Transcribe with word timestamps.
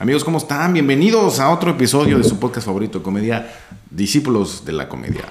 Amigos, 0.00 0.22
¿cómo 0.22 0.38
están? 0.38 0.74
Bienvenidos 0.74 1.40
a 1.40 1.50
otro 1.50 1.72
episodio 1.72 2.18
de 2.18 2.22
su 2.22 2.38
podcast 2.38 2.66
favorito 2.66 2.98
de 3.00 3.04
comedia, 3.04 3.52
Discípulos 3.90 4.64
de 4.64 4.72
la 4.72 4.88
Comedia. 4.88 5.24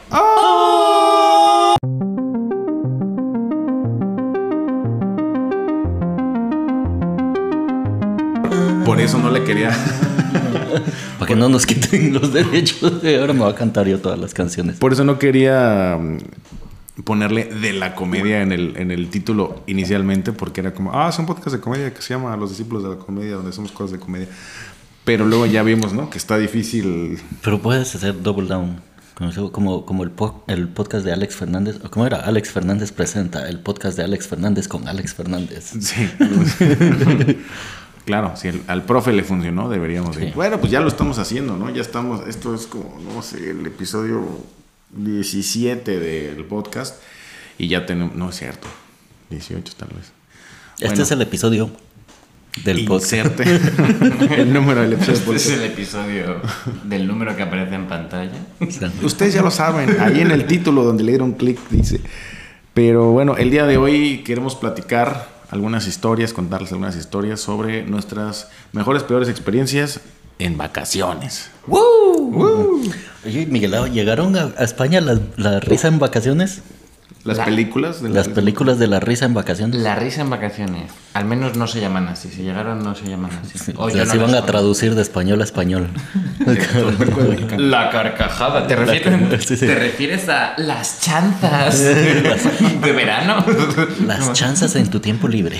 Por 8.85 8.99
eso 8.99 9.17
no 9.19 9.31
le 9.31 9.45
quería. 9.45 9.69
Para 11.17 11.27
que 11.27 11.35
no 11.37 11.47
nos 11.47 11.65
quiten 11.65 12.13
los 12.13 12.33
derechos. 12.33 12.91
Ahora 13.21 13.31
me 13.31 13.39
va 13.39 13.51
a 13.51 13.55
cantar 13.55 13.87
yo 13.87 14.01
todas 14.01 14.19
las 14.19 14.33
canciones. 14.33 14.79
Por 14.79 14.91
eso 14.91 15.05
no 15.05 15.17
quería 15.17 15.97
mm, 15.97 16.17
ponerle 17.03 17.45
de 17.45 17.73
la 17.73 17.93
comedia 17.95 18.41
en 18.41 18.51
el, 18.51 18.75
en 18.77 18.91
el 18.91 19.09
título 19.09 19.61
inicialmente, 19.67 20.31
porque 20.33 20.61
era 20.61 20.73
como, 20.73 20.93
ah, 20.93 21.09
es 21.09 21.19
un 21.19 21.25
podcast 21.25 21.55
de 21.55 21.59
comedia 21.61 21.93
que 21.93 22.01
se 22.01 22.13
llama 22.13 22.35
Los 22.37 22.49
Discípulos 22.49 22.83
de 22.83 22.89
la 22.89 22.95
Comedia, 22.95 23.35
donde 23.35 23.51
somos 23.51 23.71
cosas 23.71 23.91
de 23.91 23.99
comedia. 23.99 24.27
Pero 25.03 25.25
luego 25.25 25.45
ya 25.45 25.63
vimos, 25.63 25.93
¿no? 25.93 26.09
Que 26.09 26.17
está 26.17 26.37
difícil. 26.37 27.19
Pero 27.43 27.61
puedes 27.61 27.93
hacer 27.95 28.21
double 28.21 28.47
down. 28.47 28.81
Como, 29.51 29.83
como, 29.85 30.03
el, 30.03 30.11
po- 30.11 30.43
el 30.47 30.67
podcast 30.67 31.03
de 31.03 31.11
Alex 31.11 31.35
Fernández. 31.35 31.79
¿o 31.83 31.89
¿Cómo 31.89 32.05
era? 32.05 32.17
Alex 32.17 32.51
Fernández 32.51 32.91
presenta 32.91 33.49
el 33.49 33.59
podcast 33.59 33.97
de 33.97 34.03
Alex 34.03 34.27
Fernández 34.27 34.67
con 34.67 34.87
Alex 34.87 35.15
Fernández. 35.15 35.73
Sí. 35.79 36.07
claro, 38.05 38.35
si 38.35 38.49
el- 38.49 38.61
al 38.67 38.83
profe 38.83 39.13
le 39.13 39.23
funcionó, 39.23 39.69
deberíamos. 39.69 40.17
ir. 40.17 40.25
Sí. 40.25 40.31
Bueno, 40.35 40.59
pues 40.59 40.71
ya 40.71 40.81
lo 40.81 40.87
estamos 40.87 41.17
haciendo, 41.19 41.57
¿no? 41.57 41.69
Ya 41.69 41.81
estamos. 41.81 42.27
Esto 42.27 42.53
es 42.53 42.67
como, 42.67 42.97
no 43.13 43.21
sé, 43.21 43.51
el 43.51 43.65
episodio 43.65 44.23
17 44.91 45.99
del 45.99 46.45
podcast. 46.45 47.01
Y 47.57 47.67
ya 47.67 47.85
tenemos. 47.85 48.15
No 48.15 48.29
es 48.29 48.35
cierto. 48.37 48.67
18 49.29 49.73
tal 49.77 49.89
vez. 49.89 50.11
Este 50.75 50.87
Bueno. 50.87 51.03
es 51.03 51.11
el 51.11 51.21
episodio 51.21 51.71
del 52.63 52.85
podcast. 52.85 53.39
El 54.31 54.53
número 54.53 54.81
del 54.81 54.93
episodio. 54.93 55.19
del 55.19 55.35
Este 55.35 55.53
es 55.53 55.59
el 55.59 55.63
episodio 55.65 56.41
del 56.83 57.07
número 57.07 57.35
que 57.35 57.43
aparece 57.43 57.75
en 57.75 57.87
pantalla. 57.87 58.39
Ustedes 59.03 59.33
ya 59.33 59.41
lo 59.41 59.51
saben, 59.51 59.99
ahí 59.99 60.21
en 60.21 60.31
el 60.31 60.45
título 60.47 60.83
donde 60.83 61.03
le 61.03 61.11
dieron 61.11 61.33
clic 61.33 61.59
dice. 61.69 62.01
Pero 62.73 63.11
bueno, 63.11 63.37
el 63.37 63.51
día 63.51 63.65
de 63.65 63.77
hoy 63.77 64.23
queremos 64.23 64.55
platicar 64.55 65.29
algunas 65.49 65.87
historias, 65.87 66.33
contarles 66.33 66.71
algunas 66.71 66.95
historias 66.95 67.39
sobre 67.41 67.83
nuestras 67.83 68.49
mejores, 68.71 69.03
peores 69.03 69.29
experiencias 69.29 70.01
en 70.39 70.57
vacaciones. 70.57 71.49
Oye, 73.27 73.45
Miguel, 73.45 73.75
¿llegaron 73.91 74.35
a, 74.37 74.51
a 74.57 74.63
España 74.63 75.01
la, 75.01 75.19
la 75.35 75.59
risa 75.59 75.87
en 75.89 75.99
vacaciones? 75.99 76.61
Las 77.23 77.37
La- 77.37 77.45
películas 77.45 78.01
de 78.01 78.07
Las 78.09 78.29
películas 78.29 78.79
de 78.79 78.87
la 78.87 79.01
risa 79.01 79.25
en 79.25 79.33
vacaciones. 79.33 79.75
La 79.81 79.95
risa 79.95 80.21
en 80.21 80.29
vacaciones. 80.29 80.91
Al 81.13 81.25
menos 81.25 81.57
no 81.57 81.67
se 81.67 81.81
llaman 81.81 82.07
así. 82.07 82.29
Si 82.29 82.41
llegaron, 82.43 82.81
no 82.83 82.95
se 82.95 83.05
llaman 83.05 83.31
así. 83.43 83.73
O 83.75 83.89
yo 83.89 83.97
Las 83.97 84.07
no 84.09 84.15
iban 84.15 84.33
a 84.35 84.45
traducir 84.45 84.95
de 84.95 85.01
español 85.01 85.41
a 85.41 85.43
español. 85.43 85.89
La 87.57 87.89
carcajada. 87.89 88.65
¿Te 88.65 88.77
refieres, 88.77 89.43
Sí, 89.45 89.57
sí. 89.57 89.65
¿Te 89.65 89.75
refieres 89.75 90.29
a 90.29 90.53
las 90.57 91.01
chanzas 91.01 91.79
de 91.83 92.91
verano? 92.95 93.43
Las 94.05 94.31
chanzas 94.31 94.75
en 94.77 94.89
tu 94.89 95.01
tiempo 95.01 95.27
libre. 95.27 95.57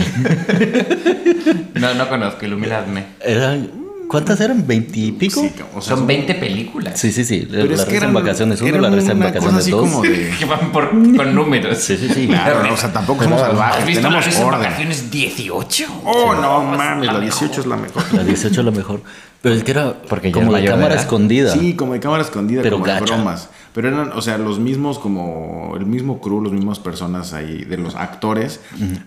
No, 1.74 1.94
no 1.96 2.08
conozco. 2.08 2.46
Iluminadme. 2.46 3.06
Eran, 3.20 3.70
¿Cuántas 4.08 4.40
eran? 4.40 4.66
¿Veintipico? 4.66 5.42
Sí, 5.42 5.52
o 5.76 5.82
sea, 5.82 5.96
Son 5.98 6.08
20 6.08 6.34
películas. 6.36 7.00
Sí, 7.00 7.12
sí, 7.12 7.26
sí. 7.26 7.48
Pero 7.50 7.66
la 7.66 7.74
es 7.76 7.80
que 7.82 7.86
risa 7.86 7.98
eran, 7.98 8.10
en 8.10 8.14
vacaciones 8.14 8.62
uno, 8.62 8.70
eran 8.70 8.82
la 8.84 8.90
risa 8.90 9.12
en 9.12 9.20
vacaciones 9.20 9.60
así 9.60 9.72
dos. 9.72 9.82
como 9.82 10.02
de... 10.02 10.34
Que 10.40 10.46
van 10.46 10.72
por, 10.72 10.90
con 10.90 11.36
números. 11.36 11.78
Sí, 11.78 11.98
sí, 11.98 12.08
sí. 12.14 12.28
Claro, 12.28 12.74
o 12.74 12.78
sea, 12.78 12.94
tampoco 12.94 13.24
somos 13.24 13.42
salvajes, 13.42 13.82
¿Has 13.82 13.86
visto 13.86 14.02
la 14.04 14.08
tenemos 14.10 14.26
risa 14.26 14.42
en 14.42 14.48
orden. 14.48 14.62
vacaciones 14.62 15.12
18? 15.12 15.86
Oh, 16.06 16.34
no 16.36 16.64
mames, 16.64 17.06
la 17.08 17.14
la 17.14 17.20
18 17.20 17.62
es 17.62 17.68
la 17.68 17.76
mejor. 17.76 18.04
La 18.14 18.24
18 18.24 18.60
es 18.62 18.66
la 18.66 18.72
mejor. 18.72 19.02
Pero 19.42 19.56
es 19.56 19.64
que 19.64 19.72
era 19.72 19.94
Porque 20.10 20.30
ya 20.30 20.34
como 20.34 20.54
de 20.54 20.62
de 20.62 20.68
cámara 20.68 20.94
edad. 20.94 21.04
escondida. 21.04 21.52
Sí, 21.54 21.76
como 21.76 21.94
de 21.94 22.00
cámara 22.00 22.24
escondida, 22.24 22.62
Pero 22.64 22.78
como 22.78 22.86
de 22.88 22.94
gacha. 22.94 23.06
bromas. 23.16 23.50
Pero 23.78 23.90
eran, 23.90 24.12
o 24.14 24.22
sea, 24.24 24.40
los 24.40 24.58
mismos 24.58 24.98
como 24.98 25.76
el 25.78 25.86
mismo 25.86 26.20
crew, 26.20 26.42
los 26.42 26.52
mismas 26.52 26.80
personas 26.80 27.34
ahí, 27.34 27.64
de 27.64 27.78
los 27.78 27.94
actores, 27.94 28.60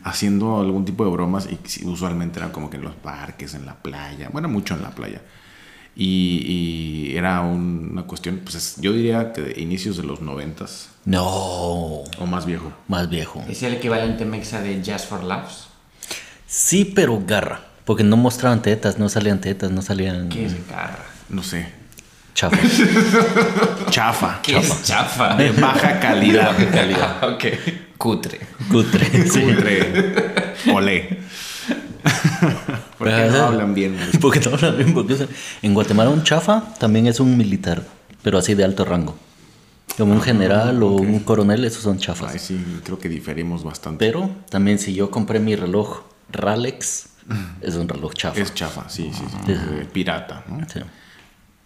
haciendo 0.04 0.60
algún 0.60 0.84
tipo 0.84 1.04
de 1.04 1.10
bromas 1.10 1.48
y 1.50 1.84
usualmente 1.86 2.38
era 2.38 2.52
como 2.52 2.70
que 2.70 2.76
en 2.76 2.84
los 2.84 2.94
parques, 2.94 3.54
en 3.54 3.66
la 3.66 3.74
playa, 3.74 4.28
bueno, 4.32 4.48
mucho 4.48 4.74
en 4.76 4.82
la 4.82 4.90
playa. 4.90 5.22
Y, 5.96 6.44
y 7.10 7.16
era 7.16 7.40
un- 7.40 7.88
una 7.90 8.04
cuestión, 8.04 8.42
pues 8.44 8.54
es- 8.54 8.76
yo 8.80 8.92
diría 8.92 9.32
que 9.32 9.40
de 9.40 9.60
inicios 9.60 9.96
de 9.96 10.04
los 10.04 10.20
noventas 10.20 10.90
No, 11.04 11.24
o 11.24 12.26
más 12.28 12.46
viejo. 12.46 12.72
más 12.86 13.10
viejo. 13.10 13.42
¿Es 13.48 13.64
el 13.64 13.74
equivalente 13.74 14.24
mexa 14.24 14.62
de 14.62 14.76
Just 14.86 15.08
for 15.08 15.24
Laughs? 15.24 15.66
Sí, 16.46 16.84
pero 16.84 17.20
garra. 17.26 17.62
Porque 17.84 18.04
no 18.04 18.16
mostraban 18.16 18.62
tetas, 18.62 19.00
no 19.00 19.08
salían 19.08 19.40
tetas, 19.40 19.72
no 19.72 19.82
salían 19.82 20.28
¿Qué 20.28 20.46
es 20.46 20.68
garra? 20.68 21.04
No 21.28 21.42
sé. 21.42 21.79
Chafas. 22.34 22.60
Chafa. 23.90 24.40
¿Qué 24.42 24.58
es 24.58 24.82
chafa? 24.82 25.36
De 25.36 25.50
baja 25.52 26.00
calidad. 26.00 26.56
De 26.56 26.64
baja 26.64 26.72
calidad. 26.72 27.28
ok. 27.34 27.44
Cutre. 27.96 28.40
Cutre. 28.70 29.06
Sí. 29.30 29.42
Cutre. 29.42 30.54
Olé. 30.72 31.20
Porque 32.98 33.28
no 33.30 33.44
hablan 33.44 33.74
bien. 33.74 33.96
Porque 34.20 34.40
no 34.40 34.54
hablan 34.54 34.76
bien, 34.76 34.94
porque, 34.94 35.28
en 35.62 35.74
Guatemala 35.74 36.10
un 36.10 36.22
chafa 36.22 36.74
también 36.78 37.06
es 37.06 37.20
un 37.20 37.36
militar, 37.36 37.82
pero 38.22 38.38
así 38.38 38.54
de 38.54 38.64
alto 38.64 38.84
rango. 38.84 39.16
Como 39.98 40.14
un 40.14 40.22
general 40.22 40.82
o 40.82 40.92
un 40.92 41.20
coronel, 41.20 41.64
esos 41.64 41.82
son 41.82 41.98
chafas. 41.98 42.32
Ay, 42.32 42.38
sí, 42.38 42.80
creo 42.84 42.98
que 42.98 43.08
diferimos 43.08 43.64
bastante. 43.64 44.04
Pero 44.04 44.30
también 44.48 44.78
si 44.78 44.94
yo 44.94 45.10
compré 45.10 45.40
mi 45.40 45.56
reloj 45.56 46.02
Ralex, 46.30 47.08
es 47.60 47.74
un 47.74 47.88
reloj 47.88 48.14
chafa. 48.14 48.40
Es 48.40 48.54
chafa, 48.54 48.88
sí, 48.88 49.10
sí, 49.12 49.24
sí. 49.28 49.52
Sí. 49.52 49.54
Pirata, 49.92 50.44
¿no? 50.48 50.66
Sí. 50.68 50.80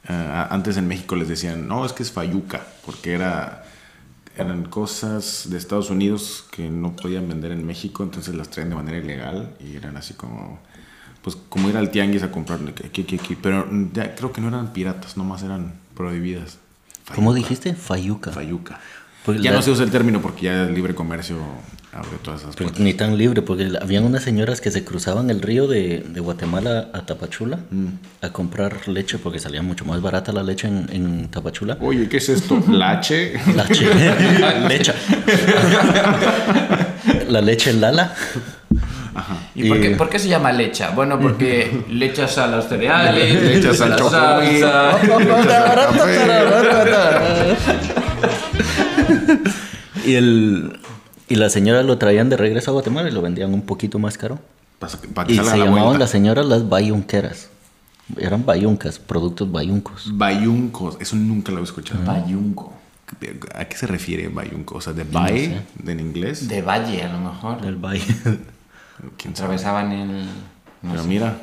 Ah, 0.08 0.48
antes 0.50 0.76
en 0.76 0.86
México 0.86 1.16
les 1.16 1.28
decían, 1.28 1.66
no, 1.66 1.84
es 1.86 1.92
que 1.92 2.02
es 2.02 2.12
fayuca, 2.12 2.60
porque 2.84 3.12
era, 3.14 3.64
eran 4.36 4.64
cosas 4.64 5.44
de 5.48 5.56
Estados 5.56 5.88
Unidos 5.90 6.44
que 6.50 6.68
no 6.68 6.94
podían 6.94 7.26
vender 7.28 7.52
en 7.52 7.64
México, 7.66 8.02
entonces 8.02 8.34
las 8.34 8.50
traen 8.50 8.68
de 8.68 8.74
manera 8.74 8.98
ilegal 8.98 9.54
y 9.60 9.76
eran 9.76 9.96
así 9.96 10.12
como, 10.14 10.58
pues 11.22 11.36
como 11.48 11.70
ir 11.70 11.76
al 11.78 11.90
tianguis 11.90 12.22
a 12.22 12.30
comprar 12.30 12.60
aquí, 12.68 13.02
aquí, 13.02 13.16
aquí. 13.18 13.34
Pero 13.40 13.66
ya 13.94 14.14
creo 14.14 14.30
que 14.32 14.40
no 14.42 14.48
eran 14.48 14.72
piratas, 14.74 15.16
nomás 15.16 15.42
eran 15.42 15.72
prohibidas. 15.96 16.58
¿Cómo 17.14 17.30
Fayuca, 17.32 17.48
dijiste? 17.48 17.74
Fayuca. 17.74 18.30
Fayuca. 18.32 18.80
Ya 19.42 19.50
la- 19.52 19.56
no 19.56 19.62
se 19.62 19.70
usa 19.70 19.84
el 19.84 19.90
término 19.90 20.20
porque 20.20 20.42
ya 20.46 20.64
el 20.64 20.74
libre 20.74 20.94
comercio 20.94 21.38
abre 21.94 22.16
todas 22.22 22.40
esas 22.42 22.56
Pero 22.56 22.68
puertas. 22.70 22.84
ni 22.84 22.92
tan 22.94 23.16
libre, 23.16 23.40
porque 23.42 23.70
habían 23.80 24.04
unas 24.04 24.22
señoras 24.22 24.60
que 24.60 24.70
se 24.70 24.84
cruzaban 24.84 25.30
el 25.30 25.40
río 25.40 25.66
de, 25.68 26.04
de 26.08 26.20
Guatemala 26.20 26.88
a 26.92 27.06
Tapachula 27.06 27.58
Mm. 27.70 27.86
a 28.22 28.28
comprar 28.30 28.88
leche, 28.88 29.18
porque 29.18 29.38
salía 29.38 29.62
mucho 29.62 29.84
más 29.84 30.00
barata 30.02 30.32
la 30.32 30.42
leche 30.42 30.66
en, 30.68 30.86
en 30.92 31.28
Tapachula. 31.28 31.78
Oye, 31.80 32.08
¿qué 32.08 32.16
es 32.18 32.28
esto? 32.28 32.62
¿Lache? 32.68 33.34
La 33.56 33.64
leche. 33.64 33.86
leche. 34.68 34.92
la 37.28 37.40
leche 37.40 37.72
Lala. 37.74 38.12
¿Y 39.54 39.68
por 39.68 39.80
qué, 39.80 39.90
Y- 39.92 39.94
por 39.94 40.08
qué 40.10 40.18
se 40.18 40.28
llama 40.28 40.50
lecha? 40.52 40.90
Bueno, 40.90 41.18
porque 41.20 41.84
le 41.88 42.06
echas 42.06 42.36
a 42.38 42.48
los 42.48 42.66
cereales, 42.68 43.40
Le 43.40 43.58
echas 43.58 43.80
al 43.80 43.90
la 43.90 43.96
chocolate. 43.96 44.60
salsa. 44.60 44.98
y, 50.04 50.14
el, 50.14 50.72
y 51.28 51.36
la 51.36 51.48
señora 51.50 51.82
lo 51.82 51.98
traían 51.98 52.28
de 52.30 52.36
regreso 52.36 52.70
a 52.70 52.74
Guatemala 52.74 53.08
y 53.08 53.12
lo 53.12 53.22
vendían 53.22 53.52
un 53.54 53.62
poquito 53.62 53.98
más 53.98 54.18
caro. 54.18 54.38
Para 54.78 55.26
que 55.26 55.34
Y 55.34 55.36
se 55.36 55.42
la 55.44 55.56
llamaban 55.56 55.84
vuelta. 55.84 55.98
las 56.00 56.10
señoras 56.10 56.46
las 56.46 56.68
bayunqueras. 56.68 57.48
Eran 58.18 58.44
bayuncas, 58.44 58.98
productos 58.98 59.50
bayuncos. 59.50 60.10
Bayuncos, 60.12 60.96
eso 61.00 61.16
nunca 61.16 61.52
lo 61.52 61.60
he 61.60 61.64
escuchado. 61.64 62.04
Bayunco. 62.04 62.72
¿A 63.54 63.64
qué 63.66 63.76
se 63.76 63.86
refiere 63.86 64.28
bayunco? 64.28 64.76
O 64.76 64.80
sea, 64.80 64.92
de 64.92 65.04
bay 65.04 65.62
en 65.86 66.00
inglés. 66.00 66.48
De 66.48 66.60
valle, 66.62 67.02
a 67.02 67.12
lo 67.12 67.18
mejor. 67.20 67.60
Del 67.62 67.76
bay. 67.76 68.00
¿Quién 69.16 69.34
sabe? 69.34 69.54
Atravesaban 69.54 69.92
el... 69.92 70.24
no 70.82 70.90
Pero 70.90 71.02
sé. 71.02 71.08
mira, 71.08 71.36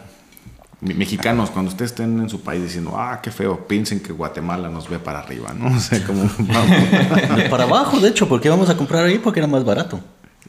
mexicanos, 0.81 1.49
cuando 1.51 1.69
ustedes 1.71 1.91
estén 1.91 2.19
en 2.19 2.29
su 2.29 2.41
país 2.41 2.63
diciendo, 2.63 2.93
ah, 2.97 3.19
qué 3.21 3.31
feo, 3.31 3.67
piensen 3.67 3.99
que 4.01 4.11
Guatemala 4.13 4.69
nos 4.69 4.89
ve 4.89 4.99
para 4.99 5.19
arriba, 5.19 5.53
¿no? 5.53 5.67
O 5.75 5.79
sea, 5.79 6.03
como 6.05 6.23
vamos. 6.39 7.47
Para 7.49 7.63
abajo, 7.63 7.99
de 7.99 8.09
hecho, 8.09 8.27
¿por 8.27 8.41
qué 8.41 8.49
vamos 8.49 8.69
a 8.69 8.75
comprar 8.77 9.05
ahí? 9.05 9.19
Porque 9.19 9.39
era 9.39 9.47
más 9.47 9.63
barato. 9.63 9.99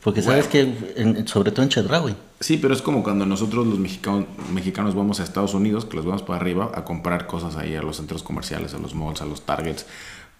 Porque 0.02 0.20
sabes 0.20 0.48
que, 0.48 0.62
en- 0.96 1.28
sobre 1.28 1.52
todo 1.52 1.62
en 1.62 1.68
Chedraui. 1.68 2.16
Sí, 2.40 2.56
pero 2.60 2.74
es 2.74 2.82
como 2.82 3.04
cuando 3.04 3.24
nosotros 3.24 3.64
los 3.66 3.78
mexicanos, 3.78 4.24
mexicanos 4.52 4.96
vamos 4.96 5.20
a 5.20 5.22
Estados 5.22 5.54
Unidos, 5.54 5.84
que 5.84 5.96
los 5.96 6.04
vamos 6.04 6.22
para 6.22 6.40
arriba 6.40 6.72
a 6.74 6.82
comprar 6.84 7.28
cosas 7.28 7.54
ahí 7.56 7.76
a 7.76 7.82
los 7.82 7.98
centros 7.98 8.24
comerciales, 8.24 8.74
a 8.74 8.78
los 8.78 8.94
malls, 8.96 9.22
a 9.22 9.26
los 9.26 9.42
targets. 9.46 9.86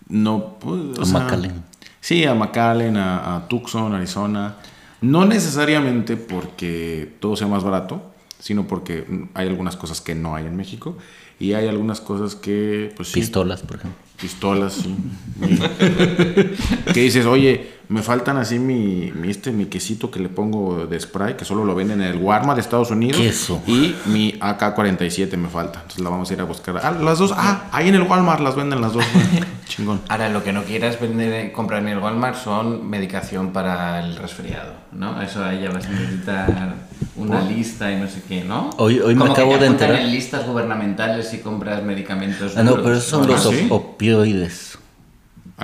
No, 0.09 0.57
pues, 0.59 0.99
o 0.99 1.03
A 1.03 1.05
sea, 1.05 1.21
McAllen. 1.21 1.63
Sí, 2.01 2.25
a 2.25 2.35
McAllen, 2.35 2.97
a, 2.97 3.37
a 3.37 3.47
Tucson, 3.47 3.95
Arizona. 3.95 4.57
No 5.01 5.25
necesariamente 5.27 6.17
porque 6.17 7.17
todo 7.21 7.37
sea 7.37 7.47
más 7.47 7.63
barato, 7.63 8.12
sino 8.43 8.67
porque 8.67 9.05
hay 9.35 9.47
algunas 9.47 9.77
cosas 9.77 10.01
que 10.01 10.17
no 10.17 10.35
hay 10.35 10.47
en 10.47 10.57
México 10.57 10.97
y 11.39 11.53
hay 11.53 11.69
algunas 11.69 12.01
cosas 12.01 12.35
que, 12.35 12.93
pues 12.97 13.09
sí, 13.09 13.21
Pistolas, 13.21 13.63
por 13.63 13.77
ejemplo. 13.77 14.01
pistolas, 14.21 14.73
sí. 14.75 14.97
que 16.93 17.01
dices, 17.01 17.25
oye, 17.25 17.71
Me 17.93 18.01
faltan 18.03 18.39
así 18.39 18.59
mi, 18.59 19.13
mi, 19.15 19.31
este, 19.31 19.53
mi 19.53 19.67
quesito 19.67 20.11
que 20.11 20.19
le 20.19 20.31
pongo 20.31 20.87
de 20.87 20.99
spray, 20.99 21.37
que 21.37 21.45
solo 21.45 21.65
lo 21.65 21.75
venden 21.75 22.01
en 22.01 22.09
el 22.09 22.17
Walmart 22.17 22.57
de 22.57 22.63
Estados 22.63 22.91
Unidos. 22.91 23.21
Queso. 23.21 23.61
Y 23.67 23.95
mi 24.07 24.33
AK-47 24.41 25.37
me 25.37 25.49
falta. 25.49 25.81
Entonces 25.81 26.03
la 26.03 26.09
vamos 26.09 26.31
a 26.31 26.33
ir 26.33 26.41
a 26.41 26.45
buscar. 26.45 26.81
Ah, 26.83 26.93
las 26.93 27.19
dos. 27.19 27.35
Ah, 27.37 27.65
ahí 27.71 27.89
en 27.91 27.95
el 27.97 28.03
Walmart 28.03 28.41
las 28.41 28.57
venden 28.57 28.81
las 28.81 28.95
dos. 28.95 29.05
Chingón. 29.69 30.01
Ahora, 30.09 30.31
lo 30.31 30.43
que 30.43 30.53
no 30.55 30.65
quieras 30.65 30.99
vender, 31.01 31.53
comprar 31.53 31.83
en 31.83 31.89
el 31.89 31.99
Walmart 31.99 32.37
son 32.37 32.89
medicación 32.89 33.53
para 33.53 34.03
el 34.05 34.17
resfriado, 34.17 34.73
¿no? 34.93 35.21
Eso 35.21 35.45
ahí 35.45 35.61
ya 35.63 35.71
vas 35.71 35.85
a 35.87 35.91
necesitar 35.91 36.75
una 37.17 37.41
lista 37.43 37.91
y 37.93 37.97
no 38.01 38.07
sé 38.09 38.23
qué, 38.27 38.43
¿no? 38.45 38.71
Hoy- 38.79 39.01
hoy 39.01 39.15
me 39.15 39.21
Como 39.21 39.35
que 39.35 39.41
acabo 39.41 39.55
te 39.55 39.61
de 39.61 39.67
enterar. 39.67 40.01
en 40.01 40.11
listas 40.13 40.47
gubernamentales 40.47 41.29
si 41.29 41.39
compras 41.39 41.83
medicamentos 41.83 42.55
Ah, 42.57 42.63
no, 42.63 42.71
duros, 42.71 42.85
pero 42.85 42.97
esos 42.97 43.09
son 43.11 43.21
¿no? 43.27 43.33
los 43.33 43.47
opioides. 43.71 44.72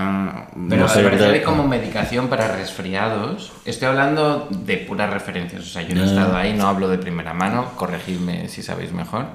Ah, 0.01 0.47
Pero 0.69 0.83
No 0.83 0.89
sé, 0.89 1.01
al 1.01 1.05
parecer 1.07 1.31
hay 1.33 1.43
como 1.43 1.67
medicación 1.67 2.29
para 2.29 2.55
resfriados. 2.57 3.53
Estoy 3.65 3.89
hablando 3.89 4.49
de 4.51 4.77
puras 4.77 5.11
referencias, 5.13 5.63
o 5.63 5.67
sea, 5.67 5.83
yo 5.83 5.95
no 5.95 6.05
he 6.05 6.07
estado 6.07 6.37
ahí, 6.37 6.53
no 6.55 6.69
hablo 6.69 6.89
de 6.89 6.99
primera 6.99 7.35
mano, 7.35 7.73
corregidme 7.77 8.49
si 8.49 8.63
sabéis 8.63 8.93
mejor. 8.93 9.27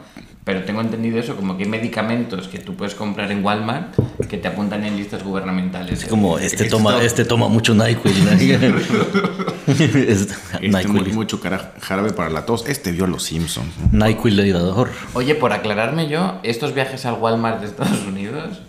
Pero 0.45 0.63
tengo 0.63 0.81
entendido 0.81 1.19
eso, 1.19 1.37
como 1.37 1.55
que 1.57 1.63
hay 1.63 1.69
medicamentos 1.69 2.49
que 2.49 2.59
tú 2.59 2.75
puedes 2.75 2.95
comprar 2.95 3.31
en 3.31 3.43
Walmart 3.45 3.95
que 4.29 4.37
te 4.37 4.49
apuntan 4.49 4.83
en 4.83 4.97
listas 4.97 5.23
gubernamentales. 5.23 6.03
Es 6.03 6.09
como, 6.09 6.37
este 6.37 6.65
Esto- 6.65 6.77
toma, 6.77 7.01
este 7.01 7.23
toma 7.25 7.47
mucho 7.47 7.73
NyQuil. 7.73 8.13
Es- 9.67 10.27
este, 10.27 10.67
NyQuil. 10.67 11.13
mucho 11.13 11.39
cara- 11.39 11.73
jarabe 11.79 12.11
para 12.11 12.29
la 12.29 12.45
tos. 12.45 12.65
Este 12.67 12.91
vio 12.91 13.05
a 13.05 13.07
los 13.07 13.23
Simpsons. 13.23 13.69
¿no? 13.91 14.05
NyQuil 14.05 14.39
ayudador. 14.39 14.89
Oye, 15.13 15.35
por 15.35 15.53
aclararme 15.53 16.07
yo, 16.09 16.39
estos 16.43 16.73
viajes 16.73 17.05
al 17.05 17.13
Walmart 17.15 17.61
de 17.61 17.67
Estados 17.67 18.01
Unidos, 18.05 18.61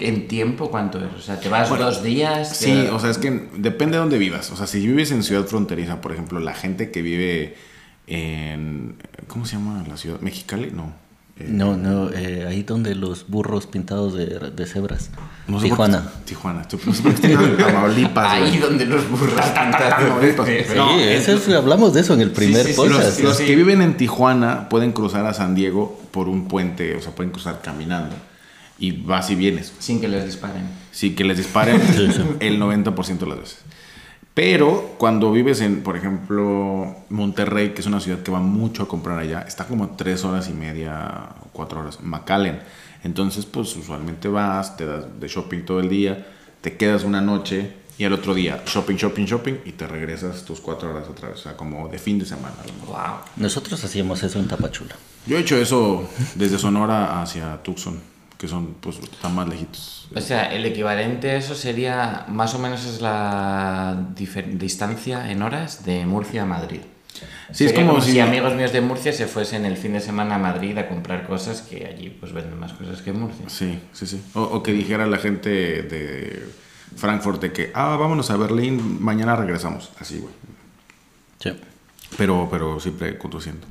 ¿en 0.00 0.28
tiempo 0.28 0.70
cuánto 0.70 0.98
es? 0.98 1.12
O 1.16 1.20
sea, 1.20 1.38
¿te 1.40 1.48
vas 1.48 1.68
dos 1.68 2.02
días? 2.02 2.56
Sí, 2.56 2.66
¿Te- 2.72 2.90
o 2.90 2.98
sea, 2.98 3.10
es 3.10 3.18
que 3.18 3.48
depende 3.56 3.96
de 3.96 4.00
dónde 4.00 4.18
vivas. 4.18 4.50
O 4.50 4.56
sea, 4.56 4.66
si 4.66 4.84
vives 4.86 5.10
en 5.10 5.22
ciudad 5.22 5.44
fronteriza, 5.44 6.00
por 6.00 6.12
ejemplo, 6.12 6.40
la 6.40 6.54
gente 6.54 6.90
que 6.90 7.02
vive 7.02 7.56
en. 8.06 8.96
¿Cómo 9.26 9.44
se 9.46 9.56
llama 9.56 9.84
la 9.88 9.96
ciudad? 9.96 10.20
¿Mexicali? 10.20 10.70
No. 10.74 10.92
Eh, 11.38 11.44
No, 11.48 11.76
no, 11.76 12.10
eh, 12.12 12.46
ahí 12.48 12.62
donde 12.64 12.94
los 12.96 13.28
burros 13.28 13.66
pintados 13.66 14.14
de, 14.14 14.26
de 14.26 14.66
cebras. 14.66 15.10
no 15.46 15.60
sé 15.60 15.68
por 15.68 15.86
qué- 15.86 15.92
Tijuana. 15.92 16.12
Tijuana. 16.24 16.60
Estoy- 16.62 16.80
No 16.86 16.94
sé 16.94 17.02
por 17.02 17.14
qué 17.14 17.32
estoy 17.32 17.44
en 17.44 17.56
Tamaulipas. 17.58 18.26
Ahí 18.32 18.48
güey. 18.48 18.58
donde 18.58 18.86
los 18.86 19.08
burros 19.08 19.34
pintados. 19.40 20.76
No, 20.76 20.96
sí, 20.98 21.02
eso 21.04 21.32
es- 21.34 21.48
hablamos 21.50 21.94
de 21.94 22.00
eso 22.00 22.14
en 22.14 22.22
el 22.22 22.30
primer 22.32 22.64
sí, 22.66 22.70
sí, 22.72 22.76
podcast. 22.76 23.18
Los, 23.18 23.20
los 23.22 23.36
sí. 23.36 23.44
que 23.46 23.54
viven 23.56 23.82
en 23.82 23.96
Tijuana 23.96 24.68
pueden 24.68 24.92
cruzar 24.92 25.26
a 25.26 25.34
San 25.34 25.54
Diego 25.54 26.00
por 26.10 26.28
un 26.28 26.48
puente, 26.48 26.96
o 26.96 27.00
sea, 27.00 27.12
pueden 27.14 27.30
cruzar 27.30 27.60
caminando. 27.62 28.16
Y 28.78 28.92
vas 28.92 29.30
y 29.30 29.34
vienes. 29.34 29.72
Sin 29.78 30.00
que 30.00 30.08
les 30.08 30.24
disparen. 30.24 30.68
Sí, 30.92 31.14
que 31.14 31.24
les 31.24 31.36
disparen 31.36 31.80
el 32.40 32.60
90% 32.60 33.18
de 33.18 33.26
las 33.26 33.38
veces. 33.38 33.58
Pero 34.38 34.94
cuando 34.98 35.32
vives 35.32 35.60
en, 35.60 35.82
por 35.82 35.96
ejemplo, 35.96 36.94
Monterrey, 37.08 37.70
que 37.70 37.80
es 37.80 37.88
una 37.88 37.98
ciudad 37.98 38.20
que 38.20 38.30
va 38.30 38.38
mucho 38.38 38.84
a 38.84 38.88
comprar 38.88 39.18
allá, 39.18 39.40
está 39.40 39.66
como 39.66 39.96
tres 39.96 40.24
horas 40.24 40.48
y 40.48 40.52
media, 40.52 41.30
cuatro 41.52 41.80
horas, 41.80 41.98
McAllen. 42.02 42.60
Entonces, 43.02 43.46
pues 43.46 43.74
usualmente 43.74 44.28
vas, 44.28 44.76
te 44.76 44.86
das 44.86 45.06
de 45.18 45.26
shopping 45.26 45.64
todo 45.64 45.80
el 45.80 45.88
día, 45.88 46.24
te 46.60 46.76
quedas 46.76 47.02
una 47.02 47.20
noche 47.20 47.72
y 47.98 48.04
al 48.04 48.12
otro 48.12 48.32
día 48.32 48.62
shopping, 48.64 48.94
shopping, 48.94 49.24
shopping 49.24 49.54
y 49.64 49.72
te 49.72 49.88
regresas 49.88 50.44
tus 50.44 50.60
cuatro 50.60 50.90
horas 50.90 51.08
otra 51.08 51.30
vez. 51.30 51.40
O 51.40 51.42
sea, 51.42 51.56
como 51.56 51.88
de 51.88 51.98
fin 51.98 52.20
de 52.20 52.24
semana. 52.24 52.54
Wow. 52.86 52.96
Nosotros 53.36 53.82
hacíamos 53.82 54.22
eso 54.22 54.38
en 54.38 54.46
Tapachula. 54.46 54.94
Yo 55.26 55.36
he 55.36 55.40
hecho 55.40 55.56
eso 55.56 56.08
desde 56.36 56.58
Sonora 56.58 57.20
hacia 57.20 57.60
Tucson, 57.64 58.00
que 58.38 58.46
son, 58.48 58.74
pues, 58.80 58.98
están 58.98 59.34
más 59.34 59.48
lejitos. 59.48 60.08
O 60.14 60.20
sea, 60.20 60.52
el 60.54 60.64
equivalente 60.64 61.30
a 61.32 61.36
eso 61.36 61.54
sería, 61.54 62.24
más 62.28 62.54
o 62.54 62.58
menos 62.60 62.84
es 62.86 63.00
la 63.00 64.06
distancia 64.54 65.30
en 65.30 65.42
horas 65.42 65.84
de 65.84 66.06
Murcia 66.06 66.42
a 66.42 66.46
Madrid. 66.46 66.80
Sí, 67.50 67.64
es 67.64 67.70
Sería 67.72 67.86
como 67.86 68.00
si... 68.00 68.12
si- 68.12 68.20
amigos 68.20 68.54
míos 68.54 68.72
de 68.72 68.80
Murcia 68.80 69.12
se 69.12 69.26
fuesen 69.26 69.64
el 69.66 69.76
fin 69.76 69.94
de 69.94 70.00
semana 70.00 70.36
a 70.36 70.38
Madrid 70.38 70.78
a 70.78 70.86
comprar 70.88 71.26
cosas 71.26 71.62
que 71.62 71.84
allí 71.86 72.10
pues 72.10 72.32
venden 72.32 72.58
más 72.60 72.72
cosas 72.74 73.02
que 73.02 73.10
en 73.10 73.20
Murcia. 73.20 73.48
Sí, 73.48 73.80
sí, 73.92 74.06
sí. 74.06 74.22
O, 74.34 74.42
o 74.42 74.62
que 74.62 74.72
dijera 74.72 75.04
la 75.06 75.16
gente 75.18 75.48
de 75.82 76.48
Frankfurt 76.96 77.40
de 77.42 77.52
que, 77.52 77.72
ah, 77.74 77.96
vámonos 77.98 78.30
a 78.30 78.36
Berlín, 78.36 79.02
mañana 79.02 79.34
regresamos. 79.34 79.90
Así, 79.98 80.18
güey. 80.20 80.32
Sí. 81.40 81.50
Pero, 82.16 82.46
pero 82.50 82.78
siempre 82.78 83.18
conduciendo. 83.18 83.66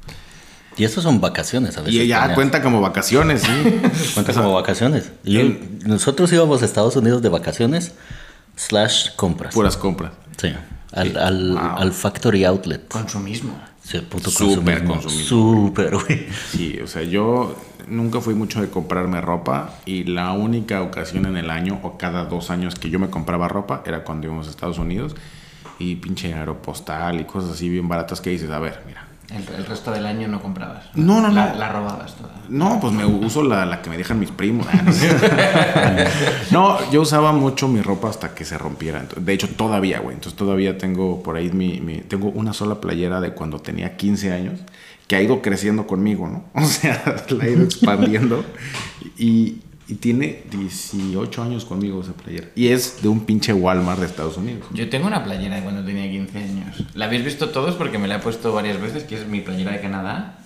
Y 0.77 0.83
eso 0.83 1.01
son 1.01 1.19
vacaciones 1.21 1.77
a 1.77 1.81
veces. 1.81 1.95
Y 1.95 2.07
ya 2.07 2.17
planeadas. 2.17 2.35
cuenta 2.35 2.61
como 2.61 2.81
vacaciones, 2.81 3.41
sí. 3.41 4.11
Cuenta 4.13 4.33
como 4.33 4.53
vacaciones. 4.53 5.11
Y 5.23 5.37
el- 5.37 5.59
nosotros 5.85 6.31
íbamos 6.33 6.61
a 6.61 6.65
Estados 6.65 6.95
Unidos 6.95 7.21
de 7.21 7.29
vacaciones 7.29 7.93
slash 8.55 9.09
compras. 9.15 9.53
Puras 9.53 9.77
compras. 9.77 10.11
Sí. 10.37 10.53
Al, 10.93 11.17
al, 11.17 11.51
Wow. 11.53 11.59
al 11.77 11.91
Factory 11.93 12.43
Outlet. 12.45 12.87
Consumismo. 12.87 13.57
Sí, 13.83 13.99
puto 13.99 14.29
Súper 14.29 14.83
consumismo. 14.83 14.93
consumismo. 14.93 15.25
Súper, 15.27 15.95
güey. 15.97 16.27
Sí, 16.51 16.79
o 16.83 16.87
sea, 16.87 17.03
yo 17.03 17.55
nunca 17.87 18.19
fui 18.19 18.33
mucho 18.33 18.59
de 18.61 18.69
comprarme 18.69 19.21
ropa 19.21 19.75
y 19.85 20.03
la 20.03 20.33
única 20.33 20.81
ocasión 20.81 21.25
en 21.25 21.37
el 21.37 21.49
año 21.49 21.79
o 21.83 21.97
cada 21.97 22.25
dos 22.25 22.49
años 22.49 22.75
que 22.75 22.89
yo 22.89 22.99
me 22.99 23.09
compraba 23.09 23.47
ropa 23.47 23.81
era 23.85 24.03
cuando 24.03 24.27
íbamos 24.27 24.47
a 24.47 24.49
Estados 24.49 24.77
Unidos 24.77 25.15
y 25.79 25.95
pinche 25.95 26.33
aeropostal 26.33 27.21
y 27.21 27.23
cosas 27.25 27.51
así 27.51 27.69
bien 27.69 27.87
baratas 27.87 28.19
que 28.19 28.29
dices, 28.31 28.49
a 28.49 28.59
ver, 28.59 28.81
mira, 28.85 29.06
El, 29.29 29.43
el 29.55 29.65
resto 29.65 29.91
del 29.91 30.05
año 30.05 30.27
no 30.29 30.41
comprabas. 30.41 30.85
No, 30.95 31.19
no, 31.21 31.27
La, 31.29 31.49
no. 31.53 31.59
la 31.59 31.69
robabas 31.71 32.15
toda. 32.15 32.31
No, 32.47 32.79
pues 32.79 32.93
me 32.93 33.05
uso 33.05 33.43
la, 33.43 33.65
la 33.65 33.81
que 33.81 33.89
me 33.89 33.97
dejan 33.97 34.19
mis 34.19 34.31
primos. 34.31 34.65
No, 36.51 36.77
yo 36.91 37.01
usaba 37.01 37.31
mucho 37.33 37.67
mi 37.67 37.81
ropa 37.81 38.09
hasta 38.09 38.33
que 38.33 38.45
se 38.45 38.57
rompiera. 38.57 39.05
De 39.19 39.33
hecho, 39.33 39.49
todavía, 39.49 39.99
güey. 39.99 40.15
Entonces 40.15 40.37
todavía 40.37 40.77
tengo 40.77 41.21
por 41.23 41.35
ahí 41.35 41.51
mi, 41.51 41.81
mi- 41.81 41.99
Tengo 42.01 42.29
una 42.29 42.53
sola 42.53 42.79
playera 42.81 43.19
de 43.21 43.31
cuando 43.31 43.59
tenía 43.59 43.97
15 43.97 44.31
años 44.31 44.59
que 45.07 45.15
ha 45.15 45.21
ido 45.21 45.41
creciendo 45.41 45.87
conmigo, 45.87 46.27
¿no? 46.27 46.45
O 46.61 46.65
sea, 46.65 47.01
la 47.29 47.43
ha 47.43 47.49
ido 47.49 47.63
expandiendo. 47.63 48.43
Y, 49.17 49.57
y 49.87 49.95
tiene 49.95 50.43
18 50.51 51.43
años 51.43 51.65
conmigo 51.65 52.01
esa 52.01 52.13
playera. 52.13 52.47
Y 52.55 52.67
es 52.67 53.01
de 53.01 53.07
un 53.07 53.21
pinche 53.25 53.53
Walmart 53.53 53.99
de 53.99 54.05
Estados 54.05 54.37
Unidos. 54.37 54.65
Yo 54.73 54.89
tengo 54.89 55.07
una 55.07 55.23
playera 55.23 55.55
de 55.55 55.61
cuando 55.63 55.83
tenía 55.83 56.09
15 56.09 56.37
años. 56.37 56.83
La 56.93 57.05
habéis 57.05 57.23
visto 57.23 57.49
todos 57.49 57.75
porque 57.75 57.97
me 57.97 58.07
la 58.07 58.15
he 58.15 58.19
puesto 58.19 58.51
varias 58.51 58.81
veces, 58.81 59.03
que 59.03 59.15
es 59.15 59.27
mi 59.27 59.39
playera 59.41 59.71
de 59.71 59.79
Canadá. 59.79 60.39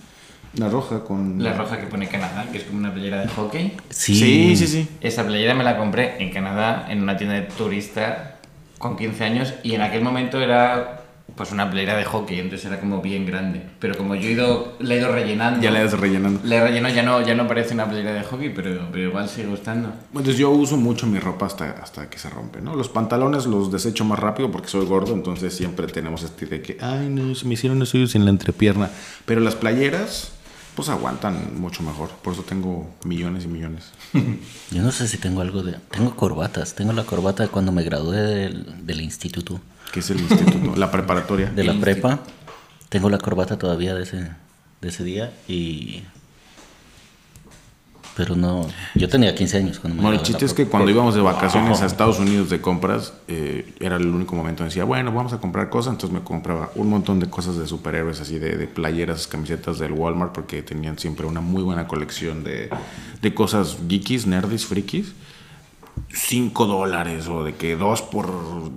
La 0.54 0.68
roja 0.68 1.02
con... 1.02 1.42
La 1.42 1.54
roja 1.54 1.80
que 1.80 1.86
pone 1.86 2.08
Canadá, 2.08 2.46
que 2.52 2.58
es 2.58 2.64
como 2.64 2.78
una 2.78 2.92
playera 2.92 3.20
de 3.20 3.28
hockey. 3.28 3.72
Sí. 3.90 4.14
Sí, 4.14 4.56
sí, 4.56 4.66
sí. 4.66 4.88
Esa 5.00 5.26
playera 5.26 5.54
me 5.54 5.64
la 5.64 5.76
compré 5.76 6.22
en 6.22 6.30
Canadá, 6.30 6.86
en 6.88 7.02
una 7.02 7.16
tienda 7.16 7.34
de 7.34 7.42
turista, 7.42 8.38
con 8.78 8.96
15 8.96 9.24
años, 9.24 9.54
y 9.62 9.74
en 9.74 9.82
aquel 9.82 10.02
momento 10.02 10.40
era 10.40 11.01
pues 11.42 11.50
una 11.50 11.68
playera 11.68 11.96
de 11.96 12.04
hockey, 12.04 12.38
entonces 12.38 12.64
era 12.66 12.78
como 12.78 13.02
bien 13.02 13.26
grande. 13.26 13.66
Pero 13.80 13.96
como 13.96 14.14
yo 14.14 14.28
he 14.28 14.30
ido, 14.30 14.76
la 14.78 14.94
he 14.94 14.98
ido 14.98 15.10
rellenando. 15.10 15.60
Ya 15.60 15.72
la 15.72 15.82
has 15.82 15.98
rellenando. 15.98 16.38
La 16.44 16.62
relleno 16.62 16.88
ya 16.88 17.02
no, 17.02 17.20
ya 17.20 17.34
no 17.34 17.48
parece 17.48 17.74
una 17.74 17.90
playera 17.90 18.12
de 18.12 18.22
hockey, 18.22 18.50
pero, 18.50 18.86
pero 18.92 19.08
igual 19.08 19.28
sigue 19.28 19.48
gustando. 19.48 19.92
Entonces 20.10 20.38
yo 20.38 20.50
uso 20.50 20.76
mucho 20.76 21.08
mi 21.08 21.18
ropa 21.18 21.46
hasta, 21.46 21.72
hasta 21.82 22.08
que 22.08 22.16
se 22.20 22.30
rompe, 22.30 22.60
¿no? 22.60 22.76
Los 22.76 22.88
pantalones 22.88 23.46
los 23.46 23.72
desecho 23.72 24.04
más 24.04 24.20
rápido 24.20 24.52
porque 24.52 24.68
soy 24.68 24.86
gordo, 24.86 25.14
entonces 25.14 25.52
siempre 25.52 25.88
tenemos 25.88 26.22
este 26.22 26.46
de 26.46 26.62
que, 26.62 26.78
ay, 26.80 27.08
no, 27.08 27.34
se 27.34 27.44
me 27.48 27.54
hicieron 27.54 27.80
los 27.80 27.88
suyos 27.88 28.14
en 28.14 28.24
la 28.24 28.30
entrepierna. 28.30 28.88
Pero 29.26 29.40
las 29.40 29.56
playeras, 29.56 30.30
pues 30.76 30.90
aguantan 30.90 31.60
mucho 31.60 31.82
mejor. 31.82 32.10
Por 32.22 32.34
eso 32.34 32.44
tengo 32.44 32.88
millones 33.04 33.46
y 33.46 33.48
millones. 33.48 33.90
Yo 34.70 34.80
no 34.80 34.92
sé 34.92 35.08
si 35.08 35.18
tengo 35.18 35.40
algo 35.40 35.64
de... 35.64 35.72
Tengo 35.90 36.14
corbatas. 36.14 36.76
Tengo 36.76 36.92
la 36.92 37.02
corbata 37.02 37.42
de 37.42 37.48
cuando 37.48 37.72
me 37.72 37.82
gradué 37.82 38.18
del, 38.18 38.86
del 38.86 39.00
instituto, 39.00 39.60
Que 39.92 40.00
es 40.00 40.10
el 40.10 40.20
instituto, 40.20 40.74
la 40.76 40.90
preparatoria. 40.90 41.50
de 41.50 41.64
la 41.64 41.78
prepa. 41.78 42.20
Tengo 42.88 43.08
la 43.08 43.18
corbata 43.18 43.58
todavía 43.58 43.94
de 43.94 44.02
ese, 44.02 44.30
de 44.80 44.88
ese 44.88 45.04
día 45.04 45.32
y... 45.48 46.02
Pero 48.14 48.36
no... 48.36 48.66
Yo 48.94 49.08
tenía 49.08 49.34
15 49.34 49.56
años 49.56 49.78
cuando 49.78 49.96
me 49.96 50.02
Bueno, 50.02 50.18
el 50.18 50.22
chiste 50.22 50.44
es 50.44 50.52
que 50.52 50.66
cuando 50.66 50.90
íbamos 50.90 51.14
de 51.14 51.22
vacaciones 51.22 51.80
a 51.80 51.86
Estados 51.86 52.18
Unidos 52.18 52.50
de 52.50 52.60
compras, 52.60 53.14
eh, 53.28 53.72
era 53.80 53.96
el 53.96 54.06
único 54.06 54.34
momento 54.34 54.62
en 54.62 54.68
decía, 54.68 54.84
bueno, 54.84 55.10
vamos 55.12 55.32
a 55.32 55.38
comprar 55.38 55.70
cosas. 55.70 55.94
Entonces 55.94 56.12
me 56.18 56.22
compraba 56.22 56.70
un 56.74 56.90
montón 56.90 57.20
de 57.20 57.30
cosas 57.30 57.56
de 57.56 57.66
superhéroes, 57.66 58.20
así 58.20 58.38
de, 58.38 58.58
de 58.58 58.66
playeras, 58.66 59.26
camisetas 59.26 59.78
del 59.78 59.92
Walmart, 59.92 60.32
porque 60.32 60.62
tenían 60.62 60.98
siempre 60.98 61.26
una 61.26 61.40
muy 61.40 61.62
buena 61.62 61.88
colección 61.88 62.44
de, 62.44 62.68
de 63.22 63.34
cosas 63.34 63.78
geekies, 63.88 64.26
nerdis, 64.26 64.66
frikis. 64.66 65.14
5 66.14 66.66
dólares 66.66 67.26
o 67.28 67.42
de 67.44 67.54
que 67.54 67.76
2 67.76 68.02
por 68.02 68.30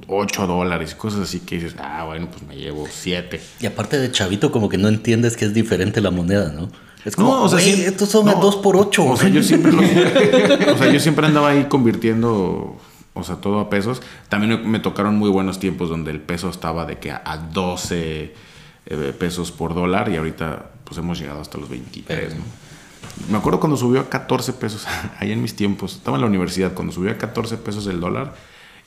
8 0.07 0.47
dólares, 0.47 0.95
cosas 0.95 1.21
así 1.21 1.41
que 1.41 1.55
dices, 1.55 1.75
ah, 1.79 2.03
bueno, 2.05 2.27
pues 2.31 2.43
me 2.43 2.55
llevo 2.55 2.85
7. 2.89 3.41
Y 3.59 3.65
aparte 3.65 3.97
de 3.97 4.11
chavito, 4.11 4.51
como 4.51 4.69
que 4.69 4.77
no 4.77 4.87
entiendes 4.87 5.35
que 5.37 5.45
es 5.45 5.53
diferente 5.53 6.01
la 6.01 6.11
moneda, 6.11 6.51
¿no? 6.51 6.69
Es 7.03 7.15
como, 7.15 7.29
No, 7.35 7.43
o 7.43 7.49
sea, 7.49 7.59
"Güey, 7.59 7.73
sí- 7.75 7.81
estos 7.85 8.09
son 8.09 8.25
no, 8.25 8.31
a 8.31 8.35
2 8.35 8.55
por 8.57 8.77
8 8.77 9.05
O 9.05 9.15
sea, 9.17 9.29
yo 9.29 9.43
siempre 9.43 9.71
lo- 9.73 9.81
o 10.73 10.77
sea, 10.77 10.91
yo 10.91 10.99
siempre 10.99 11.27
andaba 11.27 11.49
ahí 11.49 11.65
convirtiendo, 11.65 12.77
o 13.13 13.23
sea, 13.23 13.35
todo 13.35 13.59
a 13.59 13.69
pesos. 13.69 14.01
También 14.29 14.69
me 14.69 14.79
tocaron 14.79 15.15
muy 15.15 15.29
buenos 15.29 15.59
tiempos 15.59 15.89
donde 15.89 16.11
el 16.11 16.19
peso 16.21 16.49
estaba 16.49 16.85
de 16.85 16.97
que 16.99 17.11
a, 17.11 17.21
a 17.25 17.37
12 17.37 18.33
eh, 18.87 19.13
pesos 19.19 19.51
por 19.51 19.73
dólar 19.75 20.09
y 20.11 20.17
ahorita 20.17 20.71
pues 20.83 20.97
hemos 20.99 21.19
llegado 21.19 21.41
hasta 21.41 21.57
los 21.57 21.67
23, 21.69 22.35
¿no? 22.35 22.43
Me 23.29 23.37
acuerdo 23.37 23.59
cuando 23.59 23.77
subió 23.77 24.01
a 24.01 24.09
14 24.09 24.53
pesos, 24.53 24.87
ahí 25.19 25.31
en 25.31 25.41
mis 25.41 25.55
tiempos, 25.55 25.95
estaba 25.95 26.17
en 26.17 26.21
la 26.21 26.27
universidad, 26.27 26.73
cuando 26.73 26.93
subió 26.93 27.11
a 27.11 27.17
14 27.17 27.57
pesos 27.57 27.87
el 27.87 27.99
dólar 27.99 28.33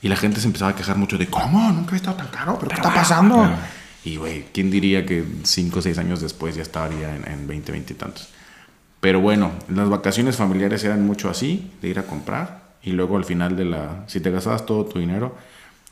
Y 0.01 0.07
la 0.07 0.15
gente 0.15 0.39
se 0.39 0.47
empezaba 0.47 0.71
a 0.71 0.75
quejar 0.75 0.97
mucho 0.97 1.17
de, 1.17 1.27
¿cómo? 1.27 1.71
Nunca 1.71 1.93
he 1.93 1.97
estado 1.97 2.17
tan 2.17 2.27
caro, 2.27 2.57
¿pero 2.59 2.69
qué 2.69 2.75
está 2.75 2.93
pasando? 2.93 3.49
Y, 4.05 4.15
güey, 4.15 4.45
¿quién 4.53 4.71
diría 4.71 5.05
que 5.05 5.25
5 5.43 5.79
o 5.79 5.81
6 5.81 5.97
años 5.97 6.21
después 6.21 6.55
ya 6.55 6.61
estaría 6.61 7.15
en, 7.15 7.27
en 7.27 7.47
20, 7.47 7.71
20 7.71 7.93
y 7.93 7.95
tantos? 7.95 8.29
Pero 8.99 9.21
bueno, 9.21 9.51
las 9.69 9.89
vacaciones 9.89 10.35
familiares 10.35 10.83
eran 10.83 11.05
mucho 11.05 11.29
así, 11.29 11.71
de 11.81 11.89
ir 11.89 11.99
a 11.99 12.03
comprar. 12.03 12.69
Y 12.81 12.91
luego 12.91 13.17
al 13.17 13.25
final 13.25 13.55
de 13.55 13.65
la... 13.65 14.03
Si 14.07 14.19
te 14.19 14.31
gastabas 14.31 14.65
todo 14.65 14.85
tu 14.85 14.99
dinero, 14.99 15.35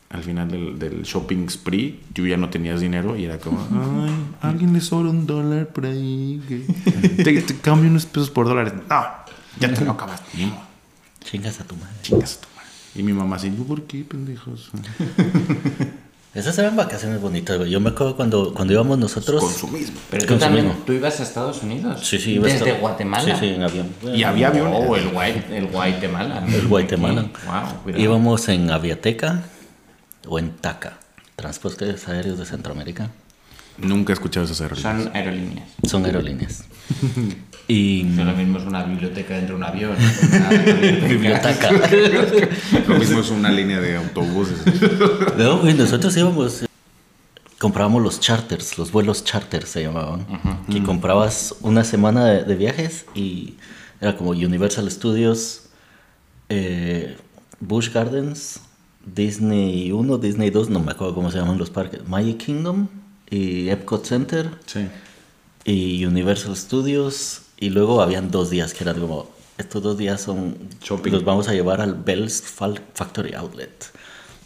al 0.10 0.24
final 0.24 0.50
del, 0.50 0.80
del 0.80 1.04
shopping 1.04 1.50
spree, 1.50 2.00
tú 2.14 2.26
ya 2.26 2.38
no 2.38 2.50
tenías 2.50 2.80
dinero 2.80 3.18
y 3.18 3.26
era 3.26 3.40
como, 3.40 3.60
ay, 4.06 4.12
alguien 4.42 4.74
le 4.74 4.82
sobra 4.82 5.10
un 5.10 5.28
dólar 5.28 5.68
por 5.68 5.86
ahí. 5.86 6.42
que 6.48 7.24
Te, 7.24 7.42
te 7.42 7.58
cambio 7.58 7.90
unos 7.90 8.06
pesos 8.06 8.30
por 8.30 8.48
dólares. 8.48 8.74
No, 8.90 9.06
ya 9.60 9.74
te 9.74 9.84
lo 9.84 9.92
acabaste. 9.92 10.26
Chingas 11.24 11.60
a 11.60 11.66
tu 11.66 11.76
madre. 11.76 11.96
Chingas 12.02 12.38
a 12.38 12.42
tu 12.42 12.48
madre. 12.56 12.70
Y 12.96 13.04
mi 13.04 13.14
mamá 13.14 13.36
así, 13.36 13.50
¿por 13.50 13.84
qué, 13.84 14.04
pendejos? 14.04 14.70
Esas 16.34 16.58
eran 16.60 16.76
vacaciones 16.76 17.20
bonitas, 17.20 17.58
güey. 17.58 17.72
Yo 17.72 17.80
me 17.80 17.90
acuerdo 17.90 18.16
cuando, 18.16 18.54
cuando 18.54 18.72
íbamos 18.72 19.00
nosotros. 19.00 19.42
Consumismo. 19.42 19.98
Pero 20.12 20.24
tú 20.24 20.34
Consumismo. 20.34 20.58
también, 20.70 20.86
tú 20.86 20.94
ibas 20.94 21.20
a 21.20 21.24
Estados 21.24 21.64
Unidos. 21.64 22.08
Sí, 22.08 22.20
sí, 22.20 22.34
iba 22.34 22.48
a 22.48 22.54
Desde 22.54 22.74
Guatemala. 22.74 23.24
Sí, 23.24 23.32
sí, 23.40 23.54
en 23.56 23.64
avión. 23.64 23.88
Y 24.14 24.22
había 24.22 24.50
aviones. 24.50 24.86
Oh, 24.88 24.96
el, 24.96 25.10
Guay, 25.10 25.46
el 25.52 25.68
Guatemala. 25.68 26.46
El 26.48 26.68
Guatemala. 26.68 27.22
Wow, 27.24 27.82
cuidado. 27.84 28.04
Íbamos 28.04 28.48
en 28.50 28.70
Aviateca 28.70 29.46
o 30.27 30.39
en 30.39 30.51
TACA, 30.51 30.98
Transportes 31.36 32.07
Aéreos 32.07 32.38
de 32.39 32.46
Centroamérica. 32.46 33.10
Nunca 33.77 34.12
he 34.12 34.15
escuchado 34.15 34.46
esas 34.46 34.60
aerolíneas. 34.62 34.98
Son 35.03 35.15
aerolíneas. 35.15 35.67
Son 35.88 36.05
aerolíneas. 36.05 36.63
Y 37.69 38.03
lo 38.03 38.31
mismo 38.34 38.60
es 38.60 38.63
una 38.63 38.81
biblioteca 38.84 39.34
dentro 39.36 39.57
de 39.57 39.62
un 39.62 39.67
avión. 39.67 39.91
Una 40.31 40.50
biblioteca. 41.10 41.69
Lo 42.88 42.96
mismo 42.98 43.19
es 43.19 43.29
una 43.29 43.51
línea 43.51 43.81
de 43.81 43.98
autobuses. 43.98 44.57
No, 45.38 45.60
güey, 45.60 45.74
nosotros 45.74 46.15
íbamos. 46.15 46.63
eh, 46.63 46.67
Comprábamos 47.60 48.01
los 48.01 48.22
charters, 48.22 48.77
los 48.77 48.89
vuelos 48.93 49.25
charters 49.25 49.67
se 49.67 49.81
llamaban. 49.84 50.25
Que 50.72 50.81
comprabas 50.81 51.55
una 51.60 51.84
semana 51.84 52.24
de, 52.25 52.43
de 52.46 52.55
viajes 52.55 53.05
y 53.13 53.55
era 54.00 54.15
como 54.15 54.29
Universal 54.29 54.89
Studios, 54.89 55.63
eh, 56.48 57.17
Busch 57.60 57.91
Gardens, 57.91 58.62
Disney 59.16 59.92
1, 59.92 60.18
Disney 60.18 60.50
2, 60.50 60.70
no 60.70 60.80
me 60.80 60.92
acuerdo 60.92 61.16
cómo 61.16 61.32
se 61.32 61.38
llaman 61.40 61.58
los 61.58 61.70
parques, 61.70 62.08
Magic 62.08 62.38
Kingdom 62.38 62.88
y 63.30 63.70
Epcot 63.70 64.06
Center 64.06 64.50
Sí. 64.66 64.88
y 65.66 66.06
Universal 66.06 66.56
Studios. 66.56 67.42
Y 67.60 67.70
luego 67.70 68.02
habían 68.02 68.30
dos 68.30 68.50
días 68.50 68.74
que 68.74 68.84
eran 68.84 69.00
como, 69.00 69.28
estos 69.58 69.82
dos 69.82 69.98
días 69.98 70.22
son, 70.22 70.56
Shopping. 70.84 71.12
los 71.12 71.24
vamos 71.24 71.48
a 71.48 71.54
llevar 71.54 71.82
al 71.82 71.96
Bell's 71.96 72.42
Factory 72.94 73.34
Outlet. 73.34 73.92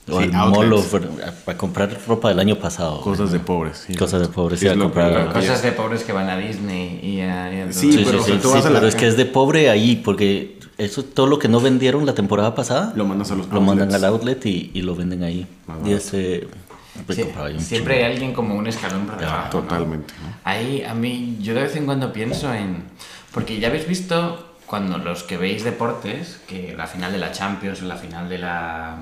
O 0.10 0.20
Sí, 0.20 0.26
al 0.34 0.50
Mall 0.50 0.74
outlets. 0.74 0.94
of, 0.94 1.48
a 1.50 1.58
comprar 1.58 1.96
ropa 2.08 2.30
del 2.30 2.40
año 2.40 2.58
pasado. 2.58 3.02
Cosas 3.02 3.32
de 3.32 3.40
pobres. 3.40 3.84
sí. 3.88 3.96
Cosas 3.96 4.22
de 4.22 4.28
pobres, 4.30 4.60
Sí, 4.60 4.68
comprar- 4.68 5.32
Cosas 5.34 5.62
de 5.62 5.72
pobres 5.74 6.04
que 6.04 6.12
van 6.12 6.30
a 6.30 6.38
Disney 6.38 7.00
y 7.04 7.20
a... 7.22 7.54
y 7.54 7.62
a. 7.62 7.72
Sí, 7.74 8.02
pero, 8.04 8.20
tú 8.40 8.50
vas 8.50 8.66
a 8.66 8.70
la- 8.70 8.80
pero 8.80 8.88
es 8.88 8.96
que 8.96 9.08
es 9.08 9.16
de 9.18 9.26
pobre 9.26 9.70
ahí, 9.70 9.98
porque 9.98 10.58
eso 10.86 11.04
todo 11.04 11.28
lo 11.28 11.40
que 11.40 11.48
no 11.48 11.60
vendieron 11.60 12.06
la 12.06 12.14
temporada 12.14 12.56
pasada, 12.56 12.94
Lo 12.96 13.06
mandas 13.06 13.32
a 13.32 13.36
los 13.36 13.48
lo 13.50 13.62
mandan 13.62 13.94
al 13.94 14.04
outlet 14.06 14.46
y, 14.46 14.72
y 14.74 14.82
lo 14.82 14.96
venden 14.96 15.24
ahí. 15.24 15.48
Más 15.68 15.78
Y 15.86 15.94
ese... 15.94 16.48
pues, 17.06 17.18
Sí, 17.18 17.26
siempre 17.60 17.98
hay 18.04 18.12
alguien 18.14 18.34
como 18.34 18.56
un 18.56 18.68
escalón 18.68 19.06
por 19.06 19.18
debajo. 19.18 19.44
¿no? 19.46 19.50
Totalmente. 19.62 20.14
¿no? 20.22 20.34
Ahí 20.44 20.84
a 20.84 20.94
mí, 20.94 21.38
yo 21.42 21.54
de 21.54 21.62
vez 21.64 21.76
en 21.76 21.86
cuando 21.86 22.12
pienso 22.12 22.54
en... 22.54 22.84
Porque 23.34 23.60
ya 23.60 23.68
habéis 23.70 23.88
visto 23.88 24.48
cuando 24.66 24.98
los 24.98 25.24
que 25.24 25.38
veis 25.38 25.64
deportes, 25.64 26.40
que 26.48 26.74
la 26.78 26.88
final 26.88 27.12
de 27.12 27.18
la 27.18 27.32
Champions 27.32 27.82
o 27.82 27.86
la 27.86 27.96
final 27.98 28.28
de 28.30 28.38
la... 28.38 28.98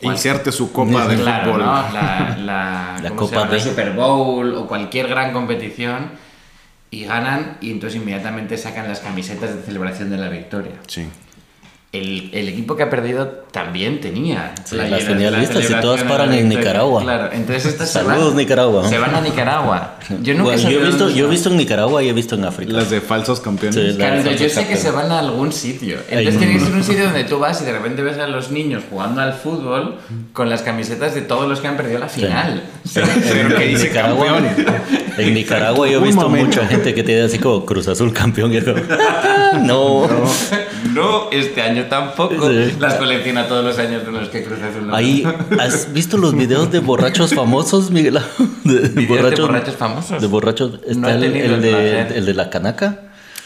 Inserte 0.00 0.50
su 0.50 0.72
copa 0.72 1.06
de 1.06 1.16
Claro, 1.16 1.52
fútbol. 1.52 1.60
¿no? 1.66 1.72
La, 1.92 2.36
la, 2.38 2.98
La 3.02 3.08
¿cómo 3.10 3.28
se 3.28 3.34
Copa 3.36 3.46
de- 3.48 3.60
Super 3.60 3.92
Bowl 3.92 4.54
o 4.54 4.66
cualquier 4.66 5.06
gran 5.08 5.32
competición 5.32 6.10
y 6.92 7.04
ganan 7.06 7.56
y 7.60 7.72
entonces 7.72 8.00
inmediatamente 8.00 8.56
sacan 8.56 8.86
las 8.86 9.00
camisetas 9.00 9.56
de 9.56 9.62
celebración 9.62 10.10
de 10.10 10.18
la 10.18 10.28
victoria. 10.28 10.72
Sí. 10.86 11.08
El, 11.90 12.30
el 12.32 12.48
equipo 12.48 12.74
que 12.74 12.84
ha 12.84 12.88
perdido 12.88 13.26
también 13.50 14.00
tenía. 14.00 14.54
Sí, 14.64 14.76
la- 14.76 14.88
las 14.88 15.02
la- 15.02 15.08
tenía 15.10 15.30
listas 15.30 15.68
y 15.68 15.74
todas 15.82 16.02
paran 16.04 16.32
en. 16.32 16.48
Nicaragua. 16.48 17.02
Claro, 17.02 17.28
entonces 17.32 17.66
estas 17.66 17.88
se 17.88 17.98
Saludos, 17.98 18.28
van, 18.28 18.36
Nicaragua. 18.38 18.88
Se 18.88 18.96
van 18.98 19.14
a 19.14 19.20
Nicaragua. 19.20 19.96
Yo 20.22 20.32
nunca 20.32 20.52
Bueno, 20.54 20.70
yo, 20.70 20.80
he 20.80 20.84
visto, 20.86 21.10
yo 21.10 21.26
he 21.26 21.30
visto 21.30 21.50
en 21.50 21.58
Nicaragua 21.58 22.02
y 22.02 22.08
he 22.08 22.14
visto 22.14 22.34
en 22.34 22.46
África. 22.46 22.72
Las 22.72 22.88
de 22.88 23.02
falsos 23.02 23.40
campeones. 23.40 23.74
Sí, 23.74 23.96
Claro, 23.98 24.14
la- 24.14 24.20
entonces 24.22 24.40
yo 24.40 24.48
sé 24.48 24.66
que 24.66 24.72
Exacto. 24.72 24.82
se 24.82 24.90
van 25.02 25.12
a 25.12 25.18
algún 25.18 25.52
sitio. 25.52 25.98
Entonces 26.08 26.38
tiene 26.38 26.54
que 26.54 26.60
ser 26.64 26.72
un 26.74 26.82
sitio 26.84 27.04
donde 27.04 27.24
tú 27.24 27.38
vas 27.38 27.60
y 27.60 27.64
de 27.66 27.72
repente 27.72 28.00
ves 28.02 28.16
a 28.18 28.26
los 28.26 28.50
niños 28.50 28.84
jugando 28.88 29.20
al 29.20 29.34
fútbol 29.34 29.96
con 30.32 30.48
las 30.48 30.62
camisetas 30.62 31.14
de 31.14 31.20
todos 31.20 31.46
los 31.46 31.60
que 31.60 31.68
han 31.68 31.76
perdido 31.76 31.98
la 31.98 32.08
final. 32.08 32.62
Pero 32.94 33.06
que 33.58 33.64
en 33.64 33.70
dice 33.70 33.88
Nicaragua, 33.88 34.26
campeón. 34.28 34.76
en 35.18 35.34
Nicaragua 35.34 35.88
yo 35.88 36.00
he 36.00 36.04
visto 36.04 36.22
momento. 36.22 36.46
mucha 36.46 36.66
gente 36.66 36.94
que 36.94 37.02
tiene 37.02 37.22
así 37.22 37.38
como 37.38 37.64
Cruz 37.66 37.88
Azul 37.88 38.12
campeón 38.12 38.52
y 38.54 38.60
como, 38.60 38.78
no. 39.62 40.06
No, 40.92 41.30
este 41.30 41.62
año 41.62 41.84
tampoco. 41.86 42.48
Sí. 42.50 42.74
Las 42.78 42.94
colecciona 42.94 43.46
todos 43.48 43.64
los 43.64 43.78
años 43.78 44.02
con 44.02 44.14
los 44.14 44.28
que 44.28 44.42
Cruz 44.44 44.60
Azul 44.60 44.86
no. 44.88 44.94
Ahí, 44.94 45.24
¿has 45.58 45.92
visto 45.92 46.16
los 46.18 46.34
videos 46.34 46.70
de 46.72 46.80
borrachos 46.80 47.34
famosos, 47.34 47.90
Miguel? 47.90 48.18
De, 48.64 48.88
¿Videos 48.88 49.30
de 49.30 49.42
borrachos 49.42 49.76
famosos? 49.76 50.20
De 50.20 50.26
borrachos. 50.26 50.80
Está 50.86 50.94
No 51.00 51.08
he 51.08 51.12
el, 51.14 51.20
tenido 51.20 51.54
el 51.56 51.62
de, 51.62 52.00
el 52.18 52.26
de 52.26 52.34
la 52.34 52.50
canaca. 52.50 53.00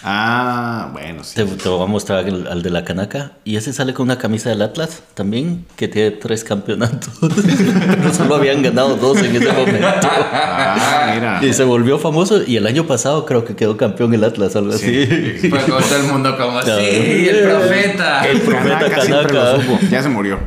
Ah, 0.08 0.90
bueno, 0.92 1.25
sí. 1.25 1.34
Te, 1.34 1.44
te 1.44 1.68
voy 1.68 1.82
a 1.82 1.86
mostrar 1.86 2.28
el- 2.28 2.46
al 2.46 2.62
de 2.62 2.70
la 2.70 2.84
canaca. 2.84 3.32
Y 3.42 3.56
ese 3.56 3.72
sale 3.72 3.92
con 3.92 4.04
una 4.06 4.18
camisa 4.18 4.50
del 4.50 4.62
Atlas 4.62 5.02
también, 5.14 5.66
que 5.75 5.88
tiene 5.88 6.12
tres 6.12 6.44
campeonatos. 6.44 7.10
Pero 7.20 8.14
solo 8.14 8.36
habían 8.36 8.62
ganado 8.62 8.94
dos 8.96 9.18
en 9.18 9.34
ese 9.34 9.52
momento. 9.52 9.88
Ah, 10.12 11.10
mira. 11.12 11.40
Y 11.44 11.52
se 11.52 11.64
volvió 11.64 11.98
famoso. 11.98 12.40
Y 12.46 12.56
el 12.56 12.68
año 12.68 12.86
pasado 12.86 13.26
creo 13.26 13.44
que 13.44 13.56
quedó 13.56 13.76
campeón 13.76 14.14
el 14.14 14.22
Atlas, 14.22 14.54
algo 14.54 14.72
así. 14.75 15.38
Pues 15.50 15.64
con 15.64 15.82
todo 15.82 15.96
el 15.96 16.04
mundo 16.04 16.36
como 16.38 16.60
Claro. 16.60 16.80
sí, 16.80 17.28
el 17.28 17.40
profeta. 17.48 18.26
El 18.28 18.40
Profeta 18.42 18.78
Canaca 18.78 19.00
siempre 19.02 19.26
Canaca. 19.26 19.52
lo 19.56 19.62
supo. 19.62 19.78
Ya 19.90 20.02
se 20.04 20.08
murió. 20.08 20.38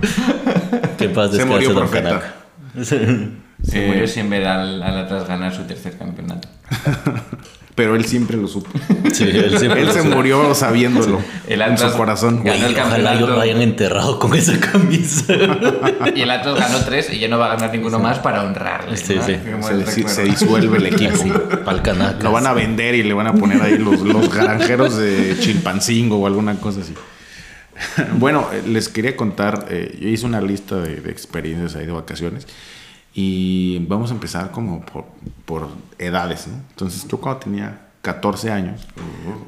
Que 0.97 1.09
paz 1.09 1.31
Se 1.31 1.37
descanse, 1.37 1.45
murió 1.45 1.73
don. 1.73 1.87
Canaca. 1.89 2.33
Se 2.81 2.95
Eh, 3.73 3.87
murió 3.87 4.07
sin 4.07 4.29
ver 4.29 4.47
al, 4.47 4.81
al 4.81 4.99
Atlas 4.99 5.27
ganar 5.27 5.53
su 5.53 5.63
tercer 5.63 5.97
campeonato. 5.97 6.47
Pero 7.79 7.95
él 7.95 8.03
siempre 8.03 8.35
lo 8.35 8.47
supo. 8.49 8.69
Sí, 9.13 9.23
él 9.23 9.57
siempre 9.57 9.81
Él 9.81 9.87
lo 9.87 9.93
se 9.93 10.01
supo. 10.03 10.15
murió 10.17 10.53
sabiéndolo 10.53 11.19
El 11.47 11.61
en 11.61 11.77
su 11.77 11.85
Atlas 11.85 11.93
corazón. 11.93 12.43
ganó 12.43 12.67
el 12.67 12.75
Ojalá 12.77 13.17
yo 13.17 13.27
lo 13.27 13.39
hayan 13.39 13.61
enterrado 13.61 14.19
con 14.19 14.35
esa 14.35 14.59
camisa. 14.59 15.33
Y 16.13 16.21
el 16.21 16.29
Atlas 16.29 16.59
ganó 16.59 16.79
tres 16.83 17.09
y 17.11 17.19
ya 17.19 17.29
no 17.29 17.39
va 17.39 17.45
a 17.53 17.55
ganar 17.55 17.71
ninguno 17.71 17.99
más 17.99 18.19
para 18.19 18.43
honrarle. 18.43 18.97
Sí, 18.97 19.17
sí. 19.25 19.37
Se, 20.07 20.23
disuelve 20.25 20.77
el 20.77 20.87
equipo. 20.87 21.13
Así, 21.13 21.31
pa'l 21.63 21.81
Canaca. 21.81 22.21
Lo 22.21 22.33
van 22.33 22.47
a 22.47 22.53
vender 22.53 22.95
y 22.95 23.03
le 23.03 23.13
van 23.13 23.27
a 23.27 23.33
poner 23.33 23.61
ahí 23.61 23.77
los, 23.77 24.01
los 24.01 24.33
granjeros 24.33 24.97
de 24.97 25.37
Chilpancingo 25.39 26.17
o 26.19 26.27
alguna 26.27 26.55
cosa 26.59 26.81
así. 26.81 26.93
Bueno, 28.15 28.49
eh, 28.51 28.61
les 28.67 28.89
quería 28.89 29.15
contar, 29.15 29.67
eh, 29.69 29.97
yo 30.01 30.09
hice 30.09 30.25
una 30.25 30.41
lista 30.41 30.75
de, 30.75 30.97
de 30.97 31.11
experiencias 31.11 31.77
ahí 31.77 31.85
de 31.85 31.93
vacaciones 31.93 32.45
y 33.13 33.79
vamos 33.87 34.11
a 34.11 34.13
empezar 34.13 34.51
como 34.51 34.81
por, 34.81 35.05
por 35.45 35.69
edades, 35.97 36.47
¿no? 36.47 36.55
Entonces 36.69 37.07
yo 37.07 37.19
cuando 37.19 37.39
tenía 37.39 37.87
14 38.01 38.51
años 38.51 38.87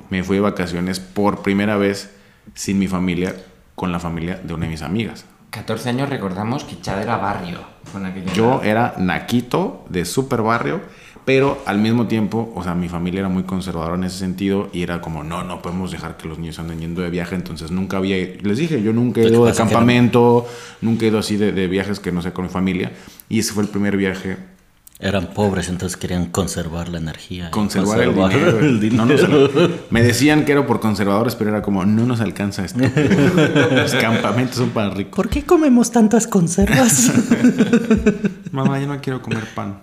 me 0.10 0.24
fui 0.24 0.38
de 0.38 0.42
vacaciones 0.42 1.00
por 1.00 1.42
primera 1.42 1.78
vez 1.78 2.12
sin 2.54 2.80
mi 2.80 2.88
familia, 2.88 3.36
con 3.76 3.92
la 3.92 4.00
familia 4.00 4.40
de 4.44 4.54
una 4.54 4.66
de 4.66 4.72
mis 4.72 4.82
amigas. 4.82 5.26
14 5.52 5.90
años 5.90 6.10
recordamos 6.10 6.64
que 6.64 6.80
Chad 6.80 7.02
era 7.02 7.18
barrio. 7.18 7.60
Con 7.92 8.10
Yo 8.34 8.62
era 8.64 8.96
naquito 8.98 9.86
de 9.90 10.06
super 10.06 10.42
barrio, 10.42 10.82
pero 11.26 11.62
al 11.66 11.78
mismo 11.78 12.08
tiempo, 12.08 12.52
o 12.56 12.64
sea, 12.64 12.74
mi 12.76 12.90
familia 12.90 13.20
era 13.20 13.30
muy 13.30 13.44
conservadora 13.44 13.96
en 13.96 14.04
ese 14.04 14.18
sentido 14.18 14.70
y 14.74 14.82
era 14.84 15.02
como, 15.02 15.24
no, 15.24 15.44
no 15.44 15.62
podemos 15.62 15.92
dejar 15.92 16.18
que 16.18 16.28
los 16.28 16.40
niños 16.40 16.58
anden 16.60 16.80
yendo 16.80 17.02
de 17.02 17.10
viaje, 17.10 17.36
entonces 17.36 17.72
nunca 17.72 17.98
había, 17.98 18.16
les 18.42 18.58
dije, 18.58 18.82
yo 18.82 18.92
nunca 18.94 19.22
he 19.22 19.28
ido 19.28 19.46
de 19.46 19.54
campamento, 19.54 20.48
nunca 20.82 21.06
he 21.06 21.10
ido 21.10 21.20
así 21.20 21.38
de, 21.38 21.52
de 21.52 21.68
viajes 21.68 22.00
que 22.00 22.12
no 22.12 22.22
sé 22.22 22.32
con 22.34 22.46
mi 22.46 22.50
familia 22.52 22.92
y 23.30 23.40
ese 23.40 23.54
fue 23.54 23.64
el 23.64 23.70
primer 23.70 23.98
viaje, 23.98 24.38
Eran 25.00 25.28
pobres, 25.34 25.68
entonces 25.70 25.98
querían 25.98 26.26
conservar 26.28 26.90
la 26.90 26.98
energía. 27.00 27.48
y 27.48 27.52
conservar, 27.52 28.02
el 28.02 28.14
conservar 28.14 28.60
dinero. 28.60 28.60
el 28.60 28.96
No 28.98 29.06
nos- 29.08 29.22
dinero. 29.22 29.70
me 29.90 30.04
decían 30.04 30.46
que 30.46 30.52
era 30.52 30.66
por 30.68 30.80
conservadores, 30.80 31.34
pero 31.36 31.50
era 31.50 31.62
como, 31.64 31.86
no 31.86 32.06
nos 32.06 32.20
alcanza 32.22 32.64
esto. 32.66 32.80
los 33.72 33.94
campamentos 33.96 34.58
son 34.58 34.70
para 34.70 34.90
ricos. 34.92 35.16
¿Por 35.16 35.30
qué 35.30 35.44
comemos 35.44 35.92
tantas 35.92 36.28
conservas? 36.28 37.12
Mamá, 38.52 38.80
yo 38.80 38.88
no 38.88 39.00
quiero 39.02 39.22
comer 39.22 39.46
pan. 39.56 39.80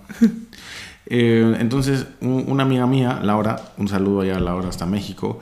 Eh, 1.10 1.56
entonces, 1.60 2.06
un- 2.20 2.44
una 2.48 2.64
amiga 2.64 2.86
mía, 2.86 3.18
Laura, 3.22 3.56
un 3.78 3.88
saludo 3.88 4.20
allá 4.20 4.36
a 4.36 4.40
Laura 4.40 4.68
hasta 4.68 4.84
México, 4.86 5.40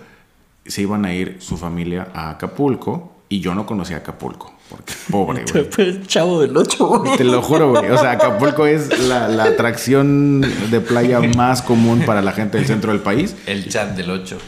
se 0.64 0.82
iban 0.82 1.04
a 1.04 1.12
ir 1.12 1.36
su 1.40 1.56
familia 1.56 2.08
a 2.14 2.30
Acapulco 2.30 3.12
y 3.28 3.40
yo 3.40 3.54
no 3.56 3.66
conocía 3.66 3.96
Acapulco, 3.98 4.52
porque 4.70 4.92
pobre, 5.10 5.44
güey. 5.50 5.68
Pues, 5.68 6.06
Chavo 6.06 6.40
del 6.40 6.56
8. 6.56 7.02
Te 7.16 7.24
lo 7.24 7.42
juro, 7.42 7.70
güey. 7.70 7.90
O 7.90 7.98
sea, 7.98 8.12
Acapulco 8.12 8.64
es 8.66 8.96
la, 9.08 9.26
la 9.26 9.44
atracción 9.44 10.40
de 10.70 10.80
playa 10.80 11.20
más 11.20 11.62
común 11.62 12.02
para 12.06 12.22
la 12.22 12.30
gente 12.32 12.58
del 12.58 12.66
centro 12.68 12.92
del 12.92 13.00
país. 13.00 13.34
El 13.46 13.68
chat 13.68 13.96
del 13.96 14.10
8. 14.10 14.38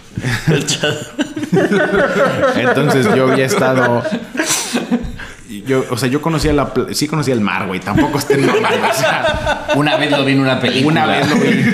El 0.49 0.67
Chavo. 0.67 0.95
Entonces 2.57 3.07
yo 3.17 3.31
había 3.33 3.47
estado. 3.47 4.03
Yo, 5.67 5.85
o 5.91 5.97
sea, 5.97 6.09
yo 6.09 6.21
conocía 6.23 6.53
la, 6.53 6.73
sí 6.93 7.07
conocía 7.09 7.35
el 7.35 7.41
mar, 7.41 7.67
güey, 7.67 7.81
tampoco 7.81 8.19
está 8.19 8.37
normal, 8.37 8.75
o 8.91 8.95
sea, 8.95 9.67
Una 9.77 9.97
vez 9.97 10.11
lo 10.11 10.25
vi 10.25 10.33
en 10.33 10.41
una 10.41 10.61
película. 10.61 11.05
una 11.05 11.07
vez 11.07 11.29
lo 11.29 11.37
vi. 11.37 11.65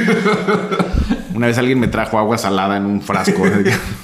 Una 1.35 1.49
vez 1.49 1.59
alguien 1.59 1.81
me 1.81 1.89
trajo 1.89 2.19
agua 2.19 2.39
salada 2.39 2.77
en 2.77 2.87
un 2.87 3.03
frasco. 3.03 3.43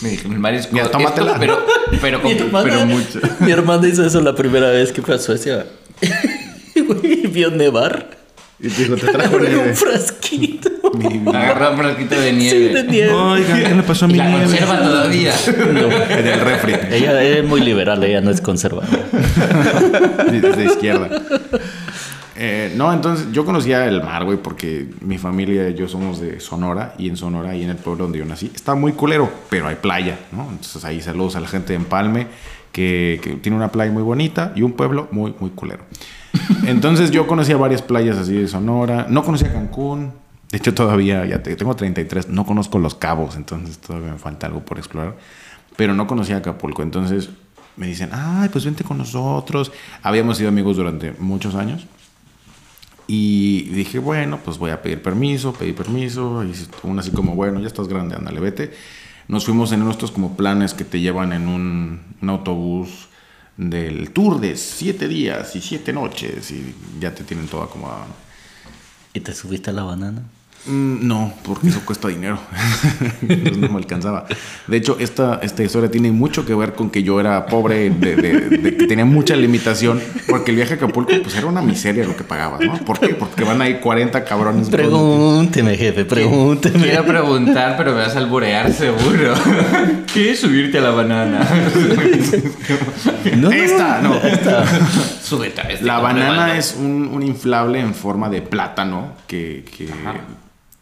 Me 0.02 0.08
dije, 0.10 0.26
el 0.28 0.38
marisco. 0.40 0.72
Mira, 0.72 0.90
tómatela. 0.90 1.32
esto, 1.32 1.40
pero, 1.40 1.58
pero, 2.00 2.22
con- 2.22 2.32
Mi 2.32 2.38
hermana, 2.40 2.64
pero 2.64 2.86
mucho. 2.86 3.20
mi 3.38 3.50
hermana 3.52 3.86
hizo 3.88 4.04
eso 4.04 4.20
la 4.20 4.34
primera 4.34 4.70
vez 4.70 4.92
que 4.92 5.00
fue 5.02 5.14
a 5.14 5.18
Suecia. 5.18 5.66
Güey, 6.74 7.26
vio 7.28 7.50
nevar. 7.50 8.16
Y 8.58 8.68
te 8.68 8.82
dijo, 8.84 8.96
te 8.96 9.06
trajo 9.08 9.36
un 9.68 9.74
frasquito. 9.76 10.70
Mi. 10.98 11.28
Agarró 11.28 11.70
un 11.72 11.76
frasquito 11.78 12.14
de 12.20 12.30
Sí, 12.30 12.36
nieve. 12.36 12.74
de 12.74 12.84
nieve. 12.84 13.12
Oigan, 13.12 13.62
¿qué 13.64 13.74
le 13.74 13.82
pasó 13.82 14.04
a 14.06 14.08
y 14.08 14.12
mi 14.12 14.18
la 14.18 14.28
nieve? 14.28 14.44
conserva 14.46 14.82
todavía. 14.82 15.34
En 16.10 16.26
el 16.26 16.40
refri. 16.40 16.74
Ella 16.90 17.22
es 17.22 17.44
muy 17.44 17.60
liberal, 17.60 18.02
ella 18.04 18.20
no 18.20 18.30
es 18.30 18.40
conservadora. 18.40 18.98
de, 20.30 20.40
de 20.40 20.64
izquierda. 20.64 21.08
Eh, 22.42 22.72
no, 22.74 22.90
entonces 22.92 23.26
yo 23.32 23.44
conocía 23.44 23.84
el 23.86 24.02
mar, 24.02 24.24
güey, 24.24 24.38
porque 24.38 24.86
mi 25.02 25.18
familia 25.18 25.68
y 25.68 25.74
yo 25.74 25.86
somos 25.88 26.20
de 26.20 26.40
Sonora 26.40 26.94
y 26.96 27.08
en 27.08 27.16
Sonora 27.18 27.54
y 27.54 27.64
en 27.64 27.70
el 27.70 27.76
pueblo 27.76 28.04
donde 28.04 28.18
yo 28.18 28.24
nací 28.24 28.50
está 28.54 28.74
muy 28.74 28.92
culero, 28.92 29.30
pero 29.50 29.68
hay 29.68 29.74
playa, 29.76 30.18
¿no? 30.32 30.44
Entonces 30.50 30.82
ahí 30.86 31.02
saludos 31.02 31.36
a 31.36 31.40
la 31.40 31.48
gente 31.48 31.74
de 31.74 31.76
Empalme 31.76 32.28
que, 32.72 33.20
que 33.22 33.32
tiene 33.34 33.56
una 33.58 33.68
playa 33.70 33.92
muy 33.92 34.02
bonita 34.02 34.52
y 34.56 34.62
un 34.62 34.72
pueblo 34.72 35.08
muy, 35.10 35.34
muy 35.38 35.50
culero. 35.50 35.82
Entonces 36.66 37.10
yo 37.10 37.26
conocía 37.26 37.58
varias 37.58 37.82
playas 37.82 38.16
así 38.16 38.32
de 38.34 38.48
Sonora, 38.48 39.04
no 39.10 39.22
conocía 39.22 39.52
Cancún, 39.52 40.12
de 40.50 40.58
hecho 40.58 40.74
todavía, 40.74 41.24
ya 41.26 41.42
te- 41.42 41.54
tengo 41.56 41.74
33, 41.76 42.28
no 42.28 42.44
conozco 42.44 42.78
Los 42.78 42.94
Cabos, 42.94 43.36
entonces 43.36 43.78
todavía 43.78 44.12
me 44.12 44.18
falta 44.18 44.46
algo 44.46 44.60
por 44.64 44.78
explorar, 44.78 45.16
pero 45.76 45.94
no 45.94 46.06
conocía 46.06 46.38
Acapulco, 46.38 46.82
entonces 46.82 47.30
me 47.76 47.86
dicen, 47.86 48.10
ay, 48.12 48.48
pues 48.50 48.64
vente 48.64 48.84
con 48.84 48.98
nosotros. 48.98 49.72
Habíamos 50.02 50.36
sido 50.36 50.48
amigos 50.50 50.76
durante 50.76 51.12
muchos 51.12 51.54
años. 51.54 51.86
Y 53.06 53.62
dije, 53.70 53.98
bueno, 53.98 54.38
pues 54.44 54.58
voy 54.58 54.70
a 54.70 54.82
pedir 54.82 55.02
permiso, 55.02 55.52
pedí 55.52 55.72
permiso. 55.72 56.44
Y 56.44 56.52
uno 56.82 57.00
así 57.00 57.10
como, 57.10 57.34
bueno, 57.34 57.58
ya 57.60 57.66
estás 57.66 57.88
grande, 57.88 58.16
ándale, 58.16 58.38
vete. 58.40 58.72
Nos 59.28 59.44
fuimos 59.46 59.72
en 59.72 59.80
nuestros 59.80 60.10
como 60.10 60.36
planes 60.36 60.74
que 60.74 60.84
te 60.84 61.00
llevan 61.00 61.32
en 61.32 61.48
un, 61.48 62.00
un 62.20 62.30
autobús 62.30 63.08
del 63.56 64.10
tour 64.10 64.40
de 64.40 64.56
siete 64.56 65.08
días 65.08 65.56
y 65.56 65.60
siete 65.60 65.92
noches 65.92 66.50
y 66.50 66.74
ya 67.00 67.14
te 67.14 67.24
tienen 67.24 67.46
todo 67.46 67.62
acomodado. 67.62 68.06
¿Y 69.12 69.20
te 69.20 69.34
subiste 69.34 69.70
a 69.70 69.72
la 69.72 69.82
banana? 69.84 70.22
Mm, 70.66 71.06
No, 71.08 71.32
porque 71.42 71.68
eso 71.68 71.80
cuesta 71.86 72.08
dinero. 72.08 72.38
Entonces 73.22 73.56
no 73.56 73.68
me 73.70 73.76
alcanzaba. 73.78 74.26
De 74.66 74.76
hecho, 74.76 74.96
esta, 75.00 75.40
esta 75.42 75.62
historia 75.62 75.90
tiene 75.90 76.12
mucho 76.12 76.44
que 76.44 76.54
ver 76.54 76.74
con 76.74 76.90
que 76.90 77.02
yo 77.02 77.18
era 77.18 77.46
pobre, 77.46 77.88
de, 77.90 78.16
de- 78.16 78.40
de 78.50 78.76
que 78.76 78.86
tenía 78.86 79.04
mucha 79.06 79.34
limitación, 79.36 80.00
porque 80.28 80.50
el 80.50 80.56
viaje 80.58 80.74
a 80.74 80.76
Acapulco 80.76 81.12
pues 81.22 81.34
era 81.34 81.46
una 81.46 81.62
miseria 81.62 82.04
lo 82.04 82.14
que 82.14 82.24
pagabas, 82.24 82.60
¿no? 82.60 82.74
¿Por 82.84 82.98
qué? 83.00 83.14
Porque 83.14 83.42
van 83.44 83.60
ahí 83.62 83.80
40 83.80 84.22
cabrones. 84.24 84.68
Pregúnteme, 84.68 85.76
jefe, 85.76 86.04
pregúnteme. 86.04 86.78
Quiero 86.78 87.04
preguntar, 87.06 87.76
pero 87.78 87.92
me 87.92 87.98
vas 88.02 88.14
a 88.14 88.18
alburear 88.18 88.70
seguro. 88.72 89.34
¿Quieres 90.12 90.40
subirte 90.40 90.78
a 90.78 90.82
la 90.82 90.90
banana? 90.90 91.48
No, 93.36 93.50
Esta, 93.50 94.00
no. 94.02 94.14
Súbete 95.22 95.60
a 95.60 95.64
este 95.70 95.84
La 95.84 95.98
banana 96.00 96.56
es 96.56 96.76
un, 96.78 97.08
un 97.12 97.22
inflable 97.22 97.80
en 97.80 97.94
forma 97.94 98.28
de 98.28 98.42
plátano 98.42 99.12
que, 99.26 99.64
que 99.76 99.88
Ajá. 99.90 100.14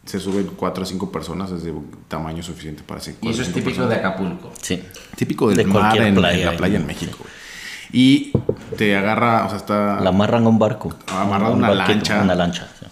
Se 0.09 0.19
suben 0.19 0.49
4 0.55 0.83
o 0.83 0.85
5 0.85 1.11
personas, 1.11 1.51
es 1.51 1.63
de 1.63 1.73
tamaño 2.07 2.41
suficiente 2.43 2.83
para 2.85 2.99
hacer 2.99 3.15
Y 3.21 3.29
eso 3.29 3.41
es 3.41 3.47
cuatro 3.49 3.53
cinco 3.53 3.53
típico 3.59 3.69
personas. 3.87 3.89
de 3.89 3.95
Acapulco. 4.07 4.51
Sí. 4.61 4.83
Típico 5.15 5.47
del 5.49 5.57
De 5.57 5.65
mar 5.65 5.97
en, 5.97 6.03
en 6.03 6.15
playa, 6.15 6.51
la 6.51 6.57
playa 6.57 6.77
en 6.77 6.87
México. 6.87 7.17
güey. 7.19 7.31
Y 7.91 8.31
te 8.77 8.95
agarra, 8.95 9.45
o 9.45 9.49
sea, 9.49 9.57
está... 9.57 9.99
La 10.01 10.09
amarran 10.09 10.45
a 10.45 10.49
un 10.49 10.59
barco. 10.59 10.93
Amarrado 11.07 11.53
a 11.53 11.55
Un 11.55 11.59
una 11.59 11.69
barquito, 11.69 11.93
lancha. 11.95 12.21
Una 12.23 12.35
lancha. 12.35 12.67
sí. 12.79 12.85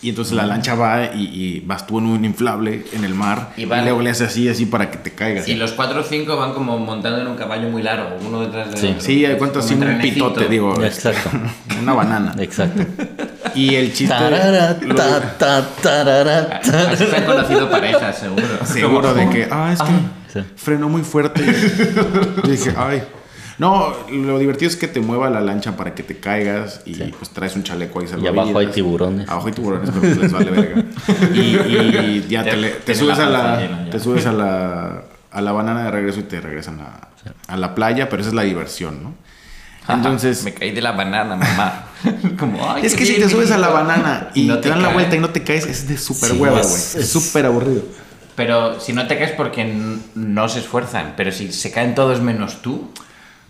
Y 0.00 0.10
entonces 0.10 0.34
la 0.34 0.46
lancha 0.46 0.76
va 0.76 1.06
y, 1.12 1.24
y 1.24 1.60
vas 1.66 1.84
tú 1.84 1.98
en 1.98 2.06
un 2.06 2.24
inflable 2.24 2.84
en 2.92 3.02
el 3.02 3.14
mar 3.14 3.52
Y 3.56 3.62
y, 3.62 3.64
van- 3.64 3.82
luego 3.82 4.00
le 4.00 4.10
haces 4.10 4.28
así, 4.28 4.48
así 4.48 4.64
para 4.66 4.92
que 4.92 4.98
te 4.98 5.10
caigas. 5.12 5.48
Y 5.48 5.56
los 5.56 5.72
cuatro 5.72 6.02
o 6.02 6.04
cinco 6.04 6.36
van 6.36 6.52
como 6.54 6.78
montando 6.78 7.20
en 7.20 7.26
un 7.26 7.34
caballo 7.34 7.68
muy 7.68 7.82
largo, 7.82 8.10
uno 8.24 8.42
detrás 8.42 8.70
de 8.70 8.76
Sí. 8.76 8.86
otro. 8.86 9.00
Sí, 9.00 9.24
hay 9.24 9.36
cuentas 9.36 9.64
así 9.64 9.74
un 9.74 9.80
trenecito. 9.80 10.28
pitote, 10.32 10.48
digo. 10.48 10.80
Exacto. 10.84 11.30
Una 11.82 11.94
banana. 11.94 12.32
Exacto. 12.38 12.84
Y 13.58 13.74
el 13.74 13.92
chiste... 13.92 14.14
Tarara, 14.14 14.76
lo- 14.80 14.94
ta, 14.94 15.36
ta, 15.36 15.68
tarara, 15.82 16.60
ta. 16.60 16.90
Así 16.92 17.06
se 17.06 17.16
han 17.16 17.24
conocido 17.24 17.68
parejas, 17.68 18.18
seguro. 18.18 18.46
seguro 18.64 19.14
de 19.14 19.28
que, 19.30 19.48
ah, 19.50 19.72
es 19.72 19.80
que 19.82 20.40
sí. 20.40 20.46
frenó 20.56 20.88
muy 20.88 21.02
fuerte. 21.02 21.42
Y 22.44 22.50
dije, 22.50 22.72
ay. 22.76 23.02
No, 23.58 23.92
lo 24.12 24.38
divertido 24.38 24.70
es 24.70 24.76
que 24.76 24.86
te 24.86 25.00
mueva 25.00 25.28
la 25.30 25.40
lancha 25.40 25.76
para 25.76 25.92
que 25.92 26.04
te 26.04 26.18
caigas 26.18 26.82
y 26.86 26.94
pues 26.94 27.30
traes 27.30 27.56
un 27.56 27.64
chaleco 27.64 27.98
ahí 27.98 28.06
Y 28.22 28.26
abajo 28.28 28.56
hay 28.56 28.68
tiburones. 28.68 29.28
Abajo 29.28 29.48
hay 29.48 29.52
tiburones, 29.52 29.90
pero 29.90 30.00
pues 30.00 30.16
les 30.16 30.32
vale 30.32 30.50
verga. 30.52 30.84
Y, 31.34 31.38
y 31.40 32.26
ya 32.28 32.44
te, 32.44 32.94
subes 32.94 33.18
la 33.18 33.26
a 33.26 33.28
la, 33.28 33.60
llena 33.60 33.90
te 33.90 33.98
subes 33.98 34.26
a 34.26 34.32
la, 34.32 35.02
a 35.32 35.40
la 35.40 35.50
banana 35.52 35.82
de 35.82 35.90
regreso 35.90 36.20
y 36.20 36.22
te 36.22 36.40
regresan 36.40 36.80
a, 36.80 37.08
a 37.48 37.56
la 37.56 37.74
playa, 37.74 38.08
pero 38.08 38.20
esa 38.20 38.28
es 38.28 38.34
la 38.36 38.42
diversión, 38.42 39.02
¿no? 39.02 39.14
Entonces, 39.88 40.42
Me 40.44 40.52
caí 40.54 40.70
de 40.72 40.80
la 40.82 40.92
banana, 40.92 41.36
mamá. 41.36 41.84
Como, 42.38 42.70
ay, 42.70 42.84
es 42.86 42.94
que 42.94 43.04
si 43.06 43.14
te 43.14 43.28
subes 43.28 43.50
a 43.50 43.58
la 43.58 43.68
banana 43.68 44.28
y 44.34 44.44
No 44.46 44.58
te 44.58 44.68
dan 44.68 44.82
la 44.82 44.90
vuelta 44.90 45.16
y 45.16 45.18
no 45.20 45.30
te 45.30 45.42
caes, 45.42 45.66
es 45.66 45.88
de 45.88 45.96
súper 45.98 46.30
Sí, 46.30 46.36
hueva, 46.36 46.60
güey. 46.60 46.74
es- 46.74 47.08
súper 47.10 47.46
aburrido. 47.46 47.82
Pero 48.36 48.78
si 48.78 48.92
no 48.92 49.06
te 49.08 49.18
caes 49.18 49.32
porque 49.32 49.64
no 50.14 50.48
se 50.48 50.60
esfuerzan. 50.60 51.14
Pero 51.16 51.32
si 51.32 51.52
se 51.52 51.70
caen 51.72 51.94
todos 51.94 52.20
menos 52.20 52.62
tú. 52.62 52.90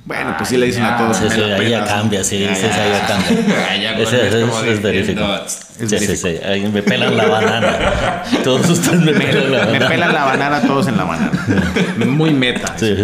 Bueno, 0.09 0.35
pues 0.39 0.49
sí 0.49 0.57
le 0.57 0.65
dicen 0.67 0.83
ya. 0.85 0.95
a 0.95 0.99
todos. 0.99 1.17
Sí, 1.19 1.25
"Me 1.25 1.31
sí, 1.31 1.41
ahí 1.43 1.51
ya 1.51 1.57
pelas". 1.59 1.89
cambia, 1.91 2.25
sí, 2.25 2.39
Ya, 2.41 2.55
sí, 2.55 2.63
ya, 2.63 2.73
sí, 2.73 2.81
ahí 2.81 2.91
ya 2.91 3.07
cambia. 3.07 3.69
Ahí 3.71 3.83
ya 3.83 3.99
Ese, 3.99 4.71
es, 4.73 4.83
verificado. 4.83 5.45
Es 5.45 5.67
Sí, 5.79 5.99
sí, 5.99 6.17
sí. 6.17 6.29
Ahí 6.45 6.67
me 6.73 6.83
pelan 6.83 7.15
la 7.17 7.27
banana. 7.27 8.23
Todos 8.45 8.71
ustedes 8.71 9.01
me 9.03 9.13
pelan 9.13 9.53
la 9.53 9.59
Me 9.59 9.67
banana. 9.67 9.89
pelan 9.89 10.13
la 10.15 10.25
banana 10.25 10.61
todos 10.63 10.89
en 10.89 10.97
la 10.97 11.05
banana. 11.05 11.31
Muy 12.07 12.31
meta. 12.33 12.75
Sí, 12.79 12.95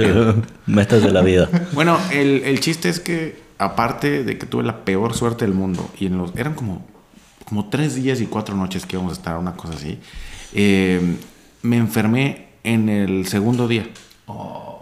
metas 0.66 1.02
de 1.02 1.10
la 1.12 1.20
vida. 1.20 1.48
Bueno, 1.72 1.98
el, 2.10 2.42
el 2.44 2.58
chiste 2.60 2.88
es 2.88 3.00
que, 3.00 3.36
aparte 3.58 4.24
de 4.24 4.38
que 4.38 4.46
tuve 4.46 4.64
la 4.64 4.78
peor 4.84 5.14
suerte 5.14 5.44
del 5.44 5.52
mundo, 5.54 5.88
y 6.00 6.06
en 6.06 6.16
los. 6.18 6.34
eran 6.36 6.54
como, 6.54 6.86
como 7.44 7.68
tres 7.68 7.94
días 7.96 8.20
y 8.22 8.26
cuatro 8.26 8.56
noches 8.56 8.86
que 8.86 8.96
íbamos 8.96 9.12
a 9.12 9.16
estar, 9.16 9.36
una 9.36 9.52
cosa 9.52 9.74
así. 9.74 9.98
eh, 10.54 11.16
me 11.62 11.76
enfermé 11.76 12.46
en 12.64 12.88
el 12.88 13.26
segundo 13.28 13.68
día. 13.68 13.86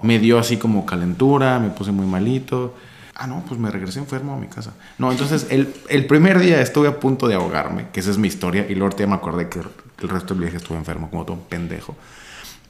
Me 0.02 0.18
dio 0.18 0.38
así 0.38 0.56
como 0.56 0.84
calentura, 0.84 1.58
me 1.58 1.70
puse 1.70 1.92
muy 1.92 2.06
malito. 2.06 2.74
Ah, 3.14 3.26
no, 3.26 3.44
pues 3.46 3.60
me 3.60 3.70
regresé 3.70 3.98
enfermo 3.98 4.34
a 4.34 4.36
mi 4.36 4.46
casa. 4.46 4.72
No, 4.98 5.12
entonces 5.12 5.46
el, 5.50 5.72
el 5.88 6.06
primer 6.06 6.38
día 6.38 6.60
estuve 6.60 6.88
a 6.88 6.98
punto 6.98 7.28
de 7.28 7.34
ahogarme, 7.34 7.86
que 7.92 8.00
esa 8.00 8.10
es 8.10 8.18
mi 8.18 8.28
historia, 8.28 8.66
y 8.68 8.74
luego 8.74 8.96
ya 8.96 9.06
me 9.06 9.14
acordé 9.14 9.48
que 9.48 9.60
el 9.60 10.08
resto 10.08 10.34
del 10.34 10.42
viaje 10.42 10.56
estuve 10.56 10.78
enfermo, 10.78 11.10
como 11.10 11.24
todo 11.24 11.36
un 11.36 11.44
pendejo. 11.44 11.96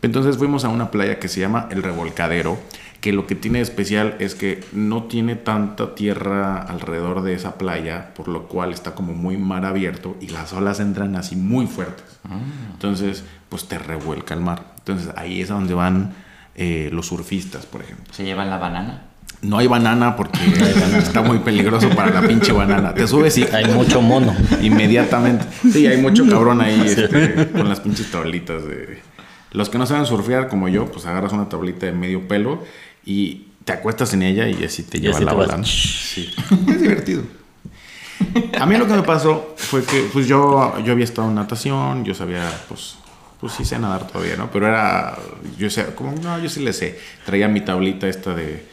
Entonces 0.03 0.37
fuimos 0.37 0.65
a 0.65 0.69
una 0.69 0.91
playa 0.91 1.21
que 1.21 1.29
se 1.29 1.41
llama 1.41 1.69
El 1.71 1.83
Revolcadero, 1.85 2.59
que 3.01 3.13
lo 3.13 3.27
que 3.27 3.37
tiene 3.37 3.59
de 3.59 3.63
especial 3.63 4.17
es 4.19 4.35
que 4.35 4.65
no 4.73 5.05
tiene 5.05 5.37
tanta 5.37 5.95
tierra 5.95 6.61
alrededor 6.61 7.23
de 7.23 7.35
esa 7.35 7.57
playa, 7.57 8.13
por 8.15 8.27
lo 8.27 8.49
cual 8.49 8.73
está 8.73 8.97
como 8.97 9.13
muy 9.13 9.37
mar 9.37 9.65
abierto 9.65 10.17
y 10.21 10.29
las 10.29 10.53
olas 10.53 10.81
entran 10.81 11.15
así 11.15 11.37
muy 11.37 11.67
fuertes. 11.67 12.05
Entonces, 12.73 13.25
pues 13.49 13.67
te 13.69 13.79
revuelca 13.79 14.35
el 14.35 14.41
mar. 14.41 14.73
Entonces 14.79 15.11
ahí 15.17 15.41
es 15.41 15.51
a 15.51 15.55
donde 15.55 15.75
van 15.75 16.15
eh, 16.55 16.91
los 16.93 17.07
surfistas, 17.07 17.67
por 17.67 17.83
ejemplo. 17.83 18.13
Se 18.13 18.25
llevan 18.25 18.51
la 18.51 18.59
banana. 18.59 19.03
No 19.41 19.59
hay 19.59 19.67
banana 19.67 20.15
porque 20.15 20.39
está 20.99 21.21
muy 21.21 21.39
peligroso 21.39 21.89
para 21.91 22.13
la 22.13 22.27
pinche 22.27 22.53
banana. 22.53 22.95
Te 22.95 23.09
subes 23.09 23.37
y 23.39 23.45
Hay 23.45 23.67
mucho 23.67 24.01
mono. 24.01 24.35
Inmediatamente. 24.63 25.47
Sí, 25.73 25.87
hay 25.87 25.97
mucho 26.01 26.29
cabrón 26.29 26.61
ahí 26.61 26.81
este, 26.87 27.49
con 27.51 27.69
las 27.69 27.81
pinches 27.81 28.11
tablitas 28.11 28.65
de... 28.65 29.01
Los 29.51 29.69
que 29.69 29.79
no 29.79 29.87
saben 29.87 30.07
surfear 30.07 30.49
como 30.49 30.69
yo, 30.69 30.87
pues 30.87 31.07
agarras 31.07 31.33
una 31.33 31.49
tablita 31.49 31.87
de 31.87 31.93
medio 31.93 32.27
pelo 32.29 32.63
y 33.05 33.49
te 33.65 33.73
acuestas 33.73 34.15
en 34.15 34.23
ella 34.23 34.49
y 34.49 34.65
así 34.65 34.83
te 34.83 35.01
lleva 35.01 35.17
así 35.17 35.25
la 35.25 35.33
te. 35.33 35.57
¿no? 35.59 35.65
Sí. 35.65 36.33
Es 36.69 36.81
divertido. 36.81 37.23
A 38.59 38.67
mí 38.67 38.77
lo 38.77 38.87
que 38.87 38.95
me 38.95 39.03
pasó 39.03 39.55
fue 39.57 39.85
que 39.85 40.09
pues 40.13 40.27
yo, 40.27 40.79
yo 40.85 40.93
había 40.93 41.05
estado 41.05 41.29
en 41.29 41.35
natación, 41.35 42.05
yo 42.05 42.15
sabía, 42.15 42.49
pues, 42.69 42.97
pues 43.43 43.55
sí 43.55 43.65
sé 43.65 43.77
nadar 43.77 44.07
todavía, 44.07 44.37
¿no? 44.37 44.53
Pero 44.53 44.69
era, 44.69 45.19
yo 45.59 45.69
sé, 45.69 45.85
como, 45.97 46.13
no, 46.13 46.39
yo 46.39 46.49
sí 46.49 46.61
le 46.61 46.73
sé. 46.73 46.97
Traía 47.27 47.49
mi 47.49 47.61
tablita 47.61 48.07
esta 48.07 48.37
de, 48.37 48.65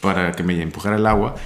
para 0.00 0.32
que 0.32 0.42
me 0.42 0.60
empujara 0.60 0.96
el 0.96 1.06
agua 1.06 1.36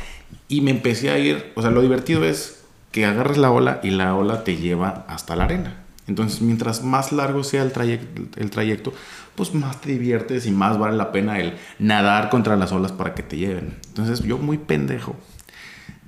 y 0.48 0.62
me 0.62 0.70
empecé 0.70 1.10
a 1.10 1.18
ir, 1.18 1.52
o 1.54 1.60
sea, 1.60 1.70
lo 1.70 1.82
divertido 1.82 2.24
es 2.24 2.62
que 2.90 3.04
agarras 3.04 3.36
la 3.36 3.50
ola 3.50 3.80
y 3.82 3.90
la 3.90 4.14
ola 4.14 4.42
te 4.42 4.56
lleva 4.56 5.04
hasta 5.06 5.36
la 5.36 5.44
arena. 5.44 5.82
Entonces, 6.06 6.40
mientras 6.40 6.82
más 6.82 7.12
largo 7.12 7.44
sea 7.44 7.62
el 7.62 7.72
trayecto, 7.72 8.40
el 8.40 8.48
trayecto, 8.48 8.94
pues 9.34 9.52
más 9.52 9.78
te 9.82 9.90
diviertes 9.90 10.46
y 10.46 10.50
más 10.50 10.78
vale 10.78 10.96
la 10.96 11.12
pena 11.12 11.40
el 11.40 11.58
nadar 11.78 12.30
contra 12.30 12.56
las 12.56 12.72
olas 12.72 12.92
para 12.92 13.12
que 13.12 13.22
te 13.22 13.36
lleven. 13.36 13.76
Entonces, 13.88 14.20
yo 14.22 14.38
muy 14.38 14.56
pendejo, 14.56 15.14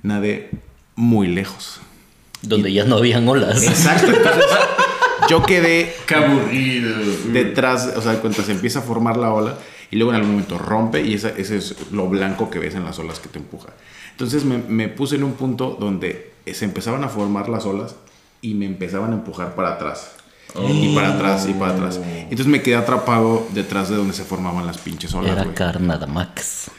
nadé 0.01 0.49
muy 0.95 1.27
lejos. 1.27 1.79
Donde 2.41 2.73
ya 2.73 2.85
no 2.85 2.97
habían 2.97 3.27
olas. 3.27 3.61
Exacto. 3.61 4.07
Entonces, 4.07 4.45
yo 5.29 5.43
quedé 5.43 5.93
¡Qué 6.05 6.15
aburrido! 6.15 6.95
detrás, 7.31 7.93
o 7.95 8.01
sea, 8.01 8.19
cuando 8.19 8.41
se 8.41 8.51
empieza 8.51 8.79
a 8.79 8.81
formar 8.81 9.17
la 9.17 9.33
ola 9.33 9.57
y 9.91 9.97
luego 9.97 10.11
en 10.11 10.17
algún 10.17 10.31
momento 10.31 10.57
rompe 10.57 11.01
y 11.01 11.13
esa, 11.13 11.29
ese 11.29 11.57
es 11.57 11.91
lo 11.91 12.07
blanco 12.07 12.49
que 12.49 12.59
ves 12.59 12.75
en 12.75 12.83
las 12.83 12.99
olas 12.99 13.19
que 13.19 13.29
te 13.29 13.39
empuja. 13.39 13.69
Entonces 14.11 14.45
me, 14.45 14.57
me 14.57 14.87
puse 14.87 15.15
en 15.15 15.23
un 15.23 15.33
punto 15.33 15.77
donde 15.79 16.33
se 16.51 16.65
empezaban 16.65 17.03
a 17.03 17.09
formar 17.09 17.49
las 17.49 17.65
olas 17.65 17.95
y 18.41 18.53
me 18.53 18.65
empezaban 18.65 19.11
a 19.11 19.15
empujar 19.15 19.55
para 19.55 19.73
atrás. 19.73 20.11
Y 20.69 20.95
para 20.95 21.15
atrás 21.15 21.47
y 21.49 21.53
para 21.53 21.73
atrás. 21.73 21.99
Entonces 22.05 22.47
me 22.47 22.61
quedé 22.61 22.75
atrapado 22.75 23.45
detrás 23.53 23.89
de 23.89 23.97
donde 23.97 24.13
se 24.13 24.23
formaban 24.23 24.65
las 24.65 24.77
pinches 24.77 25.13
olas. 25.13 25.33
Era 25.33 25.53
carnada 25.53 26.07
Max. 26.07 26.71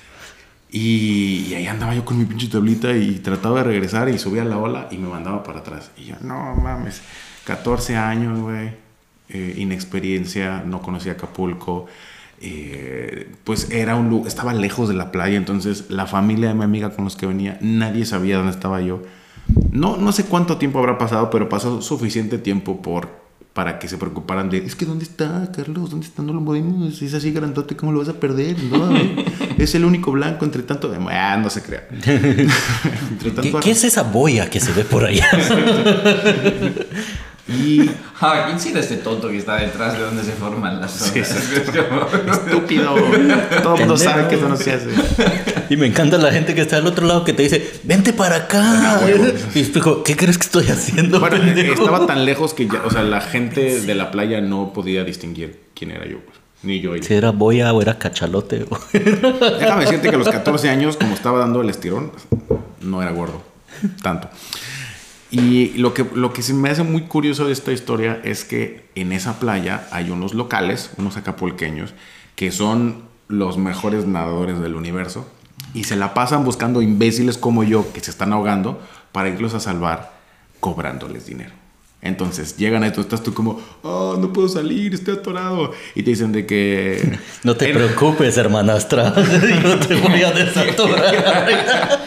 Y, 0.70 1.46
y 1.48 1.54
ahí 1.54 1.66
andaba 1.66 1.94
yo 1.94 2.04
con 2.04 2.18
mi 2.18 2.24
pinche 2.24 2.48
tablita 2.48 2.92
y 2.92 3.18
trataba 3.18 3.58
de 3.58 3.64
regresar 3.64 4.08
y 4.08 4.18
subía 4.18 4.44
la 4.44 4.58
ola 4.58 4.88
y 4.90 4.96
me 4.96 5.08
mandaba 5.08 5.42
para 5.42 5.60
atrás. 5.60 5.90
Y 5.96 6.06
yo, 6.06 6.16
no 6.22 6.54
mames, 6.54 7.02
14 7.46 7.96
años, 7.96 8.40
güey, 8.40 8.70
eh, 9.28 9.54
inexperiencia, 9.56 10.62
no 10.66 10.82
conocía 10.82 11.12
Acapulco. 11.12 11.86
eh, 12.40 13.30
pues 13.44 13.70
era 13.70 13.96
un 13.96 14.10
lugar, 14.10 14.28
estaba 14.28 14.52
lejos 14.52 14.88
de 14.88 14.94
la 14.94 15.10
playa, 15.10 15.36
entonces 15.36 15.86
la 15.88 16.06
familia 16.06 16.48
de 16.48 16.54
mi 16.54 16.64
amiga 16.64 16.90
con 16.90 17.04
los 17.04 17.16
que 17.16 17.24
venía, 17.26 17.56
nadie 17.62 18.04
sabía 18.04 18.36
dónde 18.36 18.52
estaba 18.52 18.80
yo. 18.82 19.00
No, 19.70 19.96
no 19.96 20.12
sé 20.12 20.24
cuánto 20.24 20.58
tiempo 20.58 20.80
habrá 20.80 20.98
pasado, 20.98 21.30
pero 21.30 21.48
pasó 21.48 21.80
suficiente 21.80 22.36
tiempo 22.38 22.82
por, 22.82 23.08
para 23.52 23.78
que 23.78 23.88
se 23.88 23.96
preocuparan 23.96 24.50
de, 24.50 24.58
es 24.58 24.74
que 24.74 24.84
¿dónde 24.84 25.04
está 25.04 25.50
Carlos? 25.54 25.90
¿Dónde 25.90 26.04
está? 26.06 26.22
No 26.22 26.32
lo 26.32 26.44
podemos, 26.44 27.00
es 27.00 27.14
así 27.14 27.30
grandote, 27.30 27.76
¿cómo 27.76 27.92
lo 27.92 28.00
vas 28.00 28.08
a 28.08 28.20
perder? 28.20 28.60
No, 28.64 28.90
es 29.56 29.74
el 29.74 29.84
único 29.84 30.10
blanco 30.12 30.44
entre 30.44 30.62
tanto 30.62 30.88
de... 30.88 30.98
Ah, 31.10 31.38
no 31.38 31.48
se 31.48 31.62
crea. 31.62 31.86
¿Qué, 32.02 33.54
qué 33.62 33.70
es 33.70 33.84
esa 33.84 34.02
boya 34.02 34.50
que 34.50 34.60
se 34.60 34.72
ve 34.72 34.84
por 34.84 35.04
allá? 35.04 35.28
Y 37.48 37.90
Ah, 38.20 38.44
¿quién 38.46 38.58
será 38.58 38.80
este 38.80 38.96
tonto 38.96 39.28
que 39.28 39.36
está 39.36 39.56
detrás 39.56 39.92
de 39.92 40.04
donde 40.04 40.24
se 40.24 40.32
forman 40.32 40.80
las 40.80 40.92
Sí, 40.92 41.18
exacto. 41.18 42.08
estúpido, 42.32 42.94
todo 43.62 43.74
el 43.74 43.80
mundo 43.80 43.96
sabe 43.98 44.26
que 44.28 44.36
eso 44.36 44.48
no 44.48 44.56
se 44.56 44.72
hace. 44.72 44.88
Y 45.68 45.76
me 45.76 45.86
encanta 45.86 46.16
la 46.16 46.32
gente 46.32 46.54
que 46.54 46.62
está 46.62 46.78
al 46.78 46.86
otro 46.86 47.06
lado 47.06 47.24
que 47.24 47.34
te 47.34 47.42
dice, 47.42 47.80
vente 47.84 48.14
para 48.14 48.36
acá. 48.36 48.62
Ah. 48.64 49.00
Y 49.54 49.58
explico, 49.58 50.02
¿qué 50.02 50.16
crees 50.16 50.38
que 50.38 50.46
estoy 50.46 50.68
haciendo? 50.68 51.20
Bueno, 51.20 51.36
pendejo?" 51.36 51.84
estaba 51.84 52.06
tan 52.06 52.24
lejos 52.24 52.54
que 52.54 52.66
ya, 52.66 52.82
o 52.84 52.90
sea, 52.90 53.02
la 53.02 53.20
gente 53.20 53.82
de 53.82 53.94
la 53.94 54.10
playa 54.10 54.40
no 54.40 54.72
podía 54.72 55.04
distinguir 55.04 55.64
quién 55.74 55.90
era 55.90 56.06
yo, 56.06 56.20
pues, 56.24 56.38
ni 56.62 56.80
yo. 56.80 56.92
Si 57.02 57.12
era 57.12 57.32
boya 57.32 57.72
o 57.74 57.82
era 57.82 57.98
cachalote. 57.98 58.64
Déjame 58.94 59.84
decirte 59.84 60.08
que 60.08 60.14
a 60.14 60.18
los 60.18 60.28
14 60.28 60.70
años, 60.70 60.96
como 60.96 61.12
estaba 61.12 61.38
dando 61.38 61.60
el 61.60 61.68
estirón, 61.68 62.12
no 62.80 63.02
era 63.02 63.10
gordo, 63.10 63.42
tanto. 64.02 64.30
Y 65.38 65.74
lo 65.76 65.92
que, 65.92 66.06
lo 66.14 66.32
que 66.32 66.40
se 66.40 66.54
me 66.54 66.70
hace 66.70 66.82
muy 66.82 67.02
curioso 67.02 67.46
de 67.46 67.52
esta 67.52 67.70
historia 67.70 68.20
es 68.24 68.46
que 68.46 68.88
en 68.94 69.12
esa 69.12 69.38
playa 69.38 69.86
hay 69.92 70.10
unos 70.10 70.32
locales, 70.32 70.90
unos 70.96 71.18
acapulqueños, 71.18 71.92
que 72.36 72.50
son 72.50 73.02
los 73.28 73.58
mejores 73.58 74.06
nadadores 74.06 74.60
del 74.60 74.76
universo 74.76 75.28
y 75.74 75.84
se 75.84 75.96
la 75.96 76.14
pasan 76.14 76.42
buscando 76.44 76.80
imbéciles 76.80 77.36
como 77.36 77.64
yo 77.64 77.92
que 77.92 78.00
se 78.00 78.10
están 78.10 78.32
ahogando 78.32 78.80
para 79.12 79.28
irlos 79.28 79.52
a 79.52 79.60
salvar 79.60 80.18
cobrándoles 80.58 81.26
dinero. 81.26 81.52
Entonces 82.06 82.56
llegan 82.56 82.82
ahí, 82.82 82.90
tú 82.92 83.00
estás 83.02 83.22
tú 83.22 83.34
como, 83.34 83.60
oh, 83.82 84.16
no 84.18 84.32
puedo 84.32 84.48
salir, 84.48 84.94
estoy 84.94 85.14
atorado. 85.14 85.72
Y 85.94 86.02
te 86.02 86.10
dicen 86.10 86.32
de 86.32 86.46
que... 86.46 87.18
No 87.44 87.56
te 87.56 87.68
En- 87.70 87.76
preocupes, 87.76 88.36
hermanastra. 88.36 89.14
Yo 89.62 89.78
te 89.78 89.94
voy 89.96 90.22
a 90.22 90.30
desatorar. 90.32 92.00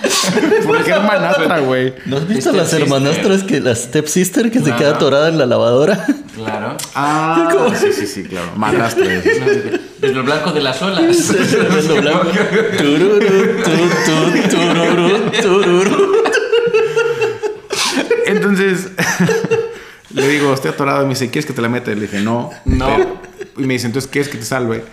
¿Por 0.65 0.83
qué 0.83 0.91
hermanastra, 0.91 1.59
güey? 1.59 1.93
¿No 2.05 2.17
has 2.17 2.27
visto 2.27 2.49
Step 2.49 2.55
las 2.55 2.69
sister. 2.69 2.83
hermanastras 2.83 3.43
que 3.43 3.59
la 3.61 3.75
step 3.75 4.07
sister 4.07 4.51
que 4.51 4.59
se 4.59 4.73
queda 4.75 4.91
atorada 4.91 5.29
en 5.29 5.37
la 5.37 5.45
lavadora? 5.45 6.05
Claro. 6.35 6.77
Ah, 6.95 7.49
sí, 7.79 7.87
sí, 7.93 8.07
sí, 8.07 8.23
claro. 8.23 8.51
Madrastra. 8.55 9.05
Desde 9.05 10.13
lo 10.15 10.23
blanco 10.23 10.51
de 10.51 10.61
las 10.61 10.81
olas. 10.81 11.29
Lo 11.87 12.01
blanco. 12.01 12.27
Tururú, 12.77 13.19
tu, 13.19 13.71
tu, 14.05 14.49
tururú, 14.49 15.31
tururú. 15.41 16.13
Entonces, 18.25 18.89
le 20.13 20.27
digo, 20.27 20.53
estoy 20.53 20.71
atorado. 20.71 21.01
Y 21.01 21.05
me 21.05 21.09
dice, 21.11 21.29
¿quieres 21.29 21.45
que 21.45 21.53
te 21.53 21.61
la 21.61 21.69
meta? 21.69 21.91
Y 21.91 21.95
le 21.95 22.01
dije, 22.01 22.19
no. 22.21 22.49
No. 22.65 22.87
Pero- 22.97 23.17
y 23.57 23.63
me 23.63 23.73
dice, 23.73 23.87
entonces, 23.87 24.09
¿quieres 24.09 24.29
que 24.29 24.37
te 24.37 24.45
salve? 24.45 24.83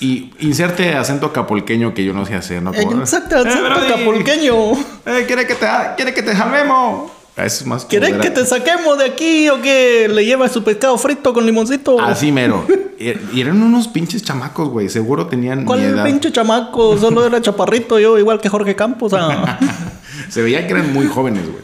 Y 0.00 0.32
inserte 0.40 0.94
acento 0.94 1.26
acapulqueño 1.26 1.94
que 1.94 2.04
yo 2.04 2.12
no 2.12 2.26
sé 2.26 2.34
hacer, 2.34 2.62
¿no? 2.62 2.72
Exacto, 2.74 3.36
"Eh, 3.36 3.48
acento 3.48 3.64
Brody, 3.70 3.86
acapulqueño. 3.92 4.72
eh, 5.06 5.24
¿quiere, 5.26 5.46
que 5.46 5.54
te, 5.54 5.66
quiere 5.96 6.12
que 6.12 6.22
te 6.22 6.34
salvemos? 6.36 7.10
Eso 7.36 7.44
es 7.62 7.66
más 7.66 7.84
¿Querés 7.84 8.10
como 8.10 8.22
que 8.22 8.30
te 8.30 8.44
saquemos 8.46 8.98
de 8.98 9.04
aquí 9.04 9.48
o 9.50 9.60
que 9.60 10.08
le 10.08 10.24
llevas 10.24 10.52
su 10.52 10.62
pescado 10.64 10.96
frito 10.98 11.32
con 11.32 11.44
limoncito? 11.46 12.00
Así 12.00 12.30
mero. 12.32 12.66
Y 12.98 13.42
eran 13.42 13.62
unos 13.62 13.88
pinches 13.88 14.22
chamacos, 14.22 14.70
güey. 14.70 14.88
Seguro 14.88 15.26
tenían 15.26 15.58
mi 15.60 15.64
¿Cuál 15.66 15.80
edad. 15.84 16.02
pinche 16.02 16.32
chamaco? 16.32 16.96
Solo 16.96 17.26
era 17.26 17.42
chaparrito 17.42 17.98
yo, 17.98 18.18
igual 18.18 18.40
que 18.40 18.48
Jorge 18.48 18.74
Campos. 18.74 19.12
ah. 19.14 19.58
Se 20.30 20.40
veía 20.40 20.66
que 20.66 20.72
eran 20.72 20.94
muy 20.94 21.06
jóvenes, 21.06 21.42
güey. 21.44 21.62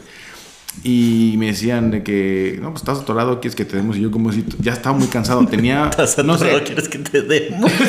Y 0.83 1.35
me 1.37 1.47
decían 1.47 1.91
de 1.91 2.03
que, 2.03 2.57
no, 2.61 2.71
pues 2.71 2.81
estás 2.81 2.99
atorado, 2.99 3.39
quieres 3.39 3.55
que 3.55 3.65
te 3.65 3.77
demos. 3.77 3.95
Y 3.97 4.01
yo, 4.01 4.11
como 4.11 4.31
si 4.31 4.43
ya 4.59 4.73
estaba 4.73 4.97
muy 4.97 5.07
cansado. 5.07 5.45
Tenía, 5.45 5.85
¿Estás 5.89 6.17
no 6.25 6.33
atorado? 6.33 6.59
sé, 6.59 6.63
¿Quieres 6.65 6.89
que 6.89 6.97
te 6.99 7.21
demos? 7.21 7.71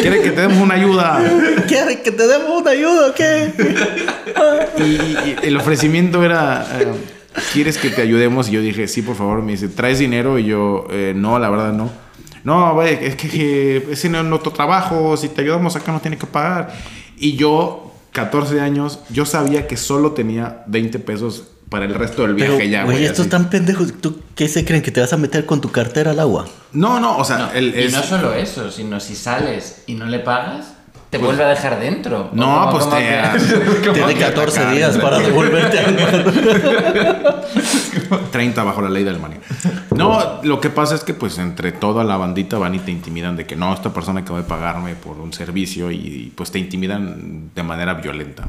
quiere 0.00 0.22
que 0.22 0.30
te 0.30 0.40
demos 0.42 0.58
una 0.58 0.74
ayuda. 0.74 1.20
¿Quieres 1.66 1.96
que 1.98 2.12
te 2.12 2.26
demos 2.26 2.62
una 2.62 2.70
ayuda 2.70 3.08
o 3.10 3.14
qué? 3.14 3.52
Y, 4.78 4.82
y 4.82 5.36
el 5.42 5.56
ofrecimiento 5.56 6.22
era, 6.22 6.66
eh, 6.78 6.86
¿quieres 7.54 7.78
que 7.78 7.88
te 7.88 8.02
ayudemos? 8.02 8.48
Y 8.48 8.52
yo 8.52 8.60
dije, 8.60 8.86
sí, 8.88 9.00
por 9.02 9.16
favor. 9.16 9.40
Me 9.42 9.52
dice, 9.52 9.68
¿traes 9.68 9.98
dinero? 9.98 10.38
Y 10.38 10.44
yo, 10.44 10.86
"Eh, 10.90 11.14
no, 11.16 11.38
la 11.38 11.48
verdad 11.48 11.72
no. 11.72 11.90
No, 12.44 12.74
güey, 12.74 12.98
es 13.00 13.16
que, 13.16 13.28
que 13.28 13.86
ese 13.90 14.10
no 14.10 14.18
es 14.18 14.24
nuestro 14.26 14.52
trabajo. 14.52 15.16
Si 15.16 15.28
te 15.30 15.40
ayudamos 15.40 15.74
acá 15.76 15.92
no 15.92 16.00
tiene 16.00 16.18
que 16.18 16.26
pagar. 16.26 16.74
Y 17.16 17.36
yo, 17.36 17.85
14 18.16 18.60
años, 18.62 19.00
yo 19.10 19.26
sabía 19.26 19.66
que 19.66 19.76
solo 19.76 20.12
tenía 20.12 20.62
20 20.68 20.98
pesos 21.00 21.44
para 21.68 21.84
el 21.84 21.94
resto 21.94 22.22
del 22.22 22.34
viaje 22.34 22.54
Pero, 22.56 22.64
ya, 22.70 22.84
güey, 22.84 23.04
estos 23.04 23.20
así. 23.20 23.28
tan 23.28 23.50
pendejos. 23.50 23.92
¿Tú 24.00 24.20
qué 24.34 24.48
se 24.48 24.64
creen? 24.64 24.82
¿Que 24.82 24.90
te 24.90 25.00
vas 25.02 25.12
a 25.12 25.16
meter 25.18 25.44
con 25.44 25.60
tu 25.60 25.70
cartera 25.70 26.12
al 26.12 26.20
agua? 26.20 26.46
No, 26.72 26.98
no, 26.98 27.18
o 27.18 27.24
sea, 27.24 27.50
el, 27.54 27.74
y 27.74 27.82
es- 27.84 27.92
no 27.92 28.02
solo 28.02 28.32
eso, 28.32 28.70
sino 28.70 29.00
si 29.00 29.14
sales 29.14 29.82
y 29.86 29.94
no 29.94 30.06
le 30.06 30.20
pagas, 30.20 30.72
te 31.10 31.18
vuelve 31.18 31.44
a 31.44 31.48
dejar 31.48 31.78
dentro. 31.78 32.30
No, 32.32 32.68
¿O 32.68 32.70
cómo- 32.70 32.70
pues 32.72 32.84
cómo 32.84 32.96
te- 32.96 33.80
cómo 33.82 33.92
Tiene 33.92 34.14
que- 34.14 34.20
14 34.20 34.58
atacar, 34.60 34.74
días 34.76 34.96
para 34.98 35.18
devolverte 35.18 35.78
al 35.78 35.94
mar. 35.94 37.44
30 38.32 38.64
bajo 38.64 38.80
la 38.82 38.88
ley 38.88 39.04
de 39.04 39.10
Alemania. 39.10 39.38
No, 39.96 40.40
lo 40.42 40.60
que 40.60 40.70
pasa 40.70 40.94
es 40.94 41.04
que 41.04 41.14
pues 41.14 41.38
entre 41.38 41.72
toda 41.72 42.04
la 42.04 42.16
bandita 42.16 42.58
van 42.58 42.74
y 42.74 42.78
te 42.78 42.90
intimidan 42.90 43.36
de 43.36 43.46
que 43.46 43.56
no, 43.56 43.72
esta 43.72 43.92
persona 43.92 44.24
que 44.24 44.32
va 44.32 44.40
a 44.40 44.46
pagarme 44.46 44.94
por 44.94 45.18
un 45.18 45.32
servicio 45.32 45.90
y 45.90 46.32
pues 46.36 46.50
te 46.50 46.58
intimidan 46.58 47.50
de 47.54 47.62
manera 47.62 47.94
violenta. 47.94 48.44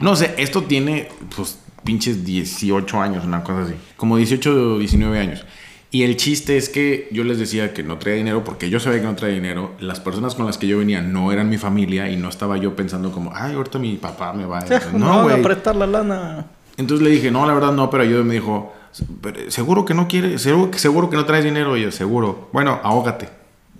No 0.00 0.16
sé, 0.16 0.34
esto 0.38 0.62
tiene 0.64 1.08
pues 1.36 1.58
pinches 1.84 2.24
18 2.24 3.00
años, 3.00 3.24
una 3.24 3.42
cosa 3.42 3.62
así. 3.62 3.74
Como 3.96 4.16
18 4.16 4.50
o 4.74 4.78
19 4.78 5.18
años. 5.18 5.44
Y 5.90 6.04
el 6.04 6.16
chiste 6.16 6.56
es 6.56 6.70
que 6.70 7.08
yo 7.12 7.22
les 7.22 7.38
decía 7.38 7.74
que 7.74 7.82
no 7.82 7.98
traía 7.98 8.16
dinero 8.16 8.44
porque 8.44 8.70
yo 8.70 8.80
sabía 8.80 9.00
que 9.00 9.06
no 9.06 9.14
traía 9.14 9.34
dinero. 9.34 9.72
Las 9.78 10.00
personas 10.00 10.34
con 10.34 10.46
las 10.46 10.56
que 10.56 10.66
yo 10.66 10.78
venía 10.78 11.02
no 11.02 11.32
eran 11.32 11.50
mi 11.50 11.58
familia 11.58 12.08
y 12.08 12.16
no 12.16 12.30
estaba 12.30 12.56
yo 12.56 12.74
pensando 12.74 13.12
como, 13.12 13.30
ay, 13.34 13.54
ahorita 13.54 13.78
mi 13.78 13.96
papá 13.96 14.32
me 14.32 14.46
va 14.46 14.60
a... 14.60 14.64
No, 14.94 15.16
voy 15.16 15.32
güey. 15.32 15.40
a 15.40 15.42
prestar 15.42 15.76
la 15.76 15.86
lana. 15.86 16.46
Entonces 16.78 17.04
le 17.06 17.10
dije, 17.10 17.30
no, 17.30 17.46
la 17.46 17.52
verdad 17.52 17.72
no, 17.72 17.90
pero 17.90 18.04
ayúdame. 18.04 18.24
Me 18.28 18.34
dijo, 18.36 18.72
"Pero, 18.72 18.81
seguro 19.48 19.84
que 19.84 19.94
no 19.94 20.08
quiere, 20.08 20.38
seguro, 20.38 20.70
que- 20.70 20.78
seguro 20.78 21.10
que 21.10 21.16
no 21.16 21.24
traes 21.24 21.44
dinero. 21.44 21.76
Y 21.76 21.82
yo, 21.82 21.90
seguro. 21.92 22.48
Bueno, 22.52 22.78
ahógate. 22.82 23.28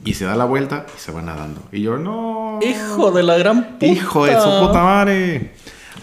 Y 0.05 0.15
se 0.15 0.25
da 0.25 0.35
la 0.35 0.45
vuelta 0.47 0.87
y 0.97 1.01
se 1.01 1.13
va 1.13 1.23
nadando. 1.23 1.63
Y 1.71 1.83
yo, 1.83 1.97
no. 1.97 2.59
Hijo 2.63 3.13
de 3.13 3.23
la 3.23 3.37
gran 3.37 3.65
puta. 3.75 3.87
Hijo 3.87 4.25
de 4.27 4.33
su 4.41 4.49
puta 4.67 4.83
madre. 4.83 5.53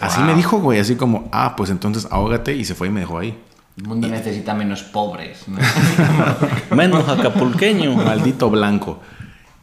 Así 0.00 0.18
Wow. 0.20 0.26
me 0.28 0.34
dijo, 0.34 0.58
güey, 0.60 0.78
así 0.80 0.96
como, 0.96 1.28
ah, 1.32 1.54
pues 1.56 1.68
entonces 1.68 2.06
ahógate. 2.10 2.54
Y 2.54 2.64
se 2.64 2.74
fue 2.74 2.86
y 2.88 2.90
me 2.90 3.00
dejó 3.00 3.18
ahí. 3.18 3.38
El 3.76 3.86
mundo 3.86 4.08
necesita 4.08 4.54
menos 4.54 4.82
pobres. 4.82 5.44
¿no? 5.48 5.58
Menos 6.76 7.08
acapulqueño. 7.08 7.94
Maldito 7.94 8.50
blanco. 8.50 9.00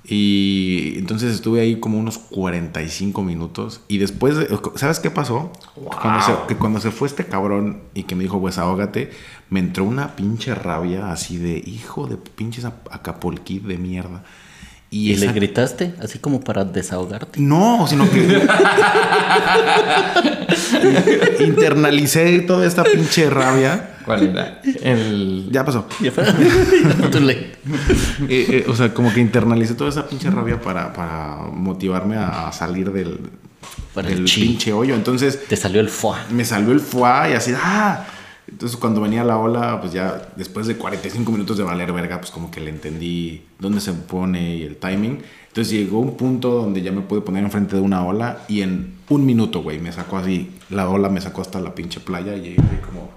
Y 0.09 0.93
entonces 0.97 1.33
estuve 1.35 1.59
ahí 1.61 1.79
como 1.79 1.99
unos 1.99 2.17
45 2.17 3.23
minutos. 3.23 3.81
Y 3.87 3.97
después, 3.97 4.37
de- 4.37 4.47
¿sabes 4.75 4.99
qué 4.99 5.11
pasó? 5.11 5.51
Cuando, 6.01 6.21
se, 6.21 6.33
que 6.47 6.55
cuando 6.55 6.79
se 6.79 6.91
fue 6.91 7.07
este 7.07 7.25
cabrón 7.25 7.81
y 7.93 8.03
que 8.03 8.15
me 8.15 8.23
dijo, 8.23 8.39
pues 8.39 8.57
ahógate, 8.57 9.11
me 9.49 9.59
entró 9.59 9.83
una 9.83 10.15
pinche 10.15 10.55
rabia 10.55 11.11
así 11.11 11.37
de 11.37 11.57
hijo 11.65 12.07
de 12.07 12.17
pinches 12.17 12.65
ap- 12.65 12.87
acapulquí 12.91 13.59
de 13.59 13.77
mierda. 13.77 14.23
Y, 14.89 15.11
¿Y 15.11 15.15
le 15.17 15.33
gritaste? 15.33 15.93
Así 16.01 16.17
como 16.19 16.39
para 16.39 16.63
desahogarte. 16.63 17.39
No, 17.41 17.85
sino 17.89 18.09
que 18.09 18.41
internalicé 21.43 22.39
toda 22.39 22.65
esta 22.65 22.83
pinche 22.83 23.29
rabia. 23.29 23.95
¿Cuál 24.05 24.29
era? 24.29 24.61
El... 24.81 25.49
Ya 25.51 25.65
pasó. 25.65 25.87
Ya 25.99 26.11
le- 27.19 27.57
Eh, 28.29 28.47
eh, 28.49 28.65
o 28.69 28.75
sea, 28.75 28.93
como 28.93 29.13
que 29.13 29.19
internalicé 29.19 29.73
toda 29.73 29.89
esa 29.89 30.07
pinche 30.07 30.29
rabia 30.29 30.59
para, 30.61 30.93
para 30.93 31.35
motivarme 31.51 32.15
a, 32.17 32.49
salir 32.53 32.91
del, 32.93 33.19
Para 33.93 34.07
el 34.07 34.15
del 34.19 34.25
chi. 34.25 34.41
pinche 34.41 34.71
hoyo. 34.71 34.95
Entonces 34.95 35.45
Te 35.47 35.57
salió 35.57 35.81
el 35.81 35.89
foie. 35.89 36.19
me 36.31 36.45
salió 36.45 36.71
el 36.71 36.79
foie 36.79 37.31
y 37.31 37.33
así, 37.33 37.53
ah, 37.61 38.05
Entonces 38.49 38.77
cuando 38.77 39.01
venía 39.01 39.23
la 39.23 39.37
ola, 39.37 39.79
pues 39.81 39.93
ya 39.93 40.29
después 40.35 40.67
de 40.67 40.77
45 40.77 41.31
minutos 41.31 41.57
de 41.57 41.63
valer 41.63 41.91
verga, 41.91 42.19
pues 42.19 42.31
como 42.31 42.49
que 42.49 42.61
le 42.61 42.69
entendí 42.69 43.43
dónde 43.59 43.81
se 43.81 43.93
pone 43.93 44.55
y 44.55 44.63
el 44.63 44.77
timing. 44.77 45.21
Entonces 45.47 45.73
llegó 45.73 45.99
un 45.99 46.15
punto 46.15 46.51
donde 46.51 46.81
ya 46.81 46.91
me 46.91 47.01
pude 47.01 47.21
poner 47.21 47.43
enfrente 47.43 47.75
de 47.75 47.81
una 47.81 48.05
ola 48.05 48.39
y 48.47 48.61
en 48.61 48.95
un 49.09 49.25
minuto, 49.25 49.61
güey, 49.63 49.79
me 49.79 49.91
sacó 49.91 50.17
así, 50.17 50.51
la 50.69 50.87
ola 50.89 51.09
me 51.09 51.19
sacó 51.19 51.41
hasta 51.41 51.59
la 51.59 51.75
pinche 51.75 51.99
playa 51.99 52.35
y 52.35 52.41
llegué 52.41 52.79
como 52.85 53.09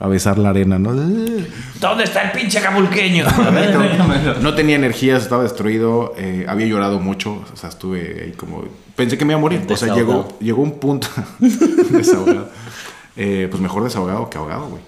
a 0.00 0.08
besar 0.08 0.38
la 0.38 0.50
arena, 0.50 0.78
¿no? 0.78 0.92
¿Dónde 0.92 2.04
está 2.04 2.22
el 2.22 2.32
pinche 2.32 2.58
acapulqueño? 2.58 3.24
No 4.42 4.54
tenía 4.54 4.76
energías, 4.76 5.22
estaba 5.22 5.44
destruido, 5.44 6.14
eh, 6.18 6.44
había 6.48 6.66
llorado 6.66 6.98
mucho, 6.98 7.44
o 7.52 7.56
sea, 7.56 7.68
estuve 7.68 8.22
ahí 8.24 8.32
como... 8.32 8.64
Pensé 8.96 9.16
que 9.16 9.24
me 9.24 9.32
iba 9.32 9.38
a 9.38 9.40
morir, 9.40 9.62
o 9.68 9.76
sea, 9.76 9.94
llegó, 9.94 10.28
llegó 10.40 10.62
un 10.62 10.78
punto... 10.78 11.08
desahogado. 11.90 12.50
Eh, 13.16 13.48
pues 13.50 13.62
mejor 13.62 13.84
desahogado 13.84 14.28
que 14.30 14.38
ahogado, 14.38 14.66
güey. 14.68 14.82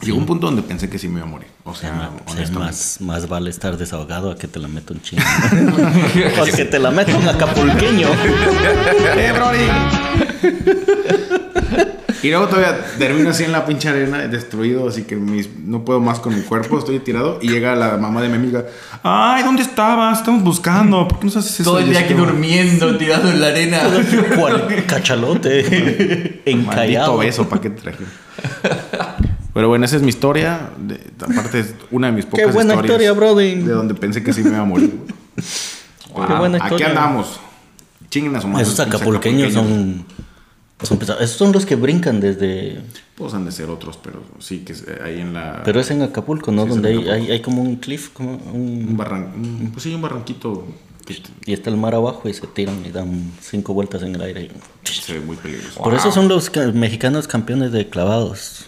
Llegó 0.00 0.16
un 0.16 0.24
punto 0.24 0.46
donde 0.46 0.62
pensé 0.62 0.88
que 0.88 0.98
sí 0.98 1.08
me 1.08 1.18
iba 1.18 1.26
a 1.26 1.30
morir, 1.30 1.48
o 1.64 1.74
sea, 1.74 2.10
Sí, 2.26 2.32
honestamente. 2.32 2.58
más, 2.58 3.00
más 3.02 3.28
vale 3.28 3.50
estar 3.50 3.76
desahogado 3.76 4.30
a 4.30 4.36
que 4.36 4.48
te 4.48 4.58
la 4.58 4.66
meta 4.68 4.94
un 4.94 5.02
chino. 5.02 5.22
o 6.40 6.44
que 6.44 6.64
te 6.64 6.78
la 6.78 6.90
meta 6.90 7.14
un 7.16 7.28
acapulqueño. 7.28 8.08
¡Eh, 9.16 9.32
Brody! 9.34 9.68
y 12.26 12.30
luego 12.30 12.46
todavía 12.48 12.78
termino 12.98 13.30
así 13.30 13.44
en 13.44 13.52
la 13.52 13.64
pinche 13.66 13.88
arena, 13.88 14.18
destruido, 14.26 14.88
así 14.88 15.02
que 15.02 15.16
mis- 15.16 15.48
no 15.64 15.84
puedo 15.84 16.00
más 16.00 16.18
con 16.20 16.34
mi 16.34 16.42
cuerpo, 16.42 16.78
estoy 16.78 16.98
tirado. 17.00 17.38
Y 17.40 17.48
llega 17.48 17.74
la 17.74 17.96
mamá 17.96 18.20
de 18.22 18.28
mi 18.28 18.34
amiga. 18.34 18.64
¡Ay, 19.02 19.42
¿dónde 19.44 19.62
estabas? 19.62 20.18
Estamos 20.18 20.42
buscando. 20.42 21.06
¿Por 21.08 21.18
qué 21.18 21.26
nos 21.26 21.36
haces 21.36 21.60
eso? 21.60 21.70
Todo 21.70 21.78
el 21.80 21.90
día 21.90 22.00
aquí 22.00 22.14
durmiendo, 22.14 22.96
tirado 22.96 23.30
en 23.30 23.40
la 23.40 23.48
arena. 23.48 23.80
Cual 24.36 24.84
cachalote. 24.86 25.62
Maldito 26.46 26.50
Encallado. 26.70 27.18
beso, 27.18 27.48
¿para 27.48 27.60
qué 27.62 27.70
te 27.70 27.80
traje? 27.82 28.04
Pero 29.54 29.68
bueno, 29.68 29.84
esa 29.84 29.96
es 29.96 30.02
mi 30.02 30.08
historia. 30.10 30.70
De- 30.78 31.00
aparte, 31.20 31.60
es 31.60 31.74
una 31.90 32.08
de 32.08 32.12
mis 32.12 32.26
pocas 32.26 32.52
buena 32.52 32.74
historias 32.74 33.00
historia, 33.02 33.12
Brody. 33.12 33.54
De 33.56 33.72
donde 33.72 33.94
pensé 33.94 34.22
que 34.22 34.32
sí 34.32 34.42
me 34.42 34.50
iba 34.50 34.60
a 34.60 34.64
morir. 34.64 34.92
Qué 35.36 36.34
buena 36.34 36.56
Aquí 36.58 36.64
historia. 36.74 36.88
andamos. 36.88 37.40
Chinguen 38.10 38.34
a 38.36 38.40
su 38.40 38.48
madre. 38.48 38.62
Esos 38.62 38.76
pinches 38.76 38.94
acapulqueños 38.94 39.52
son, 39.52 40.04
son 40.82 40.98
pesados. 40.98 41.22
Esos 41.22 41.36
son 41.36 41.52
los 41.52 41.64
que 41.66 41.74
brincan 41.76 42.20
desde... 42.20 42.80
Pues 43.14 43.32
han 43.34 43.44
de 43.46 43.52
ser 43.52 43.70
otros, 43.70 43.98
pero 44.02 44.22
sí 44.40 44.58
que 44.58 44.72
eh, 44.74 45.00
ahí 45.04 45.20
en 45.20 45.32
la. 45.32 45.62
Pero 45.64 45.80
es 45.80 45.90
en 45.90 46.02
Acapulco, 46.02 46.52
¿no? 46.52 46.64
Sí, 46.64 46.68
Donde 46.68 46.88
hay, 46.90 46.94
Acapulco. 46.96 47.24
hay, 47.24 47.30
hay 47.32 47.40
como 47.40 47.62
un 47.62 47.76
cliff, 47.76 48.10
como 48.12 48.32
un... 48.52 48.86
Un 48.88 48.96
barran... 48.96 49.32
un- 49.36 49.70
Pues 49.72 49.84
sí, 49.84 49.94
un 49.94 50.02
barranquito 50.02 50.66
que 51.06 51.22
Y 51.46 51.52
está 51.54 51.70
el 51.70 51.76
mar 51.76 51.94
abajo 51.94 52.28
y 52.28 52.34
se 52.34 52.46
tiran 52.48 52.84
y 52.84 52.90
dan 52.90 53.32
cinco 53.40 53.72
vueltas 53.72 54.02
en 54.02 54.14
el 54.16 54.20
aire. 54.22 54.42
y- 54.84 54.88
se 54.88 55.14
ve 55.14 55.20
muy 55.20 55.36
peligroso. 55.36 55.80
Por 55.82 55.94
eso 55.94 56.10
son 56.12 56.28
los 56.28 56.50
ca- 56.50 56.72
mexicanos 56.72 57.26
campeones 57.28 57.72
de 57.72 57.88
clavados. 57.88 58.66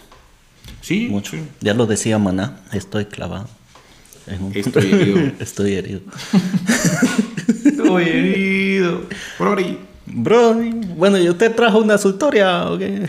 Sí, 0.81 1.07
Mucho. 1.11 1.31
sí. 1.33 1.43
Ya 1.61 1.73
lo 1.73 1.85
decía 1.85 2.17
Maná, 2.17 2.61
estoy 2.71 3.05
clavado. 3.05 3.47
Un- 4.39 4.51
Estoy 4.55 4.85
herido. 4.93 5.19
estoy 5.39 5.73
herido. 5.73 6.01
Estoy 7.65 8.03
herido. 8.03 9.01
Brody. 10.09 10.69
Bro, 10.71 10.95
bueno, 10.95 11.17
¿y 11.17 11.29
usted 11.29 11.55
trajo 11.55 11.79
una 11.79 11.95
historia 11.95 12.65
o 12.69 12.77
qué? 12.77 13.07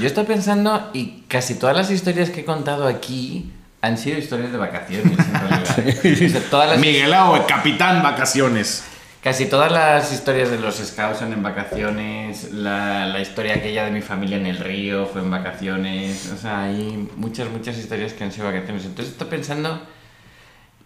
Yo 0.00 0.06
estoy 0.06 0.24
pensando 0.24 0.90
y 0.92 1.22
casi 1.28 1.54
todas 1.54 1.76
las 1.76 1.90
historias 1.90 2.30
que 2.30 2.40
he 2.40 2.44
contado 2.44 2.86
aquí 2.86 3.52
han 3.80 3.96
sido 3.96 4.18
historias 4.18 4.50
de 4.52 4.58
vacaciones, 4.58 5.18
en 5.18 5.34
realidad. 5.34 6.26
O 6.26 6.28
sea, 6.30 6.40
todas 6.50 6.70
las- 6.70 6.80
Miguelao, 6.80 7.36
el 7.36 7.46
capitán 7.46 8.02
vacaciones. 8.02 8.84
Casi 9.22 9.46
todas 9.46 9.70
las 9.72 10.12
historias 10.12 10.48
de 10.50 10.58
los 10.60 10.76
scouts 10.76 11.18
son 11.18 11.32
en 11.32 11.42
vacaciones, 11.42 12.52
la, 12.52 13.06
la 13.06 13.20
historia 13.20 13.54
aquella 13.56 13.84
de 13.84 13.90
mi 13.90 14.00
familia 14.00 14.36
en 14.36 14.46
el 14.46 14.58
río 14.58 15.06
fue 15.06 15.20
en 15.22 15.30
vacaciones, 15.30 16.30
o 16.32 16.36
sea, 16.40 16.62
hay 16.64 17.08
muchas, 17.16 17.50
muchas 17.50 17.76
historias 17.78 18.12
que 18.12 18.22
han 18.24 18.30
sido 18.32 18.46
vacaciones. 18.46 18.84
Entonces 18.84 19.12
estoy 19.12 19.26
pensando, 19.28 19.82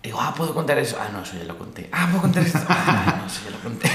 digo, 0.02 0.18
ah, 0.20 0.34
¿puedo 0.36 0.52
contar 0.54 0.78
eso? 0.78 0.96
Ah, 1.00 1.08
no, 1.12 1.22
eso 1.22 1.32
ya 1.38 1.44
lo 1.44 1.56
conté. 1.58 1.88
Ah, 1.92 2.06
¿puedo 2.10 2.22
contar 2.22 2.42
esto? 2.44 2.58
Ah, 2.68 3.18
no, 3.20 3.26
eso 3.26 3.40
ya 3.44 3.50
lo 3.52 3.58
conté. 3.60 3.88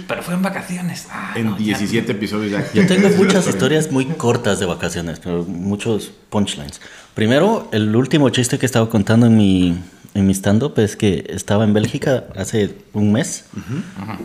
Pero 0.08 0.22
fue 0.22 0.34
en 0.34 0.42
vacaciones. 0.42 1.06
Ah, 1.10 1.32
En 1.36 1.46
no, 1.46 1.52
ya- 1.58 1.78
17 1.78 2.12
episodios 2.12 2.50
ya. 2.52 2.72
Yo 2.72 2.86
tengo 2.86 3.08
muchas 3.16 3.46
historias 3.46 3.90
muy 3.92 4.06
cortas 4.06 4.58
de 4.60 4.66
vacaciones, 4.66 5.20
pero 5.20 5.44
muchos 5.44 6.10
punchlines. 6.30 6.80
Primero, 7.14 7.68
el 7.72 7.94
último 7.94 8.28
chiste 8.30 8.58
que 8.58 8.66
estaba 8.66 8.88
contando 8.90 9.26
en 9.26 9.36
mi, 9.36 9.78
en 10.14 10.26
mi 10.26 10.34
stand-up 10.34 10.74
es 10.78 10.96
que 10.96 11.24
estaba 11.28 11.62
en 11.64 11.72
Bélgica 11.72 12.24
hace 12.36 12.74
un 12.92 13.12
mes 13.12 13.44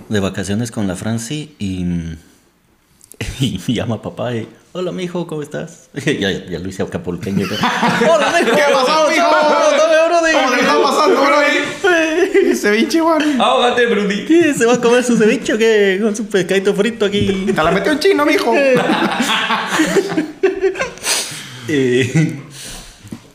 de 0.09 0.19
vacaciones 0.19 0.71
con 0.71 0.87
la 0.87 0.95
Franci 0.95 1.55
y, 1.59 1.85
y 3.39 3.73
llama 3.73 3.95
a 3.95 4.01
papá 4.01 4.33
y, 4.33 4.47
hola, 4.71 4.91
mijo, 4.91 5.27
¿cómo 5.27 5.43
estás? 5.43 5.89
ya, 5.93 6.31
ya 6.31 6.57
lo 6.59 6.67
hice 6.69 6.81
acapulqueño. 6.81 7.45
hola, 8.11 8.33
mijo. 8.43 8.55
¿Qué 8.55 8.63
pasó, 8.73 9.09
mijo? 9.09 9.25
Brody. 10.19 10.33
¿Cómo 10.33 10.55
le 10.55 10.61
está 10.61 10.81
pasando, 10.81 11.21
Brody? 11.21 12.49
Ese 12.51 12.71
pinche 12.71 12.99
Juan. 12.99 13.39
Ahógate, 13.41 13.85
Brudi. 13.87 14.25
¿Qué? 14.25 14.53
¿Se 14.53 14.65
va 14.65 14.73
a 14.73 14.81
comer 14.81 15.03
su 15.03 15.17
ceviche 15.17 15.53
o 15.53 15.57
qué? 15.57 15.99
Con 16.01 16.15
su 16.15 16.25
pescadito 16.27 16.73
frito 16.73 17.05
aquí. 17.05 17.45
Te 17.47 17.53
la 17.63 17.71
metió 17.71 17.91
un 17.91 17.99
chino, 17.99 18.25
mijo. 18.25 18.53
Eh, 21.71 22.39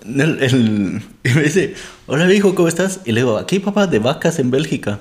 el, 0.04 0.42
el- 0.42 1.02
y 1.22 1.28
me 1.30 1.42
dice, 1.44 1.74
hola 2.06 2.32
hijo, 2.34 2.54
¿cómo 2.56 2.66
estás? 2.66 2.98
Y 3.04 3.12
le 3.12 3.20
digo, 3.20 3.38
aquí 3.38 3.60
papá, 3.60 3.86
de 3.86 4.00
vacas 4.00 4.38
en 4.40 4.50
Bélgica. 4.50 4.98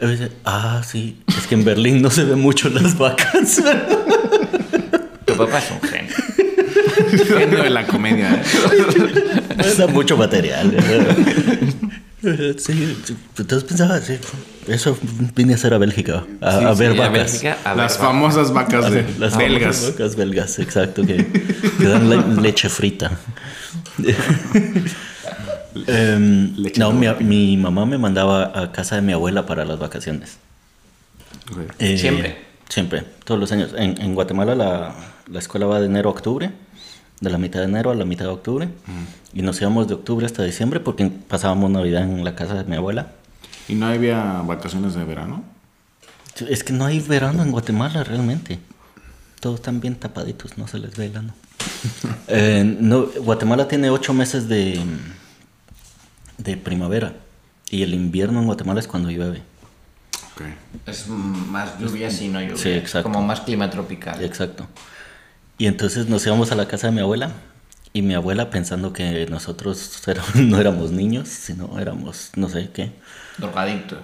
Y 0.00 0.04
me 0.06 0.12
dice, 0.12 0.30
ah, 0.44 0.80
sí, 0.88 1.20
es 1.36 1.46
que 1.48 1.56
en 1.56 1.64
Berlín 1.64 2.00
no 2.00 2.10
se 2.10 2.22
ven 2.24 2.38
mucho 2.38 2.68
las 2.68 2.96
vacas. 2.96 3.60
Tu 5.24 5.34
papá 5.36 5.58
es 5.58 5.70
un 5.70 5.80
genio. 5.88 6.14
Genio 7.26 7.62
de 7.62 7.70
la 7.70 7.86
comedia. 7.86 8.42
Me 9.56 9.74
da 9.74 9.86
mucho 9.86 10.16
material. 10.16 10.74
Sí, 12.58 12.96
entonces 13.38 13.64
pensaba, 13.64 13.98
sí, 14.00 14.18
eso 14.68 14.96
vine 15.34 15.54
a 15.54 15.56
hacer 15.56 15.72
a 15.72 15.78
Bélgica, 15.78 16.24
a, 16.42 16.70
a 16.70 16.74
Sí, 16.74 16.80
ver 16.80 16.92
sí, 16.92 16.98
vacas. 16.98 17.12
Bélgica, 17.14 17.56
a 17.64 17.68
ver 17.70 17.76
Las 17.84 17.96
famosas 17.96 18.52
vacas 18.52 18.90
de 18.90 19.06
Las 19.18 19.36
belgas. 19.38 19.90
vacas 19.92 20.16
belgas, 20.16 20.58
exacto, 20.58 21.02
que, 21.06 21.16
que 21.78 21.84
dan 21.86 22.10
le- 22.10 22.42
leche 22.42 22.68
frita. 22.68 23.10
Em, 25.86 26.52
Leche 26.56 26.80
no, 26.80 26.92
mi, 26.92 27.56
mamá 27.56 27.86
me 27.86 27.96
mandaba 27.96 28.50
a 28.60 28.72
casa 28.72 28.96
de 28.96 29.02
mi 29.02 29.12
abuela 29.12 29.46
para 29.46 29.64
las 29.64 29.78
vacaciones. 29.78 30.38
Ok. 31.52 31.74
Eh, 31.78 31.96
¿Siempre? 31.96 32.36
Siempre, 32.68 33.04
todos 33.24 33.38
los 33.40 33.50
años. 33.52 33.70
En, 33.76 34.00
en 34.00 34.14
Guatemala 34.14 34.54
la, 34.54 34.94
la 35.30 35.38
escuela 35.38 35.66
va 35.66 35.80
de 35.80 35.86
enero 35.86 36.08
a 36.08 36.12
octubre, 36.12 36.50
de 37.20 37.30
la 37.30 37.38
mitad 37.38 37.60
de 37.60 37.66
enero 37.66 37.90
a 37.90 37.94
la 37.94 38.04
mitad 38.04 38.24
de 38.24 38.30
octubre. 38.30 38.68
Y 39.32 39.42
nos 39.42 39.60
íbamos 39.60 39.88
de 39.88 39.94
octubre 39.94 40.26
hasta 40.26 40.42
diciembre 40.42 40.80
porque 40.80 41.06
pasábamos 41.08 41.70
Navidad 41.70 42.02
en 42.02 42.24
la 42.24 42.34
casa 42.34 42.54
de 42.54 42.64
mi 42.64 42.76
abuela. 42.76 43.12
¿Y 43.68 43.74
no 43.74 43.86
había 43.86 44.42
vacaciones 44.42 44.94
de 44.94 45.04
verano? 45.04 45.44
Es 46.48 46.64
que 46.64 46.72
no 46.72 46.86
hay 46.86 47.00
verano 47.00 47.42
en 47.42 47.52
Guatemala 47.52 48.02
realmente. 48.04 48.58
Todos 49.40 49.56
están 49.56 49.80
bien 49.80 49.96
tapaditos, 49.96 50.58
no 50.58 50.66
se 50.66 50.78
les 50.78 50.96
ve 50.96 51.06
el 51.06 51.16
ano. 51.16 51.34
Eh, 52.32 52.76
no, 52.78 53.06
Guatemala 53.06 53.66
tiene 53.66 53.90
ocho 53.90 54.14
meses 54.14 54.48
de, 54.48 54.80
de 56.38 56.56
primavera. 56.56 57.14
Y 57.70 57.82
el 57.82 57.92
invierno 57.92 58.38
en 58.38 58.46
Guatemala 58.46 58.78
es 58.80 58.86
cuando 58.86 59.10
llueve. 59.10 59.42
Ok. 60.32 60.42
Es 60.86 61.08
mm, 61.08 61.50
más 61.50 61.78
lluvia 61.78 62.10
si 62.10 62.28
no 62.28 62.40
lluvia. 62.40 62.56
Sí, 62.56 62.70
exacto. 62.70 63.10
Como 63.10 63.24
más 63.24 63.40
clima 63.40 63.68
tropical. 63.68 64.22
Exacto. 64.22 64.68
Y 65.60 65.66
entonces 65.66 66.08
nos 66.08 66.24
íbamos 66.26 66.50
a 66.52 66.54
la 66.54 66.66
casa 66.66 66.86
de 66.86 66.94
mi 66.94 67.00
abuela. 67.00 67.32
Y 67.92 68.00
mi 68.00 68.14
abuela 68.14 68.48
pensando 68.48 68.94
que 68.94 69.26
nosotros 69.26 70.00
no 70.34 70.58
éramos 70.58 70.90
niños, 70.90 71.28
sino 71.28 71.78
éramos 71.78 72.30
no 72.34 72.48
sé 72.48 72.70
qué. 72.72 72.92
Drogadictos. 73.36 73.98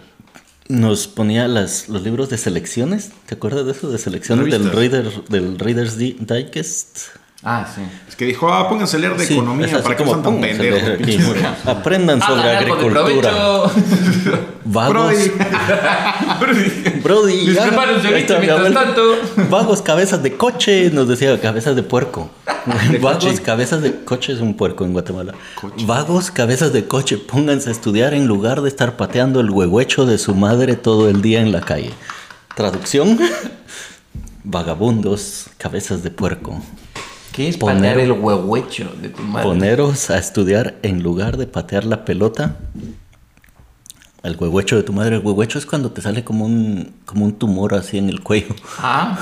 Nos 0.69 1.07
ponía 1.07 1.49
las, 1.49 1.89
los 1.89 2.03
libros 2.03 2.29
de 2.29 2.37
selecciones. 2.37 3.11
¿Te 3.25 3.37
acuerdas 3.37 3.65
de 3.65 3.73
eso? 3.73 3.89
De 3.91 3.97
selecciones 3.97 4.51
del, 4.51 4.71
reader, 4.71 5.11
del 5.31 5.59
Reader's 5.59 5.97
Di- 5.97 6.19
Digest. 6.21 6.99
Ah, 7.49 7.65
sí. 7.73 7.81
Es 8.09 8.17
que 8.17 8.25
dijo, 8.25 8.53
ah, 8.53 8.69
pónganse 8.69 8.97
a 8.97 8.99
leer 8.99 9.17
de 9.17 9.25
Sí, 9.25 9.35
economía 9.35 9.81
para 9.81 9.97
que 9.97 10.03
como, 10.03 10.15
sean 10.15 10.23
tan 10.25 10.41
pendejos. 10.41 11.37
Aprendan 11.65 12.21
sobre 12.21 12.51
agricultura. 12.51 13.31
Vagos. 14.65 15.15
Brody, 17.05 17.47
mientras 17.47 18.51
abuela. 18.51 18.83
tanto. 18.83 19.03
Vagos, 19.49 19.81
cabezas 19.81 20.25
de 20.25 20.37
coche, 20.37 20.91
nos 20.91 21.07
decía, 21.07 21.41
cabezas 21.41 21.77
de 21.77 21.85
puerco. 21.85 22.31
De 22.91 22.99
Vagos, 22.99 23.25
coche. 23.27 23.43
cabezas 23.43 23.81
de 23.81 23.95
coche 24.05 24.33
es 24.33 24.41
un 24.41 24.57
puerco 24.57 24.85
en 24.85 24.93
Guatemala. 24.93 25.33
Coche. 25.55 25.87
Vagos, 25.87 26.33
cabezas 26.33 26.73
de 26.73 26.89
coche, 26.89 27.17
pónganse 27.17 27.69
a 27.69 27.73
estudiar 27.73 28.13
en 28.15 28.27
lugar 28.27 28.61
de 28.63 28.69
estar 28.69 28.97
pateando 28.97 29.39
el 29.39 29.51
huehuecho 29.51 30.05
de 30.05 30.19
su 30.19 30.35
madre 30.35 30.75
todo 30.75 31.09
el 31.09 31.23
día 31.23 31.43
en 31.43 31.53
la 31.53 31.61
calle. 31.61 31.93
Traducción: 32.57 33.21
Vagabundos, 34.43 35.47
cabezas 35.59 36.03
de 36.03 36.11
puerco. 36.11 36.61
¿Qué 37.37 37.49
es 37.49 37.59
Poner- 37.59 37.77
patear 37.77 37.99
el 37.99 38.13
huehuecho 38.13 38.91
de 39.03 39.11
tu 39.11 39.23
madre? 39.23 39.47
Poneros 39.47 40.09
a 40.11 40.17
estudiar 40.19 40.77
en 40.83 41.03
lugar 41.03 41.37
de 41.37 41.47
patear 41.47 41.85
la 41.85 42.05
pelota 42.07 42.57
al 44.27 44.37
huehuecho 44.37 44.77
de 44.77 44.83
tu 44.83 44.93
madre. 44.93 45.17
El 45.17 45.23
huehuecho 45.23 45.59
es 45.59 45.67
cuando 45.67 45.91
te 45.91 46.03
sale 46.03 46.25
como 46.25 46.45
un, 46.45 46.93
como 47.05 47.25
un 47.25 47.39
tumor 47.39 47.75
así 47.75 47.99
en 47.99 48.09
el 48.09 48.21
cuello. 48.23 48.55
Ah, 48.79 49.19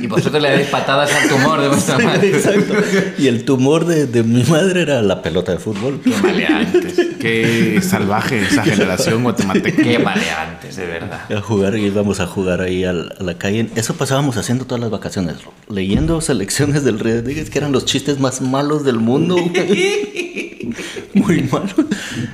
y 0.00 0.06
vosotros 0.06 0.42
le 0.42 0.50
dais 0.50 0.68
patadas 0.68 1.12
al 1.14 1.28
tumor 1.28 1.60
de 1.60 1.68
vuestra 1.68 1.98
madre. 2.04 2.28
Exacto. 2.28 2.74
Y 3.18 3.28
el 3.28 3.44
tumor 3.44 3.84
de, 3.84 4.06
de 4.06 4.22
mi 4.22 4.42
madre 4.44 4.82
era 4.82 5.02
la 5.02 5.22
pelota 5.22 5.52
de 5.52 5.58
fútbol. 5.58 6.00
Qué 6.02 6.10
maleantes. 6.22 7.00
Qué 7.20 7.80
salvaje 7.82 8.40
esa 8.40 8.62
generación 8.64 9.22
guatemalteca. 9.22 9.82
Qué 9.82 9.98
maleantes, 9.98 10.76
de 10.76 10.86
verdad. 10.86 11.32
A 11.32 11.40
jugar 11.40 11.76
y 11.76 11.86
íbamos 11.86 12.20
a 12.20 12.26
jugar 12.26 12.62
ahí 12.62 12.84
a, 12.84 12.92
la 12.92 13.38
calle. 13.38 13.68
Eso 13.76 13.94
pasábamos 13.94 14.36
haciendo 14.36 14.64
todas 14.64 14.80
las 14.80 14.90
vacaciones, 14.90 15.36
leyendo 15.68 16.20
selecciones 16.20 16.84
del 16.84 16.98
Río 16.98 17.16
Rodríguez, 17.16 17.50
que 17.50 17.58
eran 17.58 17.72
los 17.72 17.84
chistes 17.84 18.18
más 18.20 18.40
malos 18.40 18.84
del 18.84 18.98
mundo. 18.98 19.36
Muy 21.14 21.42
malos. 21.42 21.74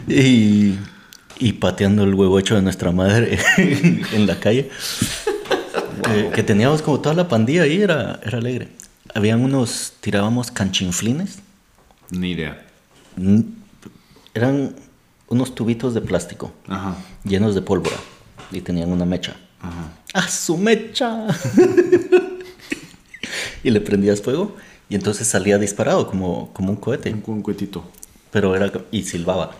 Y, 0.08 0.74
y 1.48 1.52
pateando 1.54 2.04
el 2.04 2.14
huevo 2.14 2.38
hecho 2.38 2.54
de 2.54 2.62
nuestra 2.62 2.92
madre 2.92 3.38
en 3.58 4.26
la 4.26 4.38
calle. 4.38 4.70
Que, 6.04 6.30
que 6.34 6.42
teníamos 6.42 6.82
como 6.82 7.00
toda 7.00 7.14
la 7.14 7.28
pandilla 7.28 7.62
ahí, 7.62 7.80
era, 7.82 8.20
era 8.24 8.38
alegre. 8.38 8.68
Habían 9.14 9.40
unos, 9.40 9.94
tirábamos 10.00 10.50
canchinflines. 10.50 11.38
Ni 12.10 12.32
idea. 12.32 12.64
Mm, 13.16 13.40
Eran 14.34 14.74
unos 15.28 15.54
tubitos 15.54 15.94
de 15.94 16.00
plástico 16.00 16.52
Ajá. 16.68 16.96
llenos 17.24 17.54
de 17.54 17.62
pólvora 17.62 17.96
y 18.50 18.60
tenían 18.60 18.90
una 18.92 19.04
mecha. 19.04 19.34
Ajá. 19.60 19.92
¡A 20.14 20.28
su 20.28 20.56
mecha! 20.58 21.26
y 23.64 23.70
le 23.70 23.80
prendías 23.80 24.20
fuego 24.22 24.56
y 24.88 24.94
entonces 24.94 25.26
salía 25.26 25.58
disparado 25.58 26.06
como, 26.06 26.52
como 26.52 26.70
un 26.70 26.76
cohete, 26.76 27.10
Un, 27.12 27.22
un 27.26 27.42
cuetito. 27.42 27.84
pero 28.30 28.54
era 28.56 28.70
y 28.90 29.02
silbaba. 29.04 29.56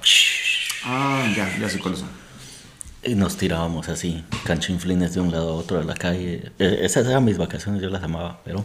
Ah, 0.85 1.25
ya, 1.37 1.59
ya 1.59 1.69
sé 1.69 1.79
cuáles 1.79 2.01
son. 2.01 2.09
Y 3.05 3.15
nos 3.17 3.37
tirábamos 3.37 3.89
así, 3.89 4.25
canchinflines 4.45 5.15
de 5.15 5.21
un 5.21 5.33
lado 5.33 5.51
a 5.51 5.55
otro 5.55 5.79
de 5.79 5.85
la 5.85 5.95
calle. 5.95 6.53
Eh, 6.59 6.79
Esas 6.83 7.07
eran 7.07 7.25
mis 7.25 7.37
vacaciones, 7.37 7.83
yo 7.83 7.89
las 7.91 8.03
amaba, 8.03 8.41
pero 8.45 8.65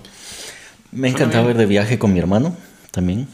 me 0.92 1.10
encantaba 1.10 1.50
ir 1.50 1.58
de 1.58 1.66
viaje 1.66 1.98
con 1.98 2.14
mi 2.14 2.20
hermano 2.20 2.56
también. 2.92 3.28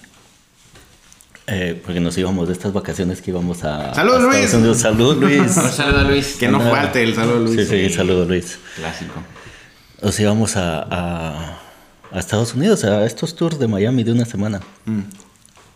Eh, 1.48 1.82
porque 1.84 2.00
nos 2.00 2.18
íbamos 2.18 2.48
de 2.48 2.54
estas 2.54 2.72
vacaciones 2.72 3.22
que 3.22 3.32
íbamos 3.32 3.66
a, 3.66 3.94
¡Salud, 3.94 4.22
Luis! 4.22 4.54
Unidos. 4.54 4.78
¡Salud, 4.78 5.18
Luis! 5.22 5.40
Un 5.58 5.70
saludo 5.72 6.00
a 6.00 6.04
Luis. 6.04 6.36
Que 6.40 6.48
no 6.48 6.62
falte 6.62 7.04
el 7.04 7.14
saludo, 7.16 7.40
Luis. 7.42 7.68
Sí, 7.68 7.90
sí, 7.90 7.94
saludos, 7.94 8.28
Luis. 8.30 8.60
Clásico. 8.78 9.14
Nos 10.02 10.18
íbamos 10.22 10.56
a, 10.56 10.80
a, 10.90 11.60
a 12.12 12.20
Estados 12.20 12.54
Unidos, 12.54 12.86
a 12.86 13.06
estos 13.06 13.36
tours 13.36 13.60
de 13.60 13.68
Miami 13.68 14.06
de 14.06 14.14
una 14.14 14.24
semana. 14.24 14.62
Mm. 14.86 15.02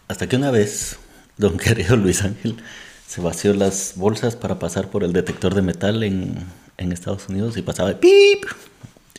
Hasta 0.08 0.28
que 0.30 0.38
una 0.38 0.52
vez, 0.52 0.98
don 1.36 1.58
querido 1.58 1.98
Luis 1.98 2.22
Ángel 2.24 2.56
se 3.08 3.22
vació 3.22 3.54
las 3.54 3.94
bolsas 3.96 4.36
para 4.36 4.60
pasar 4.60 4.90
por 4.90 5.04
el 5.04 5.14
detector 5.14 5.56
de 5.56 5.62
metal 5.62 6.04
en, 6.04 6.36
en 6.78 6.92
Estados 6.92 7.30
Unidos 7.30 7.58
y 7.58 7.62
pasaba 7.62 7.90
de 7.90 7.96
pip. 7.96 8.44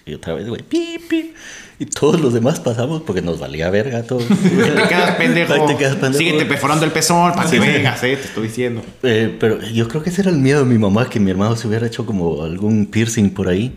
Y 0.05 0.15
otra 0.15 0.35
vez, 0.35 0.49
güey, 0.49 0.63
pip, 0.63 1.09
pip. 1.09 1.35
Y 1.79 1.87
todos 1.87 2.21
los 2.21 2.33
demás 2.33 2.61
pasamos 2.61 3.03
porque 3.03 3.21
nos 3.23 3.39
valía 3.39 3.69
verga 3.71 4.03
todo. 4.03 4.19
Te 4.27 4.89
quedas 4.89 5.17
pendejo. 5.17 5.67
Te 5.67 5.77
quedas 5.77 5.97
pendejo. 5.97 6.19
Síguete 6.19 6.45
perforando 6.47 6.85
el 6.85 6.93
pezón 6.93 7.33
para 7.33 7.49
Sí, 7.49 7.59
que 7.59 7.67
sí. 7.67 7.73
vengas, 7.73 8.03
eh, 8.05 8.17
te 8.17 8.25
estoy 8.25 8.49
diciendo. 8.49 8.83
Eh, 9.03 9.37
pero 9.39 9.61
yo 9.63 9.87
creo 9.89 10.03
que 10.03 10.11
ese 10.11 10.23
era 10.23 10.31
el 10.31 10.39
miedo 10.39 10.61
de 10.61 10.67
mi 10.67 10.79
mamá, 10.79 11.09
que 11.11 11.21
mi 11.21 11.31
hermano 11.31 11.57
se 11.57 11.69
hubiera 11.69 11.87
hecho 11.87 12.05
como 12.07 12.43
algún 12.43 12.87
piercing 12.87 13.31
por 13.31 13.49
ahí. 13.49 13.77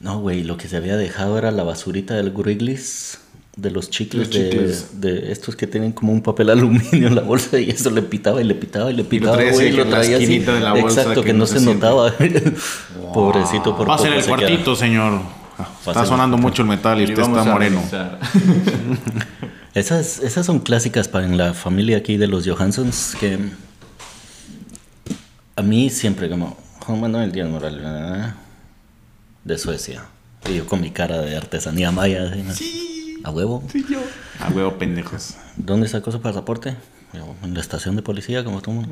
No, 0.00 0.20
güey, 0.20 0.42
lo 0.44 0.56
que 0.56 0.68
se 0.68 0.76
había 0.76 0.96
dejado 0.96 1.36
era 1.38 1.50
la 1.50 1.64
basurita 1.64 2.14
del 2.14 2.30
Wrigley's, 2.30 3.18
de 3.56 3.70
los 3.70 3.88
chicles, 3.88 4.26
Los 4.28 4.36
de- 4.36 4.50
chicles. 4.50 5.00
De, 5.00 5.30
estos 5.32 5.54
que 5.54 5.66
tienen 5.68 5.92
como 5.92 6.12
un 6.12 6.22
papel 6.22 6.50
aluminio 6.56 7.06
en 7.08 7.14
la 7.14 7.22
bolsa 7.22 7.58
y 7.60 7.70
eso 7.70 7.90
le 7.90 8.02
pitaba 8.02 8.40
y 8.40 8.44
le 8.44 8.54
pitaba 8.54 8.90
y 8.90 8.94
le 8.94 9.04
pitaba, 9.04 9.36
traía 9.36 9.50
así 9.52 9.70
lo 9.70 9.86
traía 9.86 10.16
así. 10.16 10.38
de 10.40 10.60
la 10.60 10.72
bolsa 10.72 11.00
Exacto, 11.02 11.22
que 11.22 11.28
que, 11.28 11.32
no 11.34 11.46
se 11.46 11.60
notaba. 11.60 12.12
Pobrecito 13.14 13.76
por 13.76 13.88
Va 13.88 13.94
a 13.94 13.98
ser 13.98 14.12
el 14.14 14.22
se 14.22 14.26
queda. 14.28 14.36
cuartito, 14.38 14.74
señor. 14.74 15.20
Ah, 15.56 15.68
Está 15.86 16.04
sonando 16.04 16.36
mucho 16.36 16.62
el 16.62 16.68
metal 16.68 17.00
y 17.00 17.04
usted 17.04 17.22
vamos 17.22 17.38
está 17.38 17.52
moreno. 17.52 17.80
Esas, 19.74 20.20
esas 20.20 20.46
son 20.46 20.60
clásicas 20.60 21.08
para 21.08 21.24
en 21.26 21.36
la 21.36 21.52
familia 21.52 21.96
aquí 21.96 22.16
de 22.16 22.28
los 22.28 22.46
Johanssons 22.46 23.16
que 23.18 23.38
a 25.56 25.62
mí 25.62 25.90
siempre 25.90 26.28
como 26.28 26.56
Juan 26.86 27.00
Manuel 27.00 27.32
Díaz 27.32 27.48
Morales 27.48 27.82
de 29.42 29.58
Suecia 29.58 30.04
y 30.48 30.58
yo 30.58 30.66
con 30.66 30.80
mi 30.80 30.90
cara 30.92 31.18
de 31.22 31.36
artesanía 31.36 31.90
maya 31.90 32.20
¿no? 32.36 32.52
A 33.24 33.30
huevo 33.30 33.62
A 34.40 34.48
huevo, 34.50 34.78
pendejos. 34.78 35.34
¿dónde 35.56 35.88
sacó 35.88 36.12
su 36.12 36.20
pasaporte? 36.20 36.76
Yo, 37.12 37.34
en 37.42 37.54
la 37.54 37.60
estación 37.60 37.96
de 37.96 38.02
policía 38.02 38.44
como 38.44 38.60
tú 38.60 38.84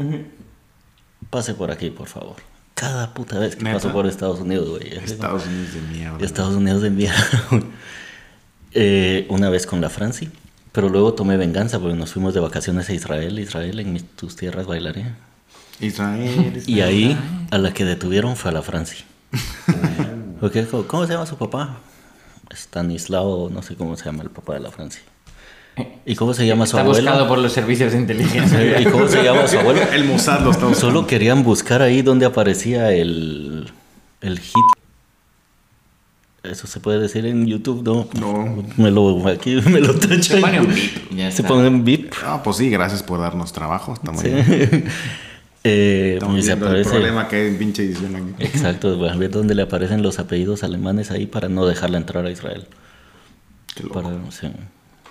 pase 1.30 1.54
por 1.54 1.70
aquí 1.70 1.90
por 1.90 2.08
favor 2.08 2.36
cada 2.74 3.14
puta 3.14 3.38
vez 3.38 3.54
que 3.56 3.62
¿Neta? 3.64 3.76
paso 3.76 3.92
por 3.92 4.06
Estados 4.06 4.40
Unidos 4.40 4.68
güey 4.70 4.94
Estados 4.96 5.46
Unidos 5.46 5.74
de 5.74 5.80
mierda. 5.82 6.24
Estados 6.24 6.54
Unidos 6.56 6.82
de 6.82 6.88
enviar 6.88 7.14
eh, 8.74 9.26
una 9.28 9.50
vez 9.50 9.66
con 9.66 9.80
la 9.80 9.90
Franci, 9.90 10.30
pero 10.72 10.88
luego 10.88 11.12
tomé 11.14 11.36
venganza 11.36 11.78
porque 11.78 11.96
nos 11.96 12.12
fuimos 12.12 12.32
de 12.34 12.40
vacaciones 12.40 12.88
a 12.88 12.92
Israel, 12.94 13.38
Israel 13.38 13.78
en 13.80 13.92
mis- 13.92 14.04
tus 14.16 14.36
tierras 14.36 14.66
bailaré. 14.66 15.04
Israel. 15.80 16.62
Y 16.66 16.80
ahí 16.80 17.18
a 17.50 17.58
la 17.58 17.72
que 17.74 17.84
detuvieron 17.84 18.36
fue 18.36 18.50
a 18.50 18.54
la 18.54 18.62
Franci. 18.62 19.04
Porque, 20.40 20.64
¿cómo- 20.70 20.86
¿Cómo 20.86 21.06
se 21.06 21.12
llama 21.12 21.26
su 21.26 21.36
papá? 21.36 21.78
Stanislao, 22.54 23.50
no 23.50 23.62
sé 23.62 23.74
cómo 23.76 23.96
se 23.96 24.04
llama 24.04 24.22
el 24.22 24.30
papá 24.30 24.54
de 24.54 24.60
la 24.60 24.70
Franci. 24.70 25.00
¿Y 26.04 26.14
cómo 26.16 26.34
se 26.34 26.46
llama 26.46 26.66
su 26.66 26.76
Está 26.76 26.86
buscado 26.86 27.08
abuelo? 27.10 27.28
por 27.28 27.38
los 27.38 27.52
servicios 27.52 27.92
de 27.92 27.98
inteligencia. 27.98 28.78
¿Y 28.80 28.84
cómo 28.84 29.08
se 29.08 29.22
llama 29.22 29.46
su 29.48 29.58
abuelo? 29.58 29.80
El 29.92 30.04
Mossad 30.04 30.40
lo 30.40 30.50
está. 30.50 30.74
Solo 30.74 31.06
querían 31.06 31.42
buscar 31.44 31.80
ahí 31.80 32.02
donde 32.02 32.26
aparecía 32.26 32.92
el, 32.92 33.70
el 34.20 34.38
hit. 34.38 34.54
Eso 36.42 36.66
se 36.66 36.80
puede 36.80 36.98
decir 36.98 37.24
en 37.24 37.46
YouTube, 37.46 37.82
¿no? 37.84 38.08
No. 38.20 38.64
Me 38.76 38.90
lo, 38.90 39.26
aquí 39.28 39.60
me 39.64 39.80
lo 39.80 39.94
tachan. 39.94 40.22
Se 40.22 40.40
pone 40.40 40.60
un 40.60 40.66
beep 40.74 41.10
ya 41.16 41.30
Se 41.30 41.42
está. 41.42 41.48
pone 41.48 41.68
un 41.68 41.84
beep. 41.84 42.12
Ah, 42.24 42.42
pues 42.42 42.56
sí, 42.56 42.68
gracias 42.68 43.02
por 43.02 43.20
darnos 43.20 43.52
trabajo. 43.52 43.94
Estamos, 43.94 44.20
Sí. 44.22 44.28
bien. 44.28 44.84
Eh, 45.64 46.14
Estamos 46.14 46.36
viendo 46.36 46.52
el 46.52 46.62
aparece. 46.72 46.90
problema 46.90 47.28
que 47.28 47.36
hay 47.36 47.46
en 47.48 47.58
pinche 47.58 47.84
edición 47.84 48.16
aquí. 48.16 48.44
Exacto, 48.44 48.96
voy 48.96 49.08
a 49.08 49.14
ver 49.16 49.30
dónde 49.30 49.54
le 49.54 49.62
aparecen 49.62 50.02
los 50.02 50.18
apellidos 50.18 50.64
alemanes 50.64 51.10
ahí 51.10 51.26
para 51.26 51.48
no 51.48 51.66
dejarla 51.66 51.98
entrar 51.98 52.26
a 52.26 52.30
Israel. 52.30 52.66
Qué 53.74 53.84
loco. 53.84 54.02
Para, 54.02 54.30
sí. 54.32 54.48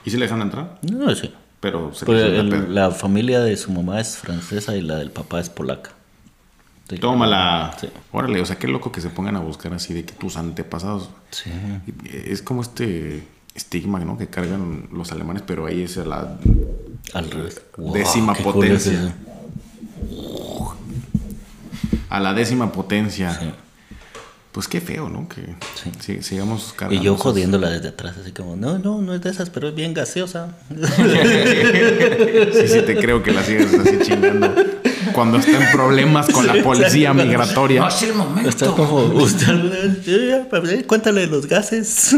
¿Y 0.06 0.10
si 0.12 0.18
le 0.18 0.26
dejan 0.26 0.42
entrar? 0.42 0.78
No, 0.82 1.14
sí. 1.16 1.32
Pero 1.62 1.94
se 1.94 2.06
Pues 2.06 2.24
el- 2.24 2.74
la 2.74 2.92
familia 2.92 3.40
de 3.40 3.56
su 3.56 3.72
mamá 3.72 4.00
es 4.02 4.18
francesa 4.18 4.76
y 4.76 4.82
la 4.82 4.96
del 4.98 5.12
papá 5.12 5.40
es 5.40 5.50
polaca. 5.50 5.92
Sí. 6.90 6.98
Tómala. 6.98 7.74
Sí. 7.80 7.88
Órale, 8.12 8.42
o 8.42 8.46
sea, 8.46 8.58
qué 8.58 8.68
loco 8.68 8.92
que 8.92 9.00
se 9.00 9.10
pongan 9.10 9.38
a 9.38 9.40
buscar 9.40 9.74
así 9.74 9.94
de 9.94 10.04
que 10.04 10.14
tus 10.14 10.36
antepasados. 10.38 11.10
Sí. 11.30 11.50
Es 12.26 12.42
como 12.42 12.62
este 12.62 13.24
estigma, 13.56 14.00
¿no? 14.00 14.18
Que 14.18 14.28
cargan 14.28 14.90
los 14.92 15.12
alemanes, 15.14 15.44
pero 15.46 15.66
ahí 15.68 15.84
es 15.84 15.96
la 15.98 16.38
Al 17.14 17.32
revés. 17.32 17.62
Décima 17.94 18.34
cool 18.36 18.66
es 18.66 18.84
potencia. 18.84 19.16
A 22.12 22.20
la 22.20 22.34
décima 22.34 22.72
potencia. 22.72 23.34
Sí. 23.40 23.52
Pues 24.52 24.68
qué 24.68 24.82
feo, 24.82 25.08
¿no? 25.08 25.30
Que 25.30 25.42
Sí. 25.82 25.92
si- 26.02 26.22
sigamos 26.22 26.76
Y 26.90 27.00
yo 27.00 27.16
jodiéndola 27.16 27.70
desde 27.70 27.88
atrás, 27.88 28.16
así 28.22 28.34
como, 28.34 28.58
no, 28.58 28.78
no, 28.80 29.02
no 29.02 29.14
es 29.16 29.22
de 29.22 29.30
esas, 29.30 29.50
pero 29.50 29.70
es 29.70 29.76
bien 29.76 29.94
gaseosa. 29.94 30.50
Sí, 30.70 32.68
sí, 32.68 32.82
te 32.86 32.98
creo 32.98 33.24
que 33.24 33.32
la 33.32 33.44
sigues 33.44 33.74
así 33.74 34.00
chingando. 34.04 34.54
Cuando 35.14 35.38
está 35.38 35.52
en 35.58 35.72
problemas 35.72 36.28
con 36.30 36.46
la 36.46 36.62
policía 36.62 37.14
migratoria. 37.14 37.80
No 37.82 37.88
es 37.88 38.04
el 38.04 38.14
momento. 38.14 38.50
Está 38.50 38.68
como, 38.68 38.98
usted 39.24 40.04
"Eh, 40.06 40.48
eh, 40.48 40.84
cuéntale 40.86 41.28
los 41.28 41.48
gases. 41.48 42.14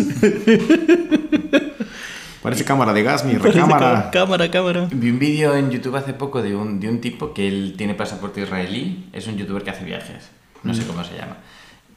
Parece 2.43 2.65
cámara 2.65 2.91
de 2.91 3.03
gas, 3.03 3.23
mi 3.23 3.35
recámara. 3.35 4.11
cámara, 4.11 4.51
cámara. 4.51 4.89
Vi 4.91 5.09
un 5.09 5.17
vídeo 5.17 5.55
en 5.55 5.71
YouTube 5.71 5.95
hace 5.95 6.13
poco 6.13 6.41
de 6.41 6.53
un, 6.53 6.81
de 6.81 6.89
un 6.89 6.99
tipo 6.99 7.33
que 7.33 7.47
él 7.47 7.75
tiene 7.77 7.93
pasaporte 7.93 8.41
israelí, 8.41 9.09
es 9.13 9.25
un 9.27 9.37
youtuber 9.37 9.63
que 9.63 9.69
hace 9.69 9.85
viajes, 9.85 10.29
no 10.61 10.73
sé 10.73 10.85
cómo 10.85 11.05
se 11.05 11.15
llama. 11.15 11.37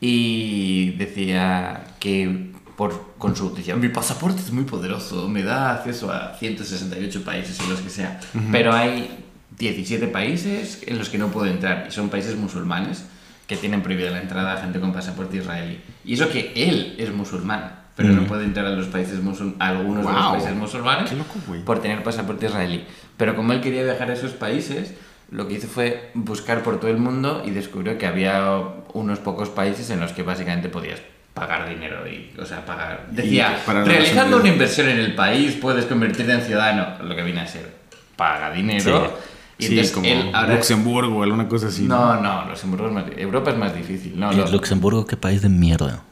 Y 0.00 0.92
decía 0.92 1.96
que 1.98 2.52
por, 2.76 3.14
con 3.18 3.34
su 3.34 3.52
decía, 3.54 3.74
mi 3.74 3.88
pasaporte 3.88 4.40
es 4.40 4.52
muy 4.52 4.62
poderoso, 4.62 5.28
me 5.28 5.42
da 5.42 5.72
acceso 5.72 6.12
a 6.12 6.36
168 6.38 7.24
países 7.24 7.58
o 7.60 7.68
los 7.68 7.80
que 7.80 7.90
sea, 7.90 8.20
pero 8.52 8.72
hay 8.72 9.24
17 9.58 10.06
países 10.06 10.82
en 10.86 10.96
los 10.96 11.08
que 11.08 11.18
no 11.18 11.28
puedo 11.28 11.46
entrar 11.46 11.86
y 11.88 11.92
son 11.92 12.08
países 12.08 12.36
musulmanes 12.36 13.04
que 13.48 13.56
tienen 13.56 13.82
prohibida 13.82 14.10
la 14.10 14.20
entrada 14.20 14.54
a 14.54 14.58
gente 14.58 14.78
con 14.78 14.92
pasaporte 14.92 15.38
israelí. 15.38 15.80
Y 16.04 16.14
eso 16.14 16.28
que 16.28 16.52
él 16.54 16.94
es 16.98 17.12
musulmán, 17.12 17.85
pero 17.96 18.10
no 18.12 18.24
puede 18.26 18.44
entrar 18.44 18.66
a 18.66 18.70
los 18.70 18.86
países 18.88 19.22
musul- 19.22 19.54
a 19.58 19.68
algunos 19.68 20.06
de 20.06 20.12
los 20.12 20.26
países 20.26 20.54
musulmanes 20.54 21.12
loco, 21.12 21.34
por 21.64 21.80
tener 21.80 22.02
pasaporte 22.02 22.46
israelí. 22.46 22.84
Pero 23.16 23.34
como 23.34 23.52
él 23.52 23.60
quería 23.60 23.82
viajar 23.82 24.10
a 24.10 24.12
esos 24.12 24.32
países, 24.32 24.94
lo 25.30 25.48
que 25.48 25.54
hizo 25.54 25.66
fue 25.66 26.10
buscar 26.14 26.62
por 26.62 26.78
todo 26.78 26.90
el 26.90 26.98
mundo 26.98 27.42
y 27.44 27.50
descubrió 27.50 27.98
que 27.98 28.06
había 28.06 28.48
unos 28.92 29.18
pocos 29.18 29.48
países 29.48 29.88
en 29.90 29.98
los 30.00 30.12
que 30.12 30.22
básicamente 30.22 30.68
podías 30.68 31.00
pagar 31.34 31.68
dinero 31.68 32.06
y, 32.06 32.32
o 32.40 32.44
sea, 32.46 32.64
pagar. 32.64 33.08
Decía, 33.10 33.58
realizando 33.66 34.36
una 34.38 34.48
inversión 34.48 34.88
en 34.88 34.98
el 34.98 35.14
país 35.14 35.54
puedes 35.60 35.84
convertirte 35.86 36.32
en 36.32 36.42
ciudadano, 36.42 37.02
lo 37.02 37.16
que 37.16 37.22
viene 37.22 37.40
a 37.40 37.46
ser 37.46 37.74
paga 38.16 38.50
dinero 38.50 39.18
Y 39.58 39.64
Sí, 39.66 39.90
como 39.92 40.06
él 40.06 40.30
ahora- 40.34 40.54
Luxemburgo 40.54 41.18
o 41.18 41.22
alguna 41.22 41.48
cosa 41.48 41.68
así. 41.68 41.84
No, 41.84 42.20
no, 42.20 42.44
Luxemburgo 42.48 42.88
es 42.88 42.92
más, 42.92 43.04
Europa 43.16 43.50
es 43.52 43.56
más 43.56 43.74
difícil. 43.74 44.18
No, 44.18 44.30
¿Y 44.32 44.36
lo- 44.36 44.46
Luxemburgo 44.50 45.06
qué 45.06 45.16
país 45.16 45.40
de 45.42 45.48
mierda? 45.48 46.02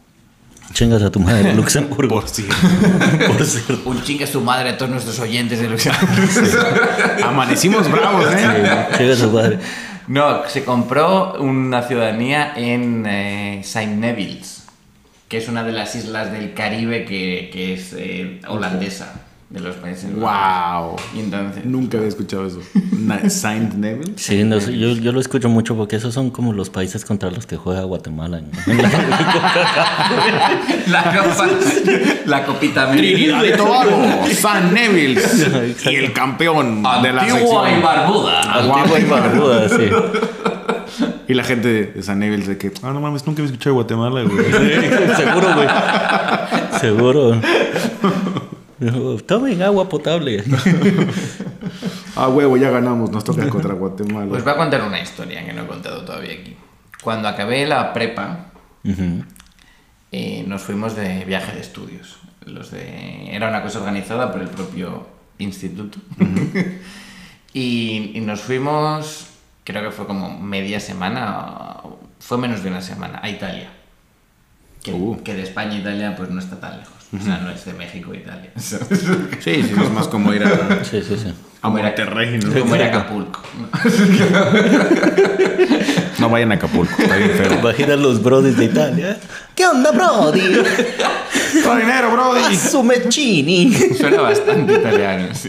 Chingas 0.72 1.02
a 1.02 1.10
tu 1.10 1.20
madre, 1.20 1.54
Luxemburgo. 1.54 2.20
Por 2.20 2.28
si 2.28 2.42
Por 2.42 3.44
cierto. 3.44 3.80
un 3.88 4.02
chingue 4.02 4.26
su 4.26 4.40
madre 4.40 4.70
a 4.70 4.76
todos 4.78 4.90
nuestros 4.90 5.18
oyentes 5.20 5.60
de 5.60 5.68
Luxemburgo. 5.68 6.22
amanecimos 7.24 7.90
bravos, 7.90 8.26
¿eh? 8.32 8.86
Chingas 8.98 9.20
a 9.22 9.24
tu 9.26 9.30
madre. 9.32 9.58
No, 10.08 10.46
se 10.48 10.64
compró 10.64 11.34
una 11.40 11.82
ciudadanía 11.82 12.52
en 12.56 13.06
eh, 13.06 13.60
Saint 13.64 13.98
Nevilles, 13.98 14.64
que 15.28 15.38
es 15.38 15.48
una 15.48 15.62
de 15.64 15.72
las 15.72 15.94
islas 15.94 16.30
del 16.32 16.52
Caribe 16.54 17.04
que, 17.04 17.50
que 17.52 17.74
es 17.74 17.94
eh, 17.96 18.40
holandesa, 18.48 19.12
de 19.54 19.60
los 19.60 19.76
países. 19.76 20.12
Wow. 20.12 20.96
Y 21.14 21.20
entonces... 21.20 21.64
Nunca 21.64 21.96
había 21.96 22.08
escuchado 22.08 22.44
eso. 22.46 22.58
Saint 23.28 23.74
Neville. 23.74 24.14
Sí, 24.16 24.42
no 24.42 24.58
sé, 24.60 24.76
yo, 24.76 24.94
yo 24.94 25.12
lo 25.12 25.20
escucho 25.20 25.48
mucho 25.48 25.76
porque 25.76 25.94
esos 25.94 26.12
son 26.12 26.30
como 26.30 26.52
los 26.52 26.70
países 26.70 27.04
contra 27.04 27.30
los 27.30 27.46
que 27.46 27.56
juega 27.56 27.84
Guatemala. 27.84 28.40
¿no? 28.40 28.48
La, 30.88 31.02
copa, 31.04 31.46
la 32.26 32.44
copita 32.44 32.90
Trinidad 32.90 33.18
y 33.18 33.30
América. 33.30 33.56
Tobago, 33.56 34.26
San 34.34 34.74
Neville 34.74 35.20
y 35.84 35.94
el 35.94 36.12
campeón 36.12 36.82
de 37.02 37.12
la 37.12 37.22
Antigua 37.22 37.70
y 37.70 37.74
sección. 37.74 37.82
barbuda. 37.82 38.40
Antigua 38.54 39.00
y 39.00 39.04
barbuda, 39.04 39.68
sí. 39.68 39.88
Y 41.26 41.34
la 41.34 41.44
gente 41.44 41.92
de 41.94 42.02
San 42.02 42.18
Neville 42.18 42.44
de 42.44 42.58
que, 42.58 42.70
ah, 42.82 42.90
no 42.92 43.00
mames, 43.00 43.26
nunca 43.26 43.40
había 43.40 43.52
escuchado 43.52 43.70
de 43.70 43.82
Guatemala, 43.82 44.22
güey. 44.22 44.44
Seguro, 45.16 45.54
güey. 45.54 45.68
Seguro. 46.80 47.40
Tomen 49.26 49.62
agua 49.62 49.88
potable. 49.88 50.42
Ah, 52.16 52.28
huevo, 52.28 52.56
ya 52.56 52.70
ganamos, 52.70 53.10
nos 53.10 53.24
toca 53.24 53.48
contra 53.48 53.74
Guatemala. 53.74 54.30
Os 54.32 54.44
voy 54.44 54.52
a 54.52 54.56
contar 54.56 54.82
una 54.84 55.00
historia 55.00 55.44
que 55.44 55.52
no 55.52 55.62
he 55.64 55.66
contado 55.66 56.04
todavía 56.04 56.34
aquí. 56.34 56.54
Cuando 57.02 57.26
acabé 57.26 57.66
la 57.66 57.92
prepa, 57.92 58.52
eh, 60.12 60.44
nos 60.46 60.62
fuimos 60.62 60.94
de 60.94 61.24
viaje 61.24 61.52
de 61.52 61.60
estudios. 61.60 62.18
Los 62.46 62.70
de... 62.70 63.34
Era 63.34 63.48
una 63.48 63.62
cosa 63.64 63.80
organizada 63.80 64.30
por 64.30 64.42
el 64.42 64.48
propio 64.48 65.08
instituto. 65.38 65.98
y, 67.52 68.12
y 68.14 68.20
nos 68.20 68.42
fuimos, 68.42 69.26
creo 69.64 69.82
que 69.82 69.90
fue 69.90 70.06
como 70.06 70.38
media 70.38 70.78
semana, 70.78 71.78
fue 72.20 72.38
menos 72.38 72.62
de 72.62 72.70
una 72.70 72.80
semana, 72.80 73.18
a 73.22 73.28
Italia. 73.28 73.70
Que, 74.84 74.92
Uh. 74.92 75.20
que 75.24 75.34
de 75.34 75.42
España 75.42 75.72
a 75.72 75.78
Italia 75.78 76.14
pues 76.16 76.30
no 76.30 76.38
está 76.38 76.60
tan 76.60 76.78
lejos. 76.78 77.03
O 77.20 77.24
sea, 77.24 77.38
no 77.38 77.50
es 77.50 77.64
de 77.64 77.72
México 77.74 78.12
a 78.12 78.16
Italia. 78.16 78.50
¿sabes? 78.56 79.00
Sí, 79.40 79.62
sí, 79.62 79.74
es 79.82 79.90
más 79.90 80.08
como 80.08 80.32
ir 80.34 80.44
a, 80.44 80.84
Sí, 80.84 81.02
sí, 81.02 81.16
sí. 81.16 81.32
a 81.62 81.68
Monterrey, 81.68 82.38
¿no? 82.38 82.52
Como 82.60 82.74
era 82.74 82.86
Acapulco. 82.88 83.40
No 86.18 86.30
vayan 86.30 86.52
a 86.52 86.54
Acapulco, 86.54 86.94
está 86.96 87.16
bien 87.16 87.30
feo. 87.32 87.54
Imagina 87.58 87.96
los 87.96 88.22
brodis 88.22 88.56
de 88.56 88.66
Italia. 88.66 89.16
¿Qué 89.54 89.66
onda, 89.66 89.90
brody? 89.90 90.62
¡Todo 91.62 91.76
dinero, 91.76 92.12
brody! 92.12 92.54
Assumecini. 92.54 93.74
Suena 93.98 94.20
bastante 94.22 94.74
italiano, 94.74 95.34
sí. 95.34 95.48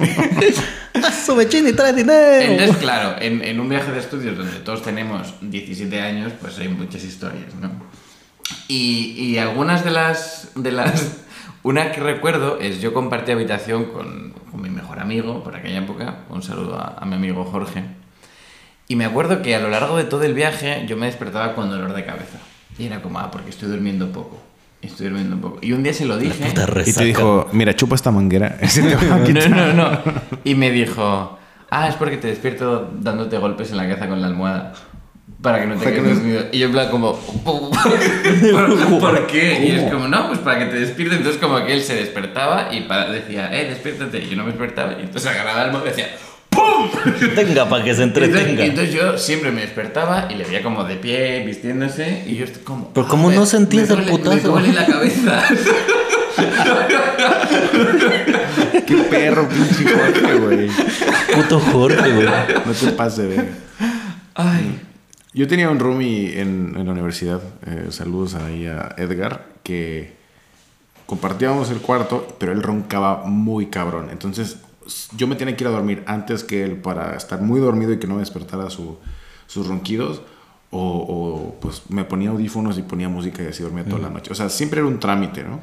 Assumecini 1.03 1.73
trae 1.73 1.93
dinero. 1.93 2.51
Entonces, 2.51 2.77
claro, 2.77 3.15
en, 3.21 3.43
en 3.43 3.59
un 3.59 3.69
viaje 3.69 3.91
de 3.91 3.99
estudios 3.99 4.35
donde 4.37 4.57
todos 4.59 4.81
tenemos 4.81 5.35
17 5.41 6.01
años, 6.01 6.33
pues 6.41 6.57
hay 6.57 6.67
muchas 6.67 7.03
historias, 7.03 7.53
¿no? 7.61 7.71
Y, 8.67 9.13
y 9.17 9.37
algunas 9.37 9.83
de 9.83 9.91
las, 9.91 10.49
de 10.55 10.71
las... 10.71 11.24
Una 11.65 11.91
que 11.91 11.99
recuerdo 11.99 12.59
es 12.59 12.79
yo 12.79 12.93
compartí 12.93 13.31
habitación 13.31 13.85
con, 13.85 14.35
con 14.51 14.61
mi 14.61 14.69
mejor 14.69 14.99
amigo 14.99 15.43
por 15.43 15.55
aquella 15.55 15.79
época. 15.79 16.17
Un 16.29 16.43
saludo 16.43 16.77
a, 16.77 16.95
a 16.99 17.05
mi 17.07 17.15
amigo 17.15 17.43
Jorge. 17.43 17.83
Y 18.87 18.95
me 18.95 19.03
acuerdo 19.03 19.41
que 19.41 19.55
a 19.55 19.59
lo 19.59 19.69
largo 19.71 19.97
de 19.97 20.03
todo 20.03 20.21
el 20.25 20.35
viaje 20.35 20.85
yo 20.87 20.95
me 20.95 21.07
despertaba 21.07 21.55
con 21.55 21.71
dolor 21.71 21.95
de 21.95 22.05
cabeza. 22.05 22.37
Y 22.77 22.85
era 22.85 23.01
como, 23.01 23.17
ah, 23.17 23.31
porque 23.31 23.49
estoy 23.49 23.67
durmiendo 23.67 24.11
poco. 24.11 24.37
Estoy 24.83 25.07
durmiendo 25.07 25.37
poco. 25.37 25.57
Y 25.63 25.71
un 25.71 25.81
día 25.81 25.95
se 25.95 26.05
lo 26.05 26.19
dije. 26.19 26.53
Y 26.85 26.93
te 26.93 27.03
dijo, 27.03 27.49
mira, 27.51 27.75
chupa 27.75 27.95
esta 27.95 28.11
manguera. 28.11 28.59
No, 29.49 29.49
no, 29.49 29.73
no. 29.73 29.99
Y 30.43 30.53
me 30.53 30.69
dijo, 30.69 31.39
ah, 31.71 31.87
es 31.87 31.95
porque 31.95 32.17
te 32.17 32.27
despierto 32.27 32.91
dándote 32.99 33.39
golpes 33.39 33.71
en 33.71 33.77
la 33.77 33.87
cabeza 33.87 34.07
con 34.07 34.21
la 34.21 34.27
almohada. 34.27 34.73
Para 35.45 35.61
que 35.61 35.67
no 35.67 35.75
te 35.75 35.83
Para 35.85 35.97
no- 36.01 36.09
dormido. 36.09 36.41
Y 36.51 36.57
yo 36.59 36.65
en 36.65 36.71
plan 36.73 36.89
como, 36.89 37.17
¿por, 37.43 38.99
por 38.99 39.27
qué? 39.27 39.63
Y 39.65 39.71
es 39.79 39.91
como, 39.91 40.07
no, 40.07 40.27
pues 40.27 40.39
para 40.39 40.59
que 40.59 40.65
te 40.65 40.79
despiertes. 40.79 41.17
Entonces 41.19 41.39
como 41.41 41.63
que 41.65 41.73
él 41.73 41.81
se 41.83 41.95
despertaba 41.95 42.69
y 42.73 42.81
pa- 42.81 43.05
decía, 43.09 43.49
eh, 43.55 43.65
despiértate. 43.69 44.19
Y 44.23 44.29
yo 44.29 44.35
no 44.37 44.43
me 44.43 44.49
despertaba. 44.49 44.93
Y 44.99 45.03
entonces 45.03 45.29
agarraba 45.31 45.65
el 45.65 45.71
móvil 45.71 45.85
y 45.85 45.89
decía, 45.91 46.07
¡pum! 46.49 46.89
Tenga 47.35 47.69
para 47.69 47.83
que 47.83 47.93
se 47.93 48.01
Y 48.01 48.03
entonces, 48.05 48.31
entretenga. 48.33 48.65
y 48.65 48.69
entonces 48.69 48.93
yo 48.95 49.17
siempre 49.19 49.51
me 49.51 49.61
despertaba 49.61 50.27
y 50.31 50.35
le 50.35 50.45
veía 50.45 50.63
como 50.63 50.83
de 50.83 50.95
pie, 50.95 51.43
vistiéndose. 51.45 52.23
Y 52.25 52.35
yo 52.37 52.45
estoy 52.45 52.63
como... 52.63 52.91
Pero 52.93 53.05
"Ah, 53.05 53.09
¿cómo 53.09 53.29
no 53.31 53.45
sentías 53.45 53.89
el 53.91 54.01
putazo?" 54.03 54.55
Me 54.55 54.61
duele 54.61 54.73
la 54.73 54.85
cabeza. 54.87 55.43
Qué 58.85 58.95
perro, 59.09 59.47
pinche 59.47 59.83
Jorge, 59.85 60.33
güey. 60.39 60.69
Puto 61.33 61.59
Jorge, 61.59 62.11
güey. 62.11 62.27
No 62.65 62.71
te 62.73 62.87
pases, 62.91 63.33
güey. 63.33 63.47
Ay. 64.35 64.79
Yo 65.35 65.47
tenía 65.47 65.69
un 65.69 65.79
roomie 65.79 66.39
en, 66.39 66.75
en 66.77 66.85
la 66.85 66.91
universidad, 66.93 67.41
eh, 67.67 67.87
saludos 67.89 68.35
ahí 68.35 68.67
a 68.67 68.95
Edgar, 68.97 69.47
que 69.63 70.13
compartíamos 71.05 71.69
el 71.71 71.79
cuarto, 71.79 72.25
pero 72.39 72.53
él 72.53 72.63
roncaba 72.63 73.25
muy 73.25 73.65
cabrón. 73.67 74.07
Entonces 74.11 74.57
yo 75.17 75.27
me 75.27 75.35
tenía 75.35 75.55
que 75.57 75.63
ir 75.65 75.67
a 75.67 75.71
dormir 75.71 76.03
antes 76.07 76.43
que 76.45 76.63
él 76.63 76.77
para 76.77 77.17
estar 77.17 77.41
muy 77.41 77.59
dormido 77.59 77.91
y 77.91 77.99
que 77.99 78.07
no 78.07 78.13
me 78.13 78.21
despertara 78.21 78.69
su- 78.69 78.97
sus 79.47 79.67
ronquidos. 79.67 80.21
O, 80.71 80.79
o, 80.79 81.59
pues 81.61 81.83
me 81.89 82.03
ponía 82.05 82.29
audífonos 82.31 82.77
y 82.77 82.81
ponía 82.81 83.07
música 83.07 83.43
y 83.43 83.47
así 83.47 83.61
dormía 83.63 83.85
toda 83.85 83.99
la 84.01 84.09
noche. 84.09 84.31
O 84.31 84.35
sea, 84.35 84.49
siempre 84.49 84.79
era 84.79 84.87
un 84.87 84.99
trámite, 84.99 85.43
¿no? 85.43 85.59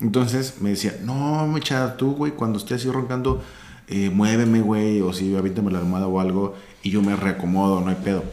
Entonces 0.00 0.56
me 0.60 0.70
decía, 0.70 0.96
no, 1.04 1.46
mecha, 1.46 1.96
tú, 1.96 2.14
güey, 2.14 2.32
cuando 2.32 2.58
esté 2.58 2.74
así 2.74 2.88
roncando, 2.90 3.42
eh, 3.86 4.10
muéveme, 4.10 4.60
güey, 4.60 5.00
o 5.02 5.12
si 5.12 5.36
avíntame 5.36 5.70
la 5.70 5.78
almohada 5.78 6.06
o 6.08 6.18
algo, 6.20 6.54
y 6.82 6.90
yo 6.90 7.00
me 7.02 7.14
reacomodo, 7.14 7.80
no 7.80 7.90
hay 7.90 7.96
pedo. 8.02 8.24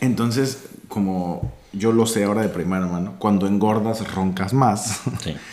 Entonces, 0.00 0.64
como 0.88 1.52
yo 1.72 1.92
lo 1.92 2.06
sé 2.06 2.24
ahora 2.24 2.42
de 2.42 2.48
primera 2.48 2.86
mano, 2.86 3.14
cuando 3.18 3.46
engordas 3.46 4.12
roncas 4.14 4.52
más. 4.52 5.00
Sí. 5.22 5.34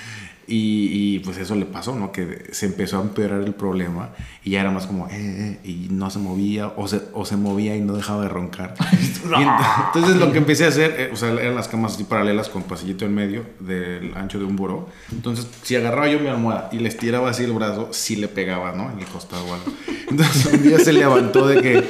Y, 0.45 0.89
y, 0.91 1.19
pues 1.19 1.37
eso 1.37 1.55
le 1.55 1.65
pasó, 1.65 1.95
¿no? 1.95 2.11
Que 2.11 2.49
se 2.51 2.65
empezó 2.65 2.99
a 2.99 3.01
empeorar 3.01 3.41
el 3.41 3.53
problema 3.53 4.09
y 4.43 4.51
ya 4.51 4.61
era 4.61 4.71
más 4.71 4.87
como, 4.87 5.07
eh, 5.07 5.11
eh, 5.13 5.59
y 5.63 5.87
no 5.89 6.09
se 6.09 6.19
movía, 6.19 6.67
o 6.75 6.85
se, 6.85 7.01
o 7.13 7.23
se 7.23 7.37
movía 7.37 7.77
y 7.77 7.81
no 7.81 7.93
dejaba 7.93 8.23
de 8.23 8.29
roncar. 8.29 8.73
Y 9.23 9.41
entonces 9.85 10.17
lo 10.17 10.33
que 10.33 10.39
empecé 10.39 10.65
a 10.65 10.67
hacer, 10.67 10.95
eh, 10.97 11.09
o 11.13 11.15
sea, 11.15 11.31
eran 11.31 11.55
las 11.55 11.69
camas 11.69 11.93
así 11.93 12.03
paralelas 12.03 12.49
con 12.49 12.63
pasillito 12.63 13.05
en 13.05 13.15
medio 13.15 13.45
del 13.61 14.13
ancho 14.17 14.37
de 14.37 14.43
un 14.43 14.57
buró. 14.57 14.89
Entonces, 15.13 15.47
si 15.61 15.77
agarraba 15.77 16.09
yo 16.09 16.19
mi 16.19 16.27
almohada 16.27 16.67
y 16.73 16.79
le 16.79 16.89
estiraba 16.89 17.29
así 17.29 17.45
el 17.45 17.53
brazo, 17.53 17.87
sí 17.91 18.17
le 18.17 18.27
pegaba, 18.27 18.73
¿no? 18.73 18.91
En 18.91 18.99
el 18.99 19.05
costado 19.05 19.45
o 19.45 19.53
algo. 19.53 19.71
Entonces 20.09 20.53
un 20.53 20.61
día 20.61 20.77
se 20.77 20.91
levantó 20.91 21.47
de 21.47 21.61
que 21.61 21.83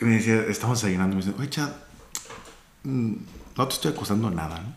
me 0.00 0.16
decía, 0.16 0.44
estamos 0.48 0.80
desayunando, 0.80 1.16
me 1.16 1.22
dice, 1.22 1.34
oye, 1.38 1.50
Chad, 1.50 1.70
mm, 2.84 3.12
no 3.56 3.68
te 3.68 3.74
estoy 3.74 3.92
acusando 3.92 4.30
nada, 4.30 4.60
¿no? 4.60 4.74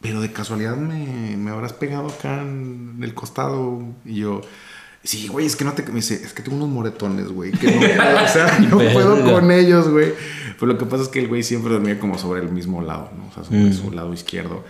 Pero 0.00 0.20
de 0.22 0.32
casualidad 0.32 0.76
me, 0.76 1.36
me 1.36 1.50
habrás 1.50 1.74
pegado 1.74 2.08
acá 2.08 2.40
en 2.40 3.00
el 3.02 3.12
costado. 3.12 3.82
Y 4.06 4.20
yo, 4.20 4.40
sí, 5.02 5.28
güey, 5.28 5.44
es 5.44 5.56
que 5.56 5.64
no 5.64 5.74
te. 5.74 5.82
Me 5.82 5.96
dice, 5.96 6.14
es 6.14 6.32
que 6.32 6.42
tengo 6.42 6.56
unos 6.56 6.70
moretones, 6.70 7.28
güey. 7.28 7.52
Que 7.52 7.70
no 7.70 7.80
puedo, 7.80 8.24
o 8.24 8.28
sea, 8.28 8.58
no 8.60 8.78
puedo 8.78 9.30
con 9.30 9.50
ellos, 9.50 9.88
güey. 9.88 10.14
Pero 10.58 10.72
lo 10.72 10.78
que 10.78 10.86
pasa 10.86 11.02
es 11.02 11.10
que 11.10 11.18
el 11.18 11.28
güey 11.28 11.42
siempre 11.42 11.72
dormía 11.72 11.98
como 12.00 12.16
sobre 12.16 12.40
el 12.40 12.50
mismo 12.50 12.80
lado, 12.80 13.10
¿no? 13.14 13.28
O 13.28 13.32
sea, 13.32 13.44
sobre 13.44 13.74
su 13.74 13.90
lado 13.90 14.14
izquierdo. 14.14 14.64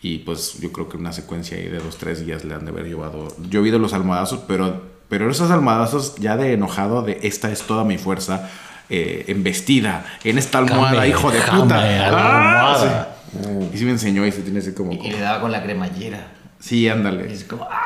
Y 0.00 0.18
pues 0.18 0.60
yo 0.60 0.70
creo 0.70 0.88
que 0.88 0.96
una 0.96 1.12
secuencia 1.12 1.56
ahí 1.56 1.68
de 1.68 1.80
dos, 1.80 1.96
tres 1.96 2.24
días 2.24 2.44
le 2.44 2.54
han 2.54 2.64
de 2.64 2.70
haber 2.70 2.86
llevado. 2.86 3.26
Yo 3.50 3.58
he 3.58 3.62
oído 3.64 3.80
los 3.80 3.92
almohadazos, 3.92 4.40
pero, 4.46 4.82
pero 5.08 5.28
esos 5.28 5.50
almohadazos 5.50 6.14
ya 6.16 6.36
de 6.36 6.52
enojado, 6.52 7.02
de 7.02 7.18
esta 7.22 7.50
es 7.50 7.62
toda 7.62 7.82
mi 7.82 7.98
fuerza. 7.98 8.48
Eh, 8.88 9.24
embestida 9.28 10.04
en 10.22 10.38
esta 10.38 10.58
almohada, 10.58 10.96
Jame, 10.96 11.08
hijo 11.08 11.30
de 11.32 11.40
puta. 11.40 11.82
Ah, 12.12 13.08
sí. 13.32 13.48
Y 13.74 13.78
sí 13.78 13.84
me 13.84 13.90
enseñó 13.90 14.24
y 14.26 14.30
se 14.32 14.42
tiene 14.42 14.60
así 14.60 14.72
como. 14.72 14.92
Y 14.92 15.10
le 15.10 15.18
daba 15.20 15.40
con 15.40 15.50
la 15.50 15.62
cremallera. 15.62 16.28
Sí, 16.60 16.80
Y 16.82 16.88
ándale. 16.88 17.32
es 17.32 17.44
como, 17.44 17.64
ah. 17.70 17.82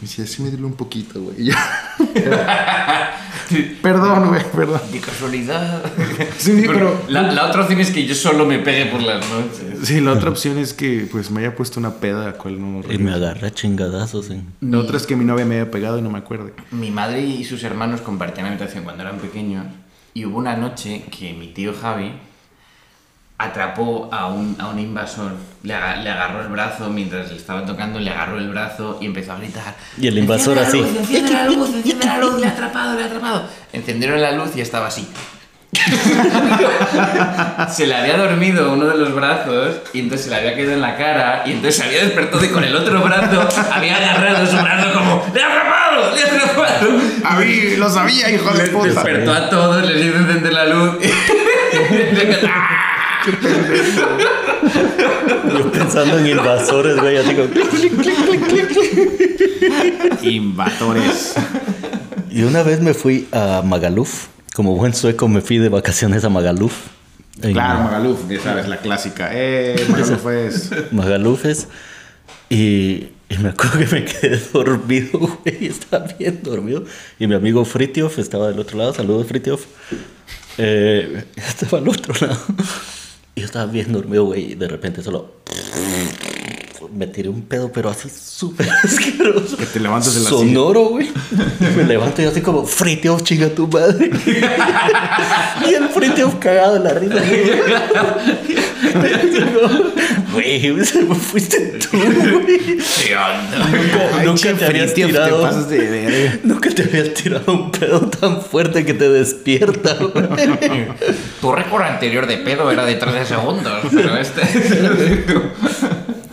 Me 0.00 0.06
decía, 0.08 0.26
sí 0.26 0.42
me 0.42 0.50
duele 0.50 0.64
un 0.64 0.74
poquito, 0.76 1.20
güey. 1.20 1.42
Y 1.42 1.44
yo, 1.46 1.54
perdón, 3.82 4.28
güey, 4.28 4.42
perdón. 4.54 4.80
De 4.92 5.00
casualidad. 5.00 5.82
Sí, 6.38 6.64
pero- 6.66 7.02
La, 7.08 7.22
la 7.32 7.46
otra 7.46 7.62
opción 7.62 7.80
es 7.80 7.90
que 7.90 8.06
yo 8.06 8.14
solo 8.14 8.44
me 8.46 8.58
pegue 8.58 8.86
por 8.86 9.02
las 9.02 9.24
noches. 9.28 9.86
Sí, 9.86 10.00
la 10.00 10.12
otra 10.12 10.30
opción 10.30 10.58
es 10.58 10.72
que 10.74 11.08
pues 11.10 11.30
me 11.30 11.40
haya 11.40 11.54
puesto 11.56 11.80
una 11.80 11.94
peda, 11.94 12.26
la 12.26 12.32
cual 12.34 12.60
no 12.60 12.82
Y 12.92 12.98
me 12.98 13.12
agarré 13.12 13.50
chingadazos. 13.52 14.30
En... 14.30 14.46
La 14.60 14.78
otra 14.78 14.96
es 14.96 15.06
que 15.06 15.16
mi 15.16 15.24
novia 15.24 15.44
me 15.44 15.56
haya 15.60 15.70
pegado 15.70 15.98
y 15.98 16.02
no 16.02 16.10
me 16.10 16.18
acuerde. 16.18 16.52
Mi 16.70 16.90
madre 16.90 17.20
y 17.22 17.44
sus 17.44 17.62
hermanos 17.64 18.00
compartían 18.00 18.46
habitación 18.46 18.84
cuando 18.84 19.02
eran 19.02 19.18
pequeños. 19.18 19.66
Y 20.14 20.24
hubo 20.24 20.38
una 20.38 20.56
noche 20.56 21.04
que 21.16 21.32
mi 21.32 21.48
tío 21.48 21.72
Javi 21.80 22.12
atrapó 23.40 24.08
a 24.12 24.26
un, 24.26 24.56
a 24.58 24.66
un 24.68 24.78
invasor, 24.80 25.32
le, 25.62 25.72
aga- 25.74 25.96
le 26.02 26.10
agarró 26.10 26.42
el 26.42 26.48
brazo 26.48 26.90
mientras 26.90 27.30
le 27.30 27.36
estaba 27.36 27.64
tocando, 27.64 28.00
le 28.00 28.10
agarró 28.10 28.38
el 28.38 28.48
brazo 28.50 28.98
y 29.00 29.06
empezó 29.06 29.32
a 29.32 29.38
gritar. 29.38 29.76
Y 29.96 30.08
el 30.08 30.18
invasor 30.18 30.58
"Enciende 30.58 30.62
la 30.62 30.68
así. 30.68 30.78
luz, 30.92 31.00
Enciende 31.00 31.32
la 31.32 31.44
luz, 31.50 31.74
enciende 31.74 32.06
la 32.06 32.18
luz, 32.18 32.40
le 32.40 32.46
ha 32.46 32.50
atrapado, 32.50 32.96
le 32.96 33.02
ha 33.04 33.06
atrapado. 33.06 33.48
Encendieron 33.72 34.20
la 34.20 34.32
luz 34.32 34.56
y 34.56 34.60
estaba 34.60 34.88
así. 34.88 35.06
se 37.70 37.86
le 37.86 37.94
había 37.94 38.16
dormido 38.16 38.72
uno 38.72 38.86
de 38.86 38.96
los 38.96 39.14
brazos 39.14 39.76
y 39.92 40.00
entonces 40.00 40.24
se 40.26 40.30
le 40.30 40.36
había 40.36 40.56
quedado 40.56 40.72
en 40.74 40.80
la 40.80 40.96
cara 40.96 41.42
y 41.44 41.52
entonces 41.52 41.76
se 41.76 41.84
había 41.84 42.04
despertado 42.04 42.42
y 42.44 42.48
con 42.48 42.64
el 42.64 42.74
otro 42.74 43.02
brazo 43.02 43.46
había 43.72 43.96
agarrado 43.96 44.46
su 44.46 44.56
brazo 44.56 44.92
como 44.94 45.26
¡Le 45.34 45.42
ha 45.42 45.46
atrapado! 45.46 46.14
¡Le 46.14 46.22
ha 46.22 46.26
atrapado! 46.26 46.88
A 47.24 47.36
mí 47.36 47.76
lo 47.76 47.90
sabía, 47.90 48.30
hijo 48.30 48.50
de 48.50 48.68
puta. 48.68 48.86
Despertó 48.86 49.34
a 49.34 49.50
todos, 49.50 49.84
les 49.84 50.06
hizo 50.06 50.16
encender 50.16 50.52
la 50.52 50.66
luz. 50.66 50.96
¡Ah! 52.48 52.88
Yo 55.58 55.72
pensando 55.72 56.18
en 56.18 56.26
invasores, 56.28 56.96
güey, 56.98 57.16
así 57.18 57.34
como... 57.34 57.48
Invasores. 60.22 61.34
Y 62.30 62.42
una 62.42 62.62
vez 62.62 62.80
me 62.80 62.94
fui 62.94 63.28
a 63.32 63.62
Magaluf. 63.64 64.28
Como 64.58 64.74
buen 64.74 64.92
sueco 64.92 65.28
me 65.28 65.40
fui 65.40 65.58
de 65.58 65.68
vacaciones 65.68 66.24
a 66.24 66.30
Magaluf. 66.30 66.88
En 67.42 67.52
Claro, 67.52 67.84
Magaluf, 67.84 68.28
ya 68.28 68.40
sabes, 68.40 68.66
la 68.66 68.78
clásica. 68.78 69.30
Eh, 69.32 69.86
Magaluf 69.88 70.26
es. 70.26 70.70
Magalufes. 70.90 71.68
Y, 72.50 73.06
y 73.28 73.38
me 73.40 73.50
acuerdo 73.50 73.78
que 73.78 73.86
me 73.86 74.04
quedé 74.04 74.36
dormido, 74.52 75.16
güey. 75.20 75.66
Estaba 75.66 76.06
bien 76.18 76.40
dormido. 76.42 76.82
Y 77.20 77.28
mi 77.28 77.36
amigo 77.36 77.64
Fritiof 77.64 78.18
estaba 78.18 78.48
del 78.48 78.58
otro 78.58 78.78
lado. 78.78 78.92
Saludos, 78.92 79.28
Fritiof. 79.28 79.64
Eh, 80.56 81.22
estaba 81.36 81.78
al 81.78 81.88
otro 81.88 82.12
lado. 82.26 82.40
Y 83.36 83.42
yo 83.42 83.46
estaba 83.46 83.66
bien 83.70 83.92
dormido, 83.92 84.24
güey. 84.24 84.50
Y 84.50 84.54
de 84.56 84.66
repente 84.66 85.04
solo... 85.04 85.34
Me 86.92 87.06
tiré 87.06 87.28
un 87.28 87.42
pedo, 87.42 87.70
pero 87.72 87.90
así 87.90 88.08
súper 88.10 88.68
asqueroso. 88.84 89.56
Que 89.56 89.66
te 89.66 89.80
levantas 89.80 90.14
de 90.14 90.20
la 90.20 90.30
Sonoro, 90.30 90.84
güey. 90.86 91.10
Me 91.76 91.84
levanto 91.84 92.22
y 92.22 92.24
así 92.26 92.40
como, 92.40 92.64
Fritiof, 92.64 93.22
chinga 93.22 93.48
tu 93.50 93.66
madre. 93.68 94.10
y 95.70 95.74
el 95.74 95.88
Fritiof 95.88 96.36
cagado 96.36 96.76
en 96.76 96.84
la 96.84 96.90
risa. 96.94 97.14
güey. 97.14 97.48
Güey, 100.32 100.70
fuiste 101.14 101.58
tú, 101.78 101.98
güey. 101.98 102.58
¿Qué 102.58 103.16
onda? 103.16 104.22
Nunca, 104.24 104.54
te 104.54 104.66
habías 104.66 104.94
tirado. 104.94 105.36
te 105.38 105.42
pasas 105.42 105.68
de 105.68 105.78
verga. 105.78 106.38
Nunca 106.44 106.70
te 106.70 106.82
habías 106.82 107.12
tirado 107.14 107.52
un 107.52 107.72
pedo 107.72 108.00
tan 108.02 108.40
fuerte 108.42 108.84
que 108.84 108.94
te 108.94 109.08
despierta, 109.08 109.94
güey. 109.94 110.86
Tu 111.40 111.52
récord 111.52 111.82
anterior 111.82 112.26
de 112.26 112.36
pedo 112.38 112.70
era 112.70 112.84
de 112.84 112.94
13 112.94 113.26
segundos, 113.26 113.82
pero 113.92 114.16
este. 114.16 114.42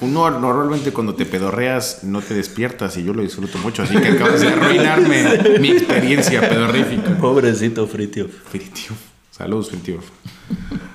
Uno 0.05 0.29
normalmente 0.29 0.91
cuando 0.91 1.15
te 1.15 1.25
pedorreas 1.25 2.03
no 2.03 2.21
te 2.21 2.35
despiertas 2.35 2.95
y 2.97 3.03
yo 3.03 3.13
lo 3.13 3.23
disfruto 3.23 3.57
mucho, 3.57 3.81
así 3.81 3.95
que 3.97 4.09
acabas 4.09 4.41
de 4.41 4.49
arruinarme 4.49 5.59
mi 5.59 5.69
experiencia 5.69 6.47
pedorrífica. 6.47 7.17
Pobrecito 7.17 7.87
Fritiof. 7.87 8.31
Fritiof. 8.49 8.97
Saludos, 9.31 9.69
Fritiof. 9.69 10.05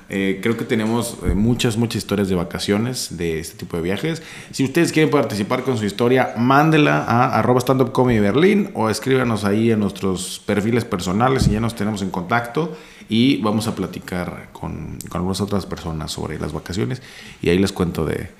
Eh, 0.09 0.41
creo 0.43 0.57
que 0.57 0.65
tenemos 0.65 1.19
eh, 1.25 1.35
muchas, 1.35 1.77
muchas 1.77 1.97
historias 1.97 2.29
de 2.29 2.35
vacaciones 2.35 3.17
de 3.17 3.39
este 3.39 3.57
tipo 3.59 3.77
de 3.77 3.83
viajes. 3.83 4.23
Si 4.51 4.65
ustedes 4.65 4.93
quieren 4.93 5.11
participar 5.11 5.63
con 5.63 5.77
su 5.77 5.85
historia, 5.85 6.35
mándela 6.37 7.05
a 7.05 7.39
arroba 7.39 7.63
comedy 7.93 8.19
Berlín 8.19 8.71
o 8.75 8.91
escríbanos 8.91 9.45
ahí 9.45 9.71
en 9.71 9.81
nuestros 9.81 10.41
perfiles 10.45 10.85
personales 10.85 11.47
y 11.49 11.53
ya 11.53 11.61
nos 11.61 11.75
tenemos 11.75 12.03
en 12.03 12.11
contacto 12.11 12.77
y 13.09 13.41
vamos 13.43 13.69
a 13.69 13.75
platicar 13.75 14.49
con, 14.53 14.99
con 15.09 15.19
algunas 15.19 15.41
otras 15.41 15.67
personas 15.67 16.11
sobre 16.11 16.39
las 16.41 16.53
vacaciones 16.53 17.03
y 17.43 17.51
ahí 17.51 17.59
les 17.59 17.73
cuento 17.73 18.05
de, 18.05 18.31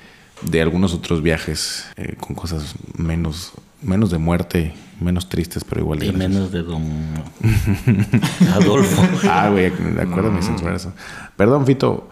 de 0.43 0.63
algunos 0.63 0.95
otros 0.95 1.23
viajes 1.23 1.87
eh, 1.97 2.17
con 2.19 2.35
cosas 2.35 2.75
menos, 2.97 3.53
menos 3.83 4.11
de 4.11 4.19
muerte, 4.19 4.75
menos 5.01 5.29
tristes, 5.29 5.65
pero 5.65 5.81
igual 5.83 5.99
de 5.99 6.07
Y 6.07 6.13
menos 6.13 6.51
de 6.53 6.63
don 6.63 6.83
Adolfo. 8.55 9.03
Ah, 9.29 9.49
güey, 9.51 9.67
acuérdame 9.67 10.43
censurar 10.43 10.75
eso. 10.75 10.93
Perdón, 11.37 11.67
Fito. 11.67 12.09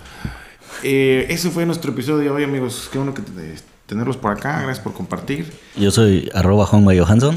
Eh, 0.82 1.26
ese 1.30 1.50
fue 1.50 1.66
nuestro 1.66 1.92
episodio 1.92 2.18
de 2.18 2.30
hoy, 2.30 2.44
amigos. 2.44 2.88
Qué 2.92 2.98
bueno 2.98 3.14
que 3.14 3.22
te- 3.22 3.56
tenerlos 3.86 4.16
por 4.16 4.32
acá. 4.32 4.58
Gracias 4.62 4.80
por 4.80 4.92
compartir. 4.92 5.52
Yo 5.76 5.90
soy 5.90 6.30
arroba 6.34 6.66
Juanma 6.66 6.92
Johansson. 6.96 7.36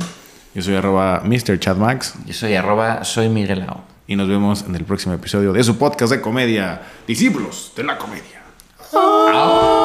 Yo 0.53 0.61
soy 0.61 0.75
arroba 0.75 1.21
Mr. 1.23 1.57
Chad 1.59 1.77
Max 1.77 2.13
Yo 2.25 2.33
soy 2.33 2.55
arroba, 2.55 3.05
soy 3.05 3.29
Miguelao. 3.29 3.85
y 4.05 4.17
nos 4.17 4.27
vemos 4.27 4.63
en 4.67 4.75
el 4.75 4.83
próximo 4.83 5.13
episodio 5.13 5.53
de 5.53 5.63
su 5.63 5.77
podcast 5.77 6.11
de 6.11 6.19
comedia, 6.19 6.81
Discípulos 7.07 7.71
de 7.77 7.83
la 7.85 7.97
Comedia. 7.97 8.41
¡Au! 8.93 9.80